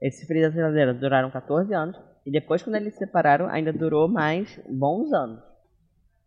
Esse 0.00 0.26
freezer 0.26 0.48
e 0.48 0.52
essa 0.52 0.56
geladeira 0.56 0.94
duraram 0.94 1.30
14 1.30 1.72
anos. 1.74 1.96
E 2.24 2.30
depois, 2.30 2.62
quando 2.62 2.76
eles 2.76 2.94
se 2.94 3.00
separaram, 3.00 3.48
ainda 3.48 3.72
durou 3.72 4.08
mais 4.08 4.60
bons 4.68 5.12
anos. 5.12 5.40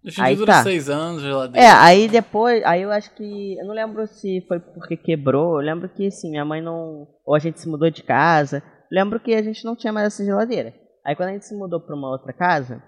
Em 0.04 0.22
aí 0.22 0.36
dura 0.36 0.54
tá. 0.54 0.64
seis 0.64 0.90
anos, 0.90 1.22
geladeira. 1.22 1.66
É, 1.66 1.70
aí 1.70 2.10
depois, 2.10 2.62
aí 2.66 2.82
eu 2.82 2.92
acho 2.92 3.14
que, 3.16 3.58
eu 3.58 3.66
não 3.66 3.74
lembro 3.74 4.06
se 4.06 4.42
foi 4.48 4.60
porque 4.60 4.98
quebrou, 4.98 5.56
eu 5.56 5.66
lembro 5.66 5.88
que, 5.88 6.08
assim, 6.08 6.30
minha 6.30 6.44
mãe 6.44 6.62
não, 6.62 7.08
ou 7.26 7.34
a 7.34 7.40
gente 7.40 7.60
se 7.62 7.70
mudou 7.70 7.90
de 7.90 8.04
casa, 8.04 8.62
lembro 8.92 9.20
que 9.20 9.34
a 9.34 9.42
gente 9.42 9.64
não 9.64 9.76
tinha 9.76 9.94
mais 9.94 10.08
essa 10.08 10.26
geladeira. 10.26 10.74
Aí 11.06 11.16
quando 11.16 11.30
a 11.30 11.32
gente 11.34 11.46
se 11.46 11.56
mudou 11.56 11.80
para 11.80 11.96
uma 11.96 12.10
outra 12.10 12.34
casa, 12.34 12.84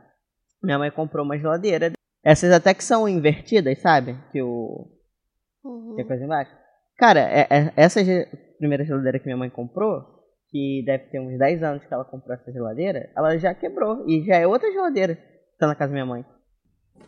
minha 0.66 0.80
mãe 0.80 0.92
comprou 0.92 1.24
uma 1.24 1.38
geladeira, 1.38 1.94
essas 2.24 2.52
até 2.52 2.74
que 2.74 2.84
são 2.84 3.08
invertidas, 3.08 3.80
sabe? 3.80 4.18
Que 4.32 4.42
o... 4.42 4.88
Uhum. 5.64 5.96
Tem 5.96 6.06
coisa 6.06 6.24
embaixo. 6.24 6.52
Cara, 6.98 7.20
é, 7.20 7.48
é, 7.50 7.74
essa 7.76 8.00
primeira 8.58 8.84
geladeira 8.84 9.20
que 9.20 9.26
minha 9.26 9.38
mãe 9.38 9.50
comprou, 9.50 10.04
que 10.50 10.84
deve 10.86 11.06
ter 11.06 11.20
uns 11.20 11.38
10 11.38 11.64
anos 11.64 11.86
que 11.86 11.94
ela 11.94 12.06
comprou 12.06 12.34
essa 12.34 12.52
geladeira, 12.52 13.10
ela 13.16 13.38
já 13.38 13.54
quebrou, 13.54 14.04
e 14.08 14.24
já 14.26 14.38
é 14.38 14.48
outra 14.48 14.72
geladeira 14.72 15.16
que 15.16 15.58
tá 15.60 15.68
na 15.68 15.76
casa 15.76 15.90
da 15.90 15.94
minha 15.94 16.06
mãe. 16.06 16.26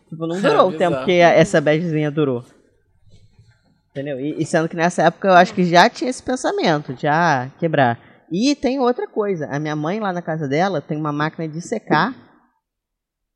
Tipo, 0.10 0.28
não 0.28 0.39
durou 0.41 0.70
o 0.70 0.78
tempo 0.78 1.04
que 1.06 1.20
essa 1.20 1.60
begezinha 1.62 2.12
durou. 2.12 2.43
Entendeu? 3.91 4.20
E, 4.20 4.41
e, 4.41 4.46
sendo 4.46 4.70
que 4.70 4.76
nessa 4.76 5.04
época 5.04 5.30
eu 5.30 5.34
acho 5.34 5.54
que 5.54 5.63
já 5.63 5.89
tinha 5.89 6.10
esse 6.10 6.22
pensamento, 6.22 6.96
já 6.96 7.50
quebrar. 7.58 8.00
E 8.32 8.54
tem 8.56 8.80
outra 8.80 9.08
coisa, 9.08 9.48
a 9.48 9.58
minha 9.58 9.76
mãe 9.76 10.00
lá 10.00 10.13
na 10.13 10.22
casa 10.22 10.48
dela 10.48 10.82
tem 10.82 10.98
uma 10.98 11.12
máquina 11.12 11.48
de 11.48 11.62
secar 11.62 12.13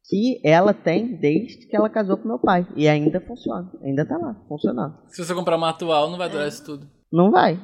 que 0.06 0.42
ela 0.44 0.74
tem 0.74 1.16
desde 1.16 1.68
que 1.68 1.76
ela 1.76 1.90
casou 1.90 2.18
com 2.18 2.28
meu 2.28 2.40
pai. 2.40 2.68
E 2.76 2.88
ainda 2.88 3.22
funciona, 3.22 3.72
ainda 3.84 4.06
tá 4.06 4.18
lá, 4.18 4.36
funcionando. 4.48 4.98
Se 5.10 5.24
você 5.24 5.34
comprar 5.34 5.58
uma 5.58 5.70
atual, 5.70 6.10
não 6.10 6.18
vai 6.18 6.30
durar 6.30 6.48
isso 6.48 6.66
tudo. 6.66 6.90
Não 7.12 7.32
vai. 7.32 7.60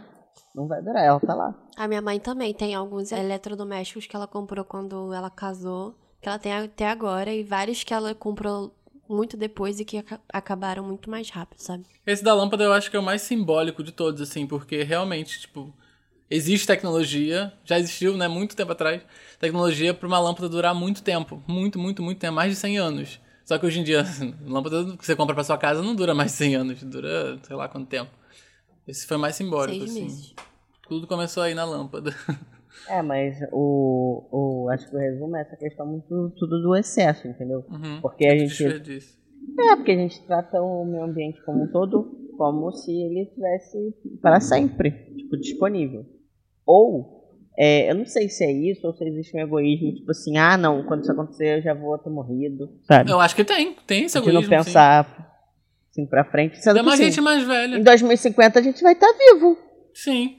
Não 0.56 0.67
vai 0.67 0.82
durar, 0.82 1.04
ela 1.04 1.19
tá 1.19 1.36
lá. 1.36 1.56
A 1.78 1.88
minha 1.88 2.02
mãe 2.02 2.19
também 2.19 2.54
tem 2.54 2.73
alguns 2.73 3.12
eletrodomésticos 3.12 4.08
que 4.08 4.15
ela 4.15 4.28
comprou 4.28 4.65
quando 4.65 5.13
ela 5.13 5.30
casou, 5.30 5.95
que 6.21 6.28
ela 6.28 6.39
tem 6.39 6.52
até 6.52 6.88
agora, 6.88 7.32
e 7.32 7.43
vários 7.43 7.84
que 7.84 7.93
ela 7.93 8.15
comprou 8.15 8.73
muito 9.08 9.38
depois 9.38 9.80
e 9.80 9.86
que 9.86 9.97
ac 9.97 10.19
acabaram 10.34 10.84
muito 10.84 11.10
mais 11.10 11.30
rápido, 11.30 11.60
sabe? 11.60 11.86
Esse 12.06 12.23
da 12.23 12.34
lâmpada 12.34 12.63
eu 12.63 12.73
acho 12.73 12.89
que 12.89 12.97
é 12.97 13.00
o 13.00 13.04
mais 13.04 13.21
simbólico 13.21 13.84
de 13.84 13.91
todos, 13.91 14.21
assim, 14.21 14.45
porque 14.45 14.84
realmente, 14.84 15.39
tipo, 15.39 15.73
existe 16.29 16.67
tecnologia, 16.67 17.53
já 17.63 17.79
existiu, 17.79 18.17
né, 18.17 18.27
muito 18.27 18.55
tempo 18.55 18.71
atrás, 18.71 19.01
tecnologia 19.39 19.93
para 19.93 20.07
uma 20.07 20.19
lâmpada 20.19 20.49
durar 20.49 20.75
muito 20.75 21.03
tempo, 21.03 21.41
muito, 21.47 21.79
muito, 21.79 22.01
muito 22.01 22.19
tempo, 22.19 22.33
mais 22.33 22.51
de 22.51 22.57
100 22.57 22.77
anos. 22.77 23.19
Só 23.45 23.57
que 23.57 23.65
hoje 23.65 23.79
em 23.79 23.83
dia, 23.83 24.03
lâmpada 24.45 24.97
que 24.97 25.05
você 25.05 25.15
compra 25.15 25.33
para 25.33 25.43
sua 25.43 25.57
casa 25.57 25.81
não 25.81 25.95
dura 25.95 26.13
mais 26.13 26.31
de 26.31 26.37
100 26.37 26.55
anos, 26.55 26.83
dura 26.83 27.37
sei 27.43 27.55
lá 27.55 27.67
quanto 27.69 27.87
tempo. 27.87 28.11
Esse 28.87 29.05
foi 29.05 29.17
mais 29.17 29.35
simbólico, 29.35 29.79
Seis 29.79 29.91
assim. 29.91 30.03
Meses. 30.03 30.35
Tudo 30.87 31.07
começou 31.07 31.43
aí 31.43 31.53
na 31.53 31.65
lâmpada. 31.65 32.11
É, 32.87 33.01
mas 33.01 33.39
o, 33.51 34.27
o 34.31 34.69
acho 34.69 34.87
que 34.87 34.95
o 34.95 34.99
resumo 34.99 35.35
é 35.35 35.41
essa 35.41 35.57
questão 35.57 35.85
muito 35.85 36.29
tudo 36.37 36.61
do 36.61 36.75
excesso, 36.75 37.27
entendeu? 37.27 37.65
Uhum, 37.67 37.99
porque 38.01 38.27
a 38.27 38.37
gente 38.37 38.63
é 38.63 39.75
porque 39.75 39.91
a 39.91 39.95
gente 39.95 40.23
trata 40.25 40.61
o 40.61 40.85
meio 40.85 41.03
ambiente 41.03 41.43
como 41.43 41.63
um 41.63 41.71
todo 41.71 42.27
como 42.37 42.71
se 42.71 42.91
ele 42.91 43.23
estivesse 43.23 43.95
para 44.21 44.39
sempre, 44.39 44.91
tipo 45.15 45.35
disponível. 45.37 46.05
Ou 46.67 47.17
é, 47.58 47.89
eu 47.89 47.95
não 47.95 48.06
sei 48.06 48.30
se 48.30 48.43
é 48.43 48.51
isso 48.51 48.86
ou 48.86 48.93
se 48.93 49.03
existe 49.03 49.36
um 49.36 49.39
egoísmo, 49.39 49.95
tipo 49.95 50.12
assim, 50.12 50.38
ah 50.38 50.56
não, 50.56 50.84
quando 50.84 51.01
isso 51.01 51.12
acontecer 51.12 51.58
eu 51.58 51.62
já 51.63 51.73
vou 51.73 51.97
ter 51.97 52.12
morrido, 52.12 52.69
sabe? 52.84 53.10
Eu 53.10 53.19
acho 53.19 53.36
que 53.36 53.43
tem, 53.43 53.75
tem 53.88 54.03
esse 54.03 54.15
egoísmo. 54.15 54.41
não 54.41 54.47
pensar 54.47 55.06
sim. 55.06 55.23
assim 55.89 56.06
pra 56.06 56.23
frente. 56.23 56.62
Sendo 56.62 56.75
Tem 56.75 56.84
uma 56.84 56.95
gente 56.95 57.19
mais 57.19 57.43
velha. 57.43 57.77
Em 57.77 57.82
2050 57.82 58.60
a 58.60 58.62
gente 58.62 58.84
vai 58.84 58.93
estar 58.93 59.08
tá 59.08 59.17
vivo. 59.17 59.58
Sim. 59.91 60.38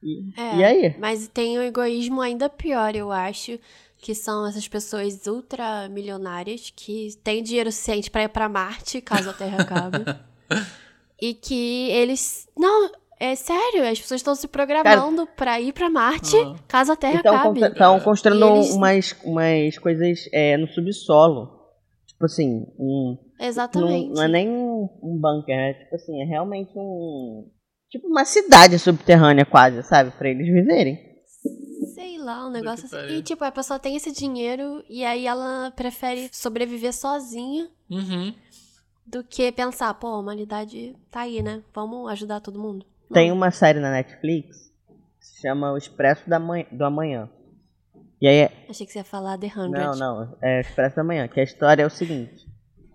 E, 0.00 0.32
é, 0.40 0.56
e 0.56 0.64
aí? 0.64 0.96
Mas 1.00 1.26
tem 1.26 1.58
um 1.58 1.62
egoísmo 1.62 2.20
ainda 2.20 2.48
pior, 2.48 2.94
eu 2.94 3.10
acho, 3.10 3.58
que 3.98 4.14
são 4.14 4.46
essas 4.46 4.68
pessoas 4.68 5.26
ultramilionárias 5.26 6.72
que 6.74 7.08
têm 7.24 7.42
dinheiro 7.42 7.72
suficiente 7.72 8.08
para 8.08 8.22
ir 8.22 8.28
para 8.28 8.48
Marte, 8.48 9.00
caso 9.00 9.30
a 9.30 9.32
Terra 9.32 9.62
acabe. 9.62 10.04
e 11.20 11.34
que 11.34 11.90
eles. 11.90 12.48
Não, 12.56 12.88
é 13.20 13.34
sério, 13.36 13.86
as 13.86 14.00
pessoas 14.00 14.20
estão 14.20 14.34
se 14.34 14.48
programando 14.48 15.28
para 15.36 15.60
ir 15.60 15.72
para 15.72 15.88
Marte, 15.88 16.34
uhum. 16.34 16.56
caso 16.66 16.92
a 16.92 16.96
Terra 16.96 17.20
então, 17.20 17.36
acabe. 17.36 17.60
Estão 17.60 18.00
construindo 18.00 18.56
eles... 18.56 18.70
umas, 18.70 19.16
umas 19.22 19.78
coisas 19.78 20.28
é, 20.32 20.56
no 20.56 20.66
subsolo. 20.66 21.60
Tipo 22.06 22.24
assim, 22.24 22.66
um. 22.78 23.16
Exatamente. 23.38 24.08
Não, 24.08 24.14
não 24.14 24.22
é 24.22 24.28
nem 24.28 24.48
um, 24.48 24.88
um 25.02 25.20
bunker, 25.20 25.54
é 25.54 25.74
tipo 25.74 25.94
assim, 25.94 26.20
é 26.20 26.24
realmente 26.24 26.72
um 26.76 27.48
Tipo 27.90 28.06
uma 28.06 28.24
cidade 28.24 28.78
subterrânea 28.78 29.44
quase, 29.44 29.82
sabe? 29.82 30.12
Pra 30.12 30.28
eles 30.28 30.46
viverem. 30.46 30.96
Sei 31.92 32.18
lá, 32.18 32.46
um 32.46 32.50
negócio 32.50 32.86
assim. 32.86 33.16
E 33.16 33.22
tipo, 33.22 33.42
a 33.42 33.50
pessoa 33.50 33.80
tem 33.80 33.96
esse 33.96 34.12
dinheiro 34.12 34.84
e 34.88 35.04
aí 35.04 35.26
ela 35.26 35.72
prefere 35.72 36.30
sobreviver 36.32 36.94
sozinha. 36.94 37.68
Uhum. 37.90 38.32
Do 39.04 39.24
que 39.24 39.50
pensar, 39.50 39.92
pô, 39.94 40.06
a 40.06 40.20
humanidade 40.20 40.94
tá 41.10 41.22
aí, 41.22 41.42
né? 41.42 41.64
Vamos 41.74 42.08
ajudar 42.12 42.38
todo 42.40 42.60
mundo. 42.60 42.86
Tem 43.12 43.32
uma 43.32 43.50
série 43.50 43.80
na 43.80 43.90
Netflix 43.90 44.70
que 45.18 45.26
se 45.26 45.40
chama 45.40 45.72
O 45.72 45.76
Expresso 45.76 46.28
da 46.28 46.38
Manhã, 46.38 46.66
do 46.70 46.84
Amanhã. 46.84 47.28
E 48.20 48.28
aí 48.28 48.36
é... 48.36 48.52
Achei 48.68 48.86
que 48.86 48.92
você 48.92 48.98
ia 48.98 49.04
falar 49.04 49.38
The 49.38 49.46
Hundred. 49.46 49.84
Não, 49.84 49.96
não. 49.96 50.36
É 50.42 50.60
Expresso 50.60 50.96
da 50.96 51.04
Manhã. 51.04 51.26
Que 51.26 51.40
a 51.40 51.42
história 51.42 51.82
é 51.82 51.86
o 51.86 51.90
seguinte. 51.90 52.46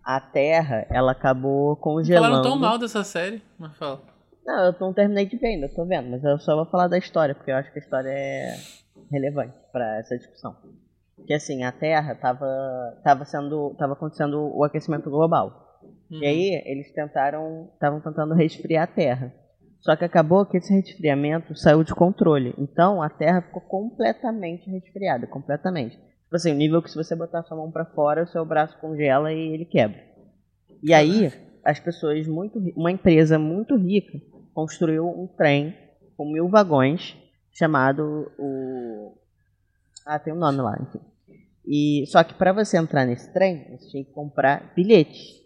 A 0.04 0.22
Terra, 0.22 0.86
ela 0.89 1.12
acabou 1.14 1.76
congelando... 1.78 2.28
Falaram 2.28 2.44
tão 2.44 2.60
mal 2.60 2.78
dessa 2.78 3.04
série, 3.04 3.42
mas 3.58 3.76
fala. 3.76 4.02
Não, 4.46 4.66
eu 4.66 4.76
não 4.80 4.94
terminei 4.94 5.26
de 5.26 5.36
ver 5.38 5.48
ainda, 5.48 5.68
tô 5.68 5.84
vendo, 5.86 6.12
mas 6.12 6.24
eu 6.24 6.38
só 6.38 6.56
vou 6.56 6.68
falar 6.68 6.88
da 6.88 7.00
história, 7.00 7.34
porque 7.34 7.50
eu 7.50 7.56
acho 7.56 7.74
que 7.74 7.80
a 7.80 7.82
história 7.82 8.10
é 8.10 8.56
relevante 9.12 9.58
para 9.72 9.98
essa 9.98 10.16
discussão. 10.16 10.56
Que 11.26 11.34
assim, 11.34 11.64
a 11.64 11.72
Terra 11.72 12.14
tava, 12.14 12.46
tava 13.04 13.26
sendo, 13.26 13.74
tava 13.80 13.94
acontecendo 13.94 14.56
o 14.56 14.64
aquecimento 14.64 15.10
global. 15.10 15.80
Uhum. 16.12 16.20
E 16.20 16.26
aí 16.28 16.64
eles 16.66 16.94
tentaram, 16.94 17.72
estavam 17.74 18.00
tentando 18.00 18.36
resfriar 18.36 18.84
a 18.84 18.88
Terra. 18.88 19.34
Só 19.86 19.96
que 19.96 20.04
acabou 20.04 20.48
que 20.48 20.58
esse 20.58 20.74
resfriamento 20.74 21.56
saiu 21.56 21.84
de 21.84 21.94
controle. 21.94 22.56
Então 22.58 23.04
a 23.04 23.08
Terra 23.08 23.44
ficou 23.44 23.62
completamente 23.62 24.68
resfriada, 24.68 25.28
completamente. 25.28 25.96
Tipo 25.96 26.36
assim, 26.36 26.52
o 26.52 26.56
nível 26.56 26.82
que 26.82 26.90
se 26.90 26.96
você 26.96 27.16
botar 27.16 27.44
sua 27.44 27.56
mão 27.56 27.70
para 27.70 27.86
fora, 27.86 28.24
o 28.24 28.28
seu 28.28 28.44
braço 28.44 28.76
congela 28.80 29.32
e 29.32 29.54
ele 29.54 29.64
quebra. 29.64 30.04
E 30.82 30.92
aí 30.92 31.32
as 31.64 31.80
pessoas 31.80 32.26
muito, 32.26 32.58
uma 32.76 32.92
empresa 32.92 33.38
muito 33.38 33.76
rica 33.76 34.20
construiu 34.56 35.08
um 35.08 35.28
trem 35.28 35.78
com 36.18 36.32
mil 36.32 36.50
vagões 36.50 37.16
chamado 37.54 38.32
o. 38.40 39.16
Ah, 40.04 40.18
tem 40.18 40.34
um 40.34 40.38
nome 40.38 40.62
lá, 40.62 40.80
enfim. 40.82 41.00
E 41.64 42.06
só 42.08 42.24
que 42.24 42.34
para 42.34 42.54
você 42.54 42.76
entrar 42.78 43.06
nesse 43.06 43.32
trem, 43.32 43.68
você 43.70 43.88
tinha 43.90 44.04
que 44.04 44.12
comprar 44.12 44.74
bilhetes. 44.76 45.44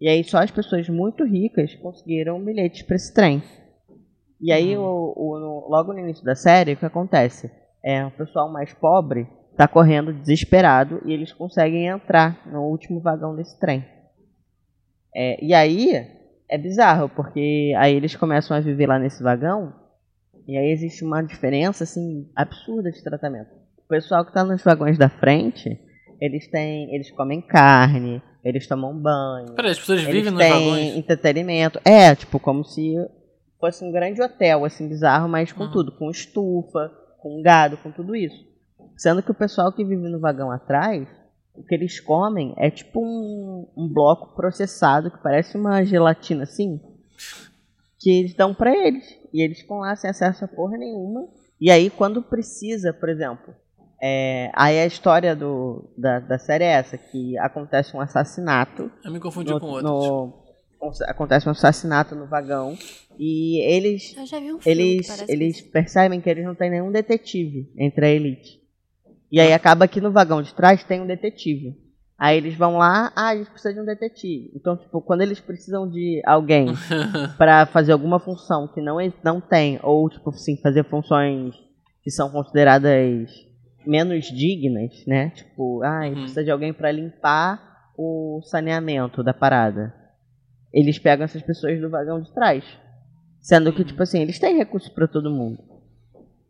E 0.00 0.08
aí 0.08 0.22
só 0.22 0.38
as 0.38 0.50
pessoas 0.52 0.88
muito 0.88 1.24
ricas 1.24 1.74
conseguiram 1.74 2.40
bilhetes 2.40 2.82
para 2.82 2.94
esse 2.94 3.12
trem. 3.12 3.42
E 4.40 4.52
aí 4.52 4.76
o, 4.76 5.12
o, 5.16 5.38
no- 5.38 5.68
logo 5.68 5.92
no 5.92 5.98
início 5.98 6.24
da 6.24 6.34
série, 6.34 6.72
o 6.72 6.76
que 6.76 6.86
acontece? 6.86 7.50
É 7.84 8.04
o 8.04 8.10
pessoal 8.10 8.50
mais 8.50 8.72
pobre 8.74 9.26
tá 9.56 9.66
correndo 9.68 10.12
desesperado 10.14 11.02
e 11.04 11.12
eles 11.12 11.32
conseguem 11.32 11.86
entrar 11.86 12.46
no 12.46 12.62
último 12.62 13.00
vagão 13.00 13.36
desse 13.36 13.58
trem. 13.60 13.84
É, 15.14 15.44
e 15.44 15.52
aí 15.52 15.92
é 16.48 16.56
bizarro, 16.58 17.08
porque 17.08 17.74
aí 17.76 17.94
eles 17.94 18.14
começam 18.16 18.56
a 18.56 18.60
viver 18.60 18.86
lá 18.86 18.98
nesse 18.98 19.22
vagão 19.22 19.72
e 20.46 20.56
aí 20.56 20.70
existe 20.72 21.04
uma 21.04 21.22
diferença 21.22 21.84
assim 21.84 22.28
absurda 22.34 22.90
de 22.90 23.02
tratamento. 23.02 23.50
O 23.78 23.88
pessoal 23.88 24.24
que 24.24 24.32
tá 24.32 24.44
nos 24.44 24.62
vagões 24.62 24.96
da 24.96 25.08
frente, 25.08 25.78
eles 26.20 26.48
têm, 26.48 26.94
eles 26.94 27.10
comem 27.10 27.40
carne, 27.42 28.22
eles 28.44 28.66
tomam 28.66 28.96
banho, 28.96 29.54
Peraí, 29.54 29.72
as 29.72 29.78
pessoas 29.78 30.02
vivem 30.04 30.30
nos 30.32 30.48
vagões? 30.48 30.96
entretenimento. 30.96 31.80
É, 31.84 32.14
tipo, 32.14 32.38
como 32.38 32.64
se 32.64 32.94
fosse 33.60 33.84
um 33.84 33.92
grande 33.92 34.22
hotel, 34.22 34.64
assim, 34.64 34.88
bizarro, 34.88 35.28
mas 35.28 35.52
com 35.52 35.64
Uhum. 35.64 35.70
tudo, 35.70 35.92
com 35.92 36.10
estufa, 36.10 36.90
com 37.18 37.42
gado, 37.42 37.76
com 37.76 37.90
tudo 37.92 38.16
isso. 38.16 38.44
Sendo 38.96 39.22
que 39.22 39.30
o 39.30 39.34
pessoal 39.34 39.70
que 39.72 39.84
vive 39.84 40.08
no 40.08 40.18
vagão 40.18 40.50
atrás, 40.50 41.06
o 41.54 41.62
que 41.62 41.74
eles 41.74 42.00
comem 42.00 42.54
é 42.56 42.70
tipo 42.70 43.00
um, 43.04 43.66
um 43.76 43.88
bloco 43.88 44.34
processado 44.34 45.10
que 45.10 45.18
parece 45.22 45.56
uma 45.58 45.84
gelatina 45.84 46.44
assim, 46.44 46.80
que 47.98 48.10
eles 48.10 48.34
dão 48.34 48.54
pra 48.54 48.74
eles. 48.74 49.04
E 49.32 49.42
eles 49.42 49.60
ficam 49.60 49.78
lá 49.78 49.94
sem 49.94 50.08
acesso 50.10 50.44
a 50.44 50.48
porra 50.48 50.76
nenhuma. 50.76 51.28
E 51.60 51.70
aí, 51.70 51.90
quando 51.90 52.22
precisa, 52.22 52.92
por 52.92 53.08
exemplo, 53.10 53.54
é, 54.02 54.50
aí 54.54 54.78
a 54.80 54.86
história 54.86 55.36
do, 55.36 55.90
da, 55.96 56.18
da 56.20 56.38
série 56.38 56.64
é 56.64 56.68
essa, 56.72 56.96
que 56.96 57.36
acontece 57.38 57.94
um 57.94 58.00
assassinato 58.00 58.90
Eu 59.04 59.12
me 59.12 59.20
confundi 59.20 59.52
no- 59.52 59.60
com 59.60 59.66
outro. 59.66 59.86
no- 59.86 60.39
acontece 61.06 61.46
um 61.48 61.52
assassinato 61.52 62.14
no 62.14 62.26
vagão 62.26 62.76
e 63.18 63.60
eles 63.62 64.16
Eu 64.16 64.26
já 64.26 64.38
vi 64.40 64.52
um 64.52 64.58
filme 64.58 64.62
que 64.62 64.70
eles 64.70 65.28
eles 65.28 65.60
percebem 65.60 66.20
que 66.20 66.30
eles 66.30 66.44
não 66.44 66.54
têm 66.54 66.70
nenhum 66.70 66.90
detetive 66.90 67.70
entre 67.76 68.06
a 68.06 68.10
elite. 68.10 68.60
E 69.30 69.38
aí 69.40 69.52
acaba 69.52 69.86
que 69.86 70.00
no 70.00 70.10
vagão 70.10 70.42
de 70.42 70.54
trás 70.54 70.82
tem 70.84 71.00
um 71.00 71.06
detetive. 71.06 71.76
Aí 72.18 72.36
eles 72.36 72.54
vão 72.54 72.76
lá, 72.76 73.12
ah, 73.16 73.28
a 73.28 73.36
gente 73.36 73.48
precisa 73.50 73.72
de 73.72 73.80
um 73.80 73.84
detetive. 73.84 74.50
Então, 74.54 74.76
tipo, 74.76 75.00
quando 75.00 75.22
eles 75.22 75.40
precisam 75.40 75.88
de 75.88 76.20
alguém 76.26 76.66
pra 77.38 77.64
fazer 77.66 77.92
alguma 77.92 78.18
função 78.18 78.68
que 78.68 78.80
não 78.80 78.96
não 79.24 79.40
tem 79.40 79.78
ou 79.82 80.08
tipo 80.10 80.28
assim, 80.30 80.56
fazer 80.58 80.84
funções 80.84 81.54
que 82.02 82.10
são 82.10 82.30
consideradas 82.30 83.30
menos 83.86 84.26
dignas, 84.26 84.92
né? 85.06 85.30
Tipo, 85.30 85.82
ah, 85.82 86.00
a 86.00 86.04
gente 86.04 86.14
Uhum. 86.16 86.20
precisa 86.22 86.44
de 86.44 86.50
alguém 86.50 86.72
pra 86.72 86.90
limpar 86.92 87.60
o 87.96 88.40
saneamento 88.44 89.22
da 89.22 89.32
parada. 89.32 89.94
Eles 90.72 90.98
pegam 90.98 91.24
essas 91.24 91.42
pessoas 91.42 91.80
do 91.80 91.90
vagão 91.90 92.20
de 92.20 92.32
trás. 92.32 92.64
Sendo 93.40 93.72
que, 93.72 93.84
tipo 93.84 94.02
assim, 94.02 94.20
eles 94.20 94.38
têm 94.38 94.56
recursos 94.58 94.88
pra 94.90 95.08
todo 95.08 95.30
mundo. 95.30 95.58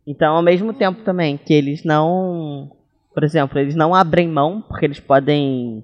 Então, 0.05 0.35
ao 0.35 0.41
mesmo 0.41 0.73
tempo 0.73 1.03
também 1.03 1.37
que 1.37 1.53
eles 1.53 1.83
não. 1.83 2.71
Por 3.13 3.23
exemplo, 3.23 3.57
eles 3.59 3.75
não 3.75 3.93
abrem 3.95 4.27
mão, 4.27 4.61
porque 4.61 4.85
eles 4.85 4.99
podem. 4.99 5.83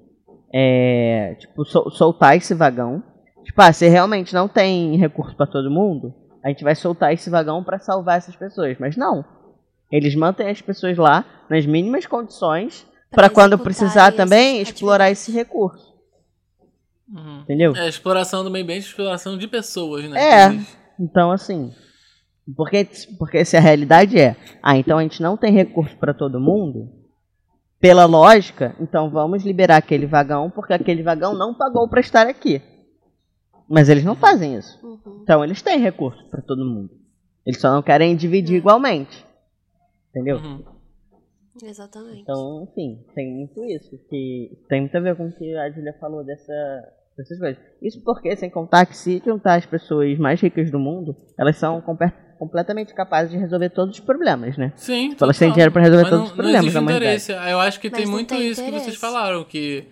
é, 0.52 1.36
tipo, 1.38 1.64
sol- 1.64 1.90
soltar 1.90 2.36
esse 2.36 2.54
vagão. 2.54 3.02
Tipo, 3.44 3.62
ah, 3.62 3.72
se 3.72 3.88
realmente 3.88 4.34
não 4.34 4.46
tem 4.48 4.96
recurso 4.96 5.34
pra 5.36 5.46
todo 5.46 5.70
mundo, 5.70 6.14
a 6.44 6.48
gente 6.48 6.62
vai 6.64 6.74
soltar 6.74 7.12
esse 7.12 7.30
vagão 7.30 7.64
pra 7.64 7.78
salvar 7.78 8.18
essas 8.18 8.36
pessoas. 8.36 8.76
Mas 8.78 8.96
não. 8.96 9.24
Eles 9.90 10.14
mantêm 10.14 10.48
as 10.50 10.60
pessoas 10.60 10.96
lá 10.98 11.24
nas 11.48 11.64
mínimas 11.64 12.04
condições 12.04 12.86
pra 13.10 13.30
quando 13.30 13.58
precisar 13.58 14.12
também 14.12 14.60
explorar 14.60 15.04
atividades. 15.06 15.22
esse 15.28 15.32
recurso. 15.32 15.87
Uhum. 17.10 17.40
Entendeu? 17.40 17.74
É, 17.76 17.88
exploração 17.88 18.44
do 18.44 18.50
meio 18.50 18.64
ambiente, 18.64 18.86
exploração 18.86 19.38
de 19.38 19.48
pessoas, 19.48 20.08
né? 20.08 20.20
É. 20.20 20.60
Então, 21.00 21.30
assim. 21.30 21.72
Porque, 22.56 22.88
porque 23.18 23.44
se 23.44 23.56
a 23.56 23.60
realidade 23.60 24.18
é, 24.18 24.34
ah, 24.62 24.76
então 24.76 24.96
a 24.98 25.02
gente 25.02 25.20
não 25.22 25.36
tem 25.36 25.52
recurso 25.52 25.94
para 25.98 26.14
todo 26.14 26.40
mundo, 26.40 26.90
pela 27.78 28.06
lógica, 28.06 28.74
então 28.80 29.10
vamos 29.10 29.44
liberar 29.44 29.76
aquele 29.76 30.06
vagão, 30.06 30.50
porque 30.50 30.72
aquele 30.72 31.02
vagão 31.02 31.34
não 31.34 31.54
pagou 31.54 31.88
para 31.88 32.00
estar 32.00 32.26
aqui. 32.26 32.62
Mas 33.68 33.90
eles 33.90 34.02
não 34.02 34.16
fazem 34.16 34.56
isso. 34.56 34.78
Uhum. 34.82 35.20
Então 35.22 35.44
eles 35.44 35.60
têm 35.60 35.78
recurso 35.78 36.24
para 36.30 36.40
todo 36.40 36.64
mundo. 36.64 36.90
Eles 37.44 37.60
só 37.60 37.70
não 37.70 37.82
querem 37.82 38.16
dividir 38.16 38.56
É. 38.56 38.58
igualmente. 38.58 39.24
Entendeu? 40.10 40.38
Uhum. 40.38 40.64
Exatamente. 41.62 42.20
Então, 42.22 42.68
enfim, 42.70 43.04
tem 43.14 43.30
muito 43.30 43.62
isso. 43.64 43.98
Que 44.08 44.58
tem 44.68 44.82
muito 44.82 44.96
a 44.96 45.00
ver 45.00 45.16
com 45.16 45.28
o 45.28 45.32
que 45.32 45.54
a 45.54 45.70
Julia 45.70 45.94
falou 46.00 46.24
dessa, 46.24 46.52
dessas 47.18 47.38
coisas. 47.38 47.58
Isso 47.82 48.00
porque, 48.02 48.34
sem 48.36 48.48
contar 48.48 48.86
que 48.86 48.96
se 48.96 49.20
juntar 49.24 49.56
as 49.56 49.66
pessoas 49.66 50.16
mais 50.18 50.40
ricas 50.40 50.70
do 50.70 50.78
mundo, 50.78 51.14
elas 51.36 51.56
são 51.56 51.82
completamente 52.38 52.94
capazes 52.94 53.32
de 53.32 53.36
resolver 53.36 53.70
todos 53.70 53.98
os 53.98 54.00
problemas, 54.00 54.56
né? 54.56 54.72
Sim. 54.76 55.10
Tipo, 55.10 55.24
elas 55.24 55.38
têm 55.38 55.50
dinheiro 55.50 55.72
pra 55.72 55.82
resolver 55.82 56.04
Mas 56.04 56.10
todos 56.10 56.24
não, 56.24 56.30
os 56.30 56.36
problemas 56.36 56.64
Não 56.66 56.72
da 56.72 56.80
humanidade. 56.80 57.04
interesse. 57.22 57.50
Eu 57.50 57.60
acho 57.60 57.80
que 57.80 57.90
Mas 57.90 57.98
tem 58.00 58.08
muito 58.08 58.28
tem 58.28 58.48
isso 58.48 58.62
que 58.62 58.70
vocês 58.70 58.82
interesse. 58.82 59.00
falaram, 59.00 59.44
que 59.44 59.84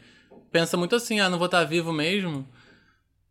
pensa 0.51 0.77
muito 0.77 0.97
assim, 0.97 1.20
ah, 1.20 1.29
não 1.29 1.39
vou 1.39 1.47
estar 1.47 1.64
vivo 1.64 1.93
mesmo. 1.93 2.47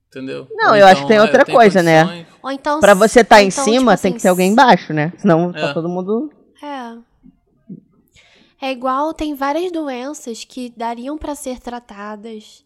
Entendeu? 0.09 0.47
Não, 0.51 0.71
Ou 0.71 0.75
eu 0.77 0.85
acho 0.85 0.95
então, 0.95 1.01
que 1.03 1.07
tem 1.07 1.17
ah, 1.17 1.21
eu 1.21 1.25
outra 1.25 1.45
coisa, 1.45 1.83
né? 1.83 2.25
Ou 2.41 2.51
então. 2.51 2.79
Pra 2.79 2.93
você 2.93 3.21
estar 3.21 3.41
em 3.41 3.47
então, 3.47 3.63
cima, 3.63 3.75
tipo 3.75 3.85
tem 3.85 3.93
assim, 3.93 4.13
que 4.13 4.21
ter 4.21 4.27
alguém 4.29 4.51
embaixo, 4.51 4.93
né? 4.93 5.11
Senão 5.17 5.51
tá 5.51 5.71
É. 5.71 5.73
todo 5.73 5.89
mundo. 5.89 6.31
É. 6.61 8.67
É 8.67 8.71
igual, 8.71 9.13
tem 9.13 9.35
várias 9.35 9.71
doenças 9.71 10.45
que 10.45 10.73
dariam 10.75 11.17
pra 11.17 11.35
ser 11.35 11.59
tratadas 11.59 12.63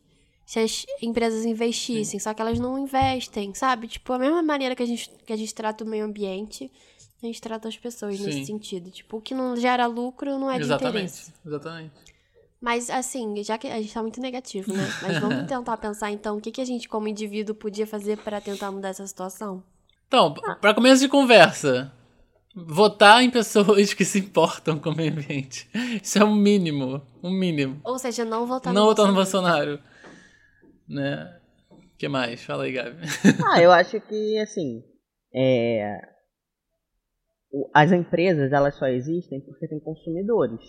se 0.50 0.60
as 0.60 0.84
empresas 1.00 1.46
investissem, 1.46 2.20
só 2.20 2.34
que 2.34 2.42
elas 2.42 2.58
não 2.58 2.80
investem, 2.80 3.54
sabe? 3.54 3.88
Tipo, 3.88 4.14
a 4.14 4.18
mesma 4.18 4.42
maneira 4.42 4.76
que 4.76 4.82
a 4.82 4.86
gente, 4.86 5.08
que 5.24 5.32
a 5.32 5.38
gente 5.38 5.54
trata 5.54 5.84
o 5.84 5.88
meio 5.88 6.04
ambiente, 6.04 6.72
a 7.22 7.28
gente 7.28 7.40
trata 7.40 7.68
as 7.68 7.78
pessoas 7.78 8.18
Sim. 8.18 8.26
nesse 8.26 8.46
sentido. 8.46 8.90
Tipo, 8.90 9.18
o 9.18 9.22
que 9.22 9.36
não 9.36 9.56
gera 9.56 9.86
lucro 9.86 10.40
não 10.40 10.50
é 10.50 10.56
de 10.56 10.64
Exatamente. 10.64 10.96
interesse. 10.98 11.34
Exatamente. 11.46 11.94
Mas, 12.60 12.90
assim, 12.90 13.44
já 13.44 13.60
que 13.60 13.68
a 13.68 13.80
gente 13.80 13.94
tá 13.94 14.02
muito 14.02 14.20
negativo, 14.20 14.74
né? 14.74 14.92
Mas 15.04 15.20
vamos 15.20 15.46
tentar 15.48 15.78
pensar, 15.78 16.10
então, 16.10 16.38
o 16.38 16.42
que, 16.42 16.52
que 16.52 16.62
a 16.62 16.66
gente, 16.66 16.90
como 16.90 17.08
indivíduo, 17.08 17.54
podia 17.54 17.86
fazer 17.86 18.18
pra 18.18 18.42
tentar 18.42 18.72
mudar 18.72 18.90
essa 18.90 19.06
situação? 19.06 19.64
Então, 20.08 20.34
pra 20.60 20.74
começo 20.74 21.00
de 21.00 21.08
conversa, 21.08 21.94
votar 22.56 23.22
em 23.24 23.30
pessoas 23.30 23.94
que 23.94 24.04
se 24.04 24.18
importam 24.18 24.80
com 24.80 24.90
o 24.90 24.96
meio 24.96 25.12
ambiente. 25.12 25.70
Isso 26.02 26.18
é 26.18 26.24
o 26.24 26.34
mínimo. 26.34 27.04
O 27.22 27.30
mínimo. 27.30 27.80
Ou 27.84 28.00
seja, 28.00 28.26
não 28.26 28.48
votar 28.48 28.74
não 28.74 28.86
no 28.86 28.88
votar 28.90 29.06
no 29.06 29.14
Bolsonaro. 29.14 29.80
Né? 30.90 31.40
O 31.70 31.98
que 31.98 32.08
mais? 32.08 32.44
Fala 32.44 32.64
aí, 32.64 32.72
Gabi. 32.72 32.98
Ah, 33.46 33.62
eu 33.62 33.72
acho 33.72 34.00
que, 34.02 34.38
assim. 34.40 34.84
É... 35.34 36.02
As 37.74 37.92
empresas, 37.92 38.52
elas 38.52 38.76
só 38.76 38.88
existem 38.88 39.42
porque 39.42 39.68
tem 39.68 39.80
consumidores. 39.80 40.62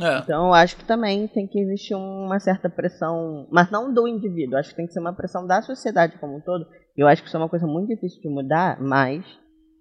É. 0.00 0.18
Então 0.18 0.48
eu 0.48 0.52
acho 0.52 0.76
que 0.76 0.84
também 0.84 1.26
tem 1.26 1.46
que 1.46 1.58
existir 1.58 1.94
uma 1.94 2.38
certa 2.38 2.68
pressão, 2.68 3.48
mas 3.50 3.70
não 3.70 3.92
do 3.92 4.06
indivíduo, 4.06 4.58
acho 4.58 4.70
que 4.70 4.76
tem 4.76 4.86
que 4.86 4.92
ser 4.92 5.00
uma 5.00 5.14
pressão 5.14 5.46
da 5.46 5.62
sociedade 5.62 6.18
como 6.18 6.36
um 6.36 6.40
todo. 6.40 6.66
Eu 6.96 7.06
acho 7.06 7.22
que 7.22 7.28
isso 7.28 7.36
é 7.36 7.40
uma 7.40 7.48
coisa 7.48 7.66
muito 7.66 7.88
difícil 7.88 8.20
de 8.20 8.28
mudar, 8.28 8.80
mas 8.80 9.24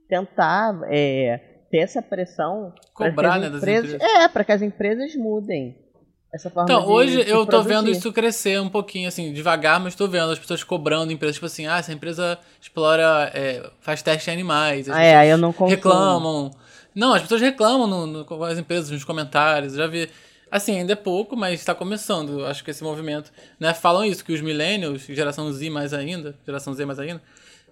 tentar 0.08 0.80
é, 0.86 1.38
ter 1.70 1.80
essa 1.80 2.02
pressão 2.02 2.74
Cobrar, 2.94 3.40
né, 3.40 3.50
das 3.50 3.62
empresas, 3.62 3.94
empresas. 3.94 4.24
É, 4.24 4.28
para 4.30 4.44
que 4.46 4.52
as 4.52 4.62
empresas 4.62 5.16
mudem 5.16 5.85
essa 6.36 6.50
forma 6.50 6.64
Então, 6.72 6.86
de 6.86 6.92
hoje 6.92 7.24
se 7.24 7.30
eu 7.30 7.40
tô 7.40 7.46
produzir. 7.48 7.70
vendo 7.70 7.90
isso 7.90 8.12
crescer 8.14 8.60
um 8.62 8.70
pouquinho, 8.70 9.08
assim, 9.08 9.32
devagar, 9.34 9.80
mas 9.80 9.96
tô 9.96 10.08
vendo 10.08 10.32
as 10.32 10.40
pessoas 10.40 10.64
cobrando 10.64 11.12
empresas, 11.12 11.36
tipo 11.36 11.46
assim, 11.46 11.66
ah, 11.68 11.78
essa 11.78 11.92
empresa 11.94 12.38
explora, 12.62 13.32
é, 13.34 13.70
faz 13.82 14.02
teste 14.02 14.30
em 14.30 14.34
animais. 14.34 14.90
Ah, 14.90 15.02
é, 15.02 15.16
aí 15.16 15.30
eu 15.30 15.38
não 15.38 15.52
consumo. 15.54 15.70
reclamam. 15.76 16.52
Não, 16.94 17.14
as 17.14 17.22
pessoas 17.22 17.42
reclamam 17.42 17.88
no, 17.88 18.06
no- 18.08 18.26
com 18.26 18.42
as 18.44 18.58
empresas, 18.58 18.90
nos 18.92 19.04
comentários, 19.04 19.74
eu 19.74 19.80
já 19.80 19.88
vi. 19.88 20.10
Assim, 20.52 20.78
ainda 20.78 20.94
é 20.94 20.96
pouco, 20.96 21.36
mas 21.36 21.60
está 21.60 21.74
começando, 21.76 22.46
acho 22.46 22.64
que 22.64 22.72
esse 22.72 22.84
movimento, 22.84 23.32
né, 23.60 23.74
falam 23.74 24.06
isso, 24.06 24.24
que 24.24 24.32
os 24.32 24.40
millennials, 24.42 25.02
geração 25.08 25.52
Z 25.52 25.70
mais 25.70 25.94
ainda, 25.94 26.36
geração 26.46 26.74
Z 26.74 26.86
mais 26.86 27.00
ainda, 27.00 27.22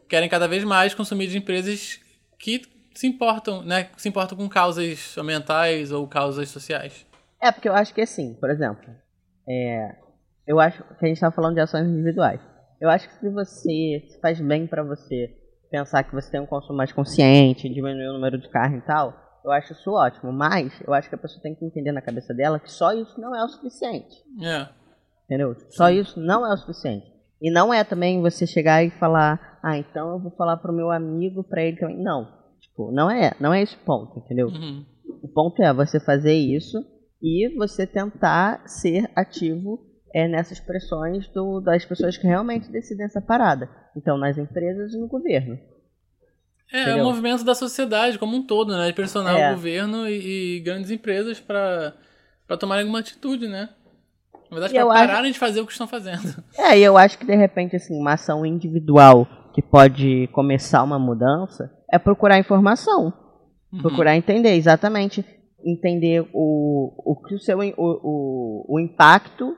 querem 0.10 0.28
cada 0.28 0.48
vez 0.48 0.64
mais 0.64 0.94
consumir 0.94 1.28
de 1.28 1.38
empresas 1.38 2.00
que 2.38 2.64
se 2.94 3.08
importam, 3.08 3.62
né, 3.62 3.88
se 3.96 4.10
importam 4.10 4.38
com 4.38 4.50
causas 4.50 5.16
ambientais 5.18 5.92
ou 5.92 6.06
causas 6.08 6.50
sociais. 6.50 7.06
É, 7.44 7.52
porque 7.52 7.68
eu 7.68 7.74
acho 7.74 7.94
que 7.94 8.00
assim, 8.00 8.36
por 8.36 8.50
exemplo, 8.50 8.90
é, 9.48 9.98
eu 10.48 10.62
acho 10.62 10.82
que 10.82 11.04
a 11.04 11.08
gente 11.10 11.18
estava 11.18 11.36
falando 11.36 11.56
de 11.56 11.60
ações 11.60 11.86
individuais. 11.86 12.40
Eu 12.80 12.90
acho 12.90 13.10
que 13.10 13.16
se 13.16 13.30
você 13.30 14.08
se 14.08 14.20
faz 14.22 14.40
bem 14.40 14.66
pra 14.66 14.82
você 14.82 15.30
pensar 15.70 16.04
que 16.04 16.16
você 16.16 16.32
tem 16.32 16.40
um 16.40 16.46
consumo 16.46 16.78
mais 16.78 16.94
consciente, 16.94 17.68
diminuir 17.68 18.08
o 18.08 18.14
número 18.14 18.38
de 18.38 18.48
carro 18.48 18.78
e 18.78 18.82
tal, 18.82 19.14
eu 19.44 19.52
acho 19.52 19.74
isso 19.74 19.92
ótimo. 19.92 20.32
Mas 20.32 20.72
eu 20.88 20.94
acho 20.94 21.10
que 21.10 21.16
a 21.16 21.18
pessoa 21.18 21.42
tem 21.42 21.54
que 21.54 21.66
entender 21.66 21.92
na 21.92 22.02
cabeça 22.02 22.34
dela 22.34 22.60
que 22.62 22.72
só 22.72 22.94
isso 22.94 23.20
não 23.20 23.36
é 23.36 23.44
o 23.44 23.50
suficiente. 23.50 24.16
É. 24.42 24.70
Entendeu? 25.26 25.54
Só 25.70 25.90
isso 25.90 26.22
não 26.22 26.46
é 26.46 26.54
o 26.54 26.58
suficiente. 26.58 27.12
E 27.42 27.52
não 27.52 27.74
é 27.74 27.84
também 27.84 28.22
você 28.22 28.48
chegar 28.48 28.86
e 28.86 28.90
falar, 28.92 29.60
ah, 29.62 29.78
então 29.78 30.12
eu 30.12 30.20
vou 30.20 30.32
falar 30.32 30.56
pro 30.58 30.72
meu 30.72 30.92
amigo, 30.92 31.44
pra 31.44 31.62
ele 31.62 31.76
também. 31.76 32.02
Não. 32.02 32.26
Tipo, 32.62 32.90
não 32.90 33.12
é, 33.12 33.34
não 33.38 33.54
é 33.54 33.62
esse 33.62 33.76
ponto, 33.76 34.20
entendeu? 34.20 34.48
Uhum. 34.48 34.86
O 35.22 35.28
ponto 35.28 35.62
é 35.62 35.74
você 35.74 36.00
fazer 36.00 36.34
isso 36.34 36.93
e 37.24 37.48
você 37.56 37.88
tentar 37.88 38.62
ser 38.68 39.10
ativo 39.16 39.80
é, 40.14 40.28
nessas 40.28 40.60
pressões 40.60 41.28
do, 41.30 41.62
das 41.62 41.86
pessoas 41.86 42.18
que 42.18 42.28
realmente 42.28 42.70
decidem 42.70 43.06
essa 43.06 43.22
parada. 43.22 43.70
Então, 43.96 44.18
nas 44.18 44.38
empresas 44.38 44.94
e 44.94 44.98
no 45.00 45.08
governo. 45.08 45.58
É, 46.72 46.90
é 46.90 46.96
o 46.96 47.04
movimento 47.06 47.44
da 47.46 47.56
sociedade 47.56 48.20
como 48.20 48.36
um 48.36 48.46
todo, 48.46 48.76
né? 48.76 48.88
De 48.88 48.94
pressionar 48.94 49.36
É. 49.36 49.54
governo 49.54 50.08
e, 50.08 50.58
e 50.58 50.60
grandes 50.60 50.92
empresas 50.92 51.40
pra 51.40 51.94
tomarem 52.60 52.82
alguma 52.84 53.00
atitude, 53.00 53.48
né? 53.48 53.70
Na 54.52 54.60
verdade, 54.60 54.74
pra 54.74 54.82
eu 54.82 54.92
acho- 54.92 55.08
pararem 55.08 55.32
de 55.32 55.40
fazer 55.40 55.62
o 55.62 55.66
que 55.66 55.72
estão 55.72 55.88
fazendo. 55.88 56.44
É, 56.58 56.78
e 56.78 56.84
eu 56.84 56.98
acho 56.98 57.18
que 57.18 57.26
de 57.26 57.36
repente, 57.36 57.76
assim, 57.76 57.98
uma 58.00 58.14
ação 58.14 58.46
individual 58.46 59.28
que 59.54 59.62
pode 59.62 60.28
começar 60.34 60.84
uma 60.84 61.00
mudança 61.00 61.72
é 61.92 61.98
procurar 61.98 62.38
informação. 62.38 63.14
Uhum. 63.72 63.82
Procurar 63.82 64.16
entender, 64.16 64.54
exatamente. 64.56 65.26
Entender 65.66 66.28
o, 66.34 66.94
o 67.12 67.16
que 67.16 67.36
o 67.36 67.40
seu 67.40 67.58
o, 67.60 67.74
o, 67.78 68.66
o 68.76 68.80
impacto 68.80 69.56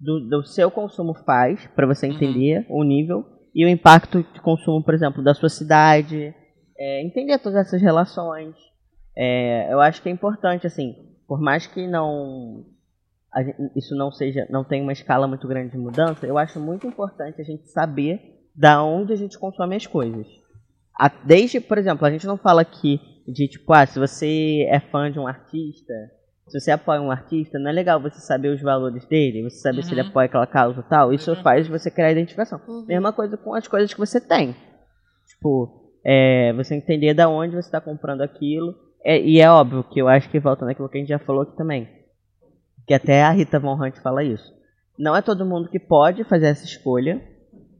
do, 0.00 0.20
do 0.28 0.44
seu 0.44 0.70
consumo 0.70 1.14
faz, 1.24 1.66
para 1.74 1.86
você 1.86 2.06
Uhum. 2.06 2.14
entender 2.14 2.66
o 2.68 2.82
nível, 2.84 3.24
e 3.54 3.64
o 3.64 3.68
impacto 3.68 4.22
de 4.32 4.40
consumo, 4.40 4.82
por 4.82 4.94
exemplo, 4.94 5.22
da 5.22 5.34
sua 5.34 5.48
cidade. 5.48 6.34
é, 6.78 7.02
entender 7.04 7.38
todas 7.38 7.66
essas 7.66 7.80
relações. 7.80 8.54
É, 9.16 9.72
eu 9.72 9.80
acho 9.80 10.02
que 10.02 10.08
é 10.08 10.12
importante, 10.12 10.66
assim, 10.66 10.94
por 11.28 11.40
mais 11.40 11.66
que 11.66 11.86
não 11.86 12.64
isso 13.74 13.94
não 13.96 14.10
seja 14.12 14.46
não 14.50 14.62
tenha 14.62 14.82
uma 14.82 14.92
escala 14.92 15.26
muito 15.26 15.46
grande 15.48 15.72
de 15.72 15.78
mudança, 15.78 16.26
eu 16.26 16.36
acho 16.36 16.60
muito 16.60 16.86
importante 16.86 17.40
a 17.40 17.44
gente 17.44 17.66
saber 17.70 18.20
da 18.54 18.82
onde 18.84 19.12
a 19.12 19.16
gente 19.16 19.38
consome 19.38 19.74
as 19.76 19.86
coisas. 19.86 20.26
A- 20.98 21.08
desde, 21.24 21.58
por 21.60 21.78
exemplo, 21.78 22.04
a 22.06 22.10
gente 22.10 22.26
não 22.26 22.36
fala 22.36 22.60
aqui 22.62 23.00
de 23.26 23.48
tipo, 23.48 23.72
ah, 23.72 23.86
se 23.86 23.98
você 23.98 24.66
é 24.68 24.80
fã 24.80 25.10
de 25.10 25.18
um 25.18 25.26
artista, 25.26 25.92
se 26.48 26.58
você 26.60 26.70
apoia 26.70 27.00
um 27.00 27.10
artista, 27.10 27.58
não 27.58 27.70
é 27.70 27.72
legal 27.72 28.00
você 28.00 28.18
saber 28.20 28.48
os 28.48 28.60
valores 28.60 29.06
dele, 29.06 29.42
você 29.42 29.58
saber 29.58 29.82
se 29.84 29.92
ele 29.94 30.02
Uhum. 30.02 30.08
apoia 30.08 30.26
aquela 30.26 30.46
causa 30.46 30.78
ou 30.78 30.82
tal. 30.86 31.12
Isso 31.12 31.30
Uhum. 31.30 31.42
faz 31.42 31.66
você 31.68 31.90
criar 31.90 32.10
identificação. 32.12 32.60
Uhum. 32.68 32.84
Mesma 32.86 33.12
coisa 33.12 33.36
com 33.36 33.54
as 33.54 33.66
coisas 33.68 33.92
que 33.92 33.98
você 34.00 34.20
tem. 34.20 34.54
Tipo, 35.28 35.92
é, 36.04 36.52
você 36.54 36.74
entender 36.74 37.14
da 37.14 37.28
onde 37.28 37.52
você 37.54 37.68
está 37.68 37.80
comprando 37.80 38.22
aquilo. 38.22 38.74
É, 39.04 39.20
e 39.20 39.40
é 39.40 39.50
óbvio 39.50 39.82
que 39.84 40.00
eu 40.00 40.08
acho 40.08 40.28
que 40.30 40.38
volta 40.38 40.64
naquilo 40.64 40.88
que 40.88 40.96
a 40.98 41.00
gente 41.00 41.08
já 41.08 41.18
falou 41.18 41.42
aqui 41.42 41.56
também. 41.56 41.88
Que 42.86 42.94
até 42.94 43.22
a 43.22 43.30
Rita 43.30 43.58
Von 43.58 43.74
Hunt 43.80 43.96
fala 44.02 44.22
isso. 44.24 44.52
Não 44.98 45.16
é 45.16 45.22
todo 45.22 45.46
mundo 45.46 45.68
que 45.68 45.78
pode 45.78 46.22
fazer 46.24 46.46
essa 46.46 46.64
escolha. 46.64 47.22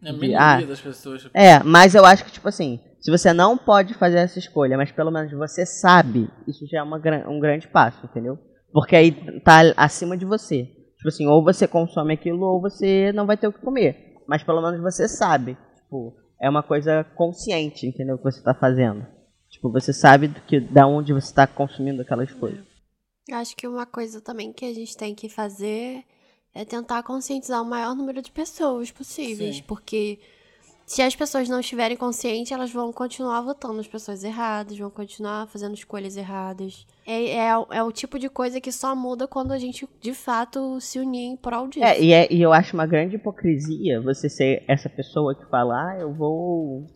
É 0.02 0.08
a 0.08 0.12
De- 0.12 0.18
minoria 0.18 0.38
ah, 0.40 0.62
das 0.68 0.80
pessoas. 0.80 1.28
É, 1.34 1.62
mas 1.62 1.94
eu 1.94 2.04
acho 2.04 2.24
que, 2.24 2.32
tipo 2.32 2.48
assim, 2.48 2.80
se 3.02 3.10
você 3.10 3.32
não 3.32 3.58
pode 3.58 3.94
fazer 3.94 4.18
essa 4.18 4.38
escolha, 4.38 4.76
mas 4.76 4.92
pelo 4.92 5.10
menos 5.10 5.32
você 5.32 5.66
sabe, 5.66 6.30
isso 6.46 6.64
já 6.68 6.78
é 6.78 6.82
uma, 6.82 7.02
um 7.28 7.40
grande 7.40 7.66
passo, 7.66 8.06
entendeu? 8.06 8.38
Porque 8.72 8.94
aí 8.94 9.40
tá 9.40 9.60
acima 9.76 10.16
de 10.16 10.24
você. 10.24 10.64
Tipo 10.96 11.08
assim, 11.08 11.26
ou 11.26 11.42
você 11.42 11.66
consome 11.66 12.14
aquilo 12.14 12.46
ou 12.46 12.60
você 12.60 13.10
não 13.12 13.26
vai 13.26 13.36
ter 13.36 13.48
o 13.48 13.52
que 13.52 13.60
comer. 13.60 14.22
Mas 14.28 14.44
pelo 14.44 14.62
menos 14.62 14.80
você 14.80 15.08
sabe. 15.08 15.58
Tipo, 15.74 16.14
é 16.40 16.48
uma 16.48 16.62
coisa 16.62 17.02
consciente, 17.16 17.88
entendeu? 17.88 18.16
Que 18.18 18.24
você 18.24 18.40
tá 18.40 18.54
fazendo. 18.54 19.04
Tipo, 19.50 19.68
você 19.70 19.92
sabe 19.92 20.28
do 20.28 20.40
que, 20.42 20.60
da 20.60 20.86
onde 20.86 21.12
você 21.12 21.34
tá 21.34 21.44
consumindo 21.44 22.02
aquelas 22.02 22.32
coisas. 22.32 22.64
Acho 23.32 23.56
que 23.56 23.66
uma 23.66 23.84
coisa 23.84 24.20
também 24.20 24.52
que 24.52 24.64
a 24.64 24.72
gente 24.72 24.96
tem 24.96 25.12
que 25.12 25.28
fazer 25.28 26.04
é 26.54 26.64
tentar 26.64 27.02
conscientizar 27.02 27.60
o 27.60 27.68
maior 27.68 27.96
número 27.96 28.22
de 28.22 28.30
pessoas 28.30 28.92
possíveis. 28.92 29.56
Sim. 29.56 29.62
Porque 29.66 30.20
se 30.86 31.02
as 31.02 31.14
pessoas 31.14 31.48
não 31.48 31.60
estiverem 31.60 31.96
conscientes, 31.96 32.52
elas 32.52 32.72
vão 32.72 32.92
continuar 32.92 33.40
votando 33.40 33.74
nas 33.74 33.86
pessoas 33.86 34.24
erradas, 34.24 34.78
vão 34.78 34.90
continuar 34.90 35.46
fazendo 35.46 35.74
escolhas 35.74 36.16
erradas. 36.16 36.86
É, 37.06 37.36
é, 37.36 37.48
é 37.70 37.82
o 37.82 37.92
tipo 37.92 38.18
de 38.18 38.28
coisa 38.28 38.60
que 38.60 38.72
só 38.72 38.94
muda 38.94 39.26
quando 39.26 39.52
a 39.52 39.58
gente, 39.58 39.88
de 40.00 40.12
fato, 40.12 40.80
se 40.80 40.98
unir 40.98 41.32
em 41.32 41.36
prol 41.36 41.68
disso. 41.68 41.84
É, 41.84 42.00
e, 42.00 42.12
é, 42.12 42.32
e 42.32 42.42
eu 42.42 42.52
acho 42.52 42.74
uma 42.74 42.86
grande 42.86 43.16
hipocrisia 43.16 44.00
você 44.00 44.28
ser 44.28 44.64
essa 44.68 44.88
pessoa 44.88 45.34
que 45.34 45.48
fala, 45.48 45.92
ah, 45.92 45.98
eu 45.98 46.12
vou. 46.12 46.86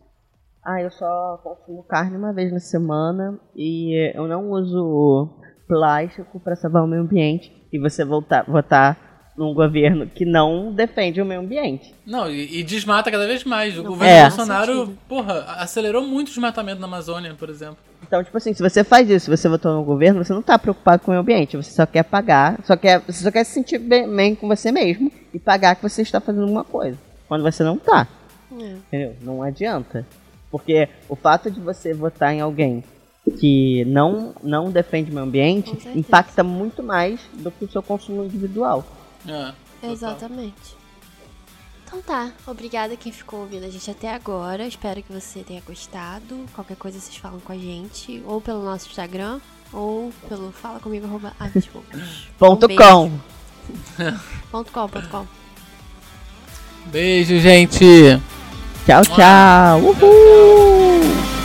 Ah, 0.63 0.81
eu 0.81 0.91
só 0.91 1.39
consumo 1.41 1.83
carne 1.83 2.17
uma 2.17 2.33
vez 2.33 2.51
na 2.51 2.59
semana 2.59 3.39
e 3.55 4.11
eu 4.13 4.27
não 4.27 4.51
uso 4.51 5.29
plástico 5.65 6.39
para 6.39 6.55
salvar 6.55 6.83
o 6.83 6.87
meio 6.87 7.03
ambiente. 7.03 7.55
E 7.71 7.79
você 7.79 8.03
voltar, 8.03 8.43
votar 8.43 9.06
num 9.37 9.53
governo 9.53 10.07
que 10.07 10.25
não 10.25 10.73
defende 10.73 11.21
o 11.21 11.25
meio 11.25 11.41
ambiente. 11.41 11.93
Não, 12.05 12.29
e, 12.29 12.59
e 12.59 12.63
desmata 12.63 13.11
cada 13.11 13.27
vez 13.27 13.43
mais. 13.43 13.77
O 13.77 13.83
Não 13.83 13.91
governo 13.91 14.11
É. 14.11 14.27
Bolsonaro, 14.27 14.97
porra, 15.07 15.45
acelerou 15.59 16.01
muito 16.01 16.29
o 16.29 16.31
desmatamento 16.31 16.81
na 16.81 16.87
Amazônia, 16.87 17.35
por 17.35 17.49
exemplo. 17.49 17.77
Então, 18.01 18.23
tipo 18.23 18.35
assim, 18.35 18.53
se 18.53 18.63
você 18.63 18.83
faz 18.83 19.09
isso, 19.09 19.25
se 19.25 19.29
você 19.37 19.47
votou 19.47 19.73
no 19.75 19.83
governo, 19.83 20.23
você 20.23 20.33
não 20.33 20.41
tá 20.41 20.57
preocupado 20.57 21.03
com 21.03 21.11
o 21.11 21.13
meio 21.13 21.21
ambiente, 21.21 21.55
você 21.55 21.71
só 21.71 21.85
quer 21.85 22.03
pagar, 22.03 22.59
só 22.63 22.75
quer, 22.75 22.99
você 23.01 23.23
só 23.23 23.31
quer 23.31 23.43
se 23.43 23.51
sentir 23.51 23.77
bem, 23.77 24.09
bem 24.09 24.33
com 24.33 24.47
você 24.47 24.71
mesmo 24.71 25.11
e 25.33 25.37
pagar 25.37 25.75
que 25.75 25.83
você 25.83 26.01
está 26.01 26.19
fazendo 26.19 26.43
alguma 26.43 26.63
coisa. 26.63 26.97
Quando 27.27 27.43
você 27.43 27.63
não 27.63 27.77
tá. 27.77 28.07
É. 28.51 28.63
Entendeu? 28.87 29.15
Não 29.21 29.43
adianta. 29.43 30.05
Porque 30.49 30.89
o 31.07 31.15
fato 31.15 31.51
de 31.51 31.59
você 31.59 31.93
votar 31.93 32.33
em 32.33 32.41
alguém 32.41 32.83
que 33.39 33.83
não, 33.85 34.33
não 34.41 34.71
defende 34.71 35.11
o 35.11 35.13
meio 35.13 35.25
ambiente 35.25 35.77
impacta 35.93 36.43
muito 36.43 36.81
mais 36.81 37.19
do 37.33 37.51
que 37.51 37.65
o 37.65 37.69
seu 37.69 37.83
consumo 37.83 38.23
individual. 38.23 38.85
É. 39.27 39.53
Exatamente. 39.91 40.77
Então 41.85 42.01
tá, 42.01 42.31
obrigada 42.45 42.97
quem 42.97 43.13
ficou 43.13 43.41
ouvindo 43.41 43.65
a 43.65 43.69
gente 43.69 43.89
até 43.89 44.13
agora. 44.13 44.67
Espero 44.67 45.01
que 45.01 45.11
você 45.11 45.41
tenha 45.41 45.61
gostado. 45.61 46.45
Qualquer 46.53 46.75
coisa 46.75 46.99
vocês 46.99 47.15
falam 47.15 47.39
com 47.39 47.53
a 47.53 47.57
gente, 47.57 48.21
ou 48.25 48.41
pelo 48.41 48.63
nosso 48.63 48.87
Instagram, 48.89 49.39
ou 49.71 50.11
pelo 50.27 50.51
fala 50.51 50.79
comigo 50.79 51.05
arroba. 51.05 51.33
Ponto 52.37 52.67
beijo. 52.67 52.81
com. 52.81 53.11
ponto 54.51 54.71
com, 54.71 54.89
ponto 54.89 55.07
com. 55.07 55.25
Beijo, 56.87 57.39
gente! 57.39 58.21
Tchau, 58.85 59.03
tchau. 59.03 59.79
Uhul! 59.81 61.36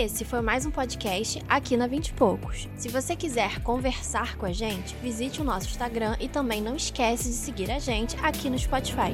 Esse 0.00 0.24
foi 0.24 0.40
mais 0.40 0.64
um 0.64 0.70
podcast 0.70 1.42
aqui 1.48 1.76
na 1.76 1.88
20 1.88 2.06
e 2.06 2.12
Poucos. 2.12 2.68
Se 2.76 2.88
você 2.88 3.16
quiser 3.16 3.60
conversar 3.62 4.36
com 4.36 4.46
a 4.46 4.52
gente, 4.52 4.94
visite 5.02 5.40
o 5.40 5.44
nosso 5.44 5.66
Instagram 5.66 6.14
e 6.20 6.28
também 6.28 6.62
não 6.62 6.76
esquece 6.76 7.24
de 7.24 7.34
seguir 7.34 7.68
a 7.68 7.80
gente 7.80 8.16
aqui 8.22 8.48
no 8.48 8.56
Spotify. 8.56 9.12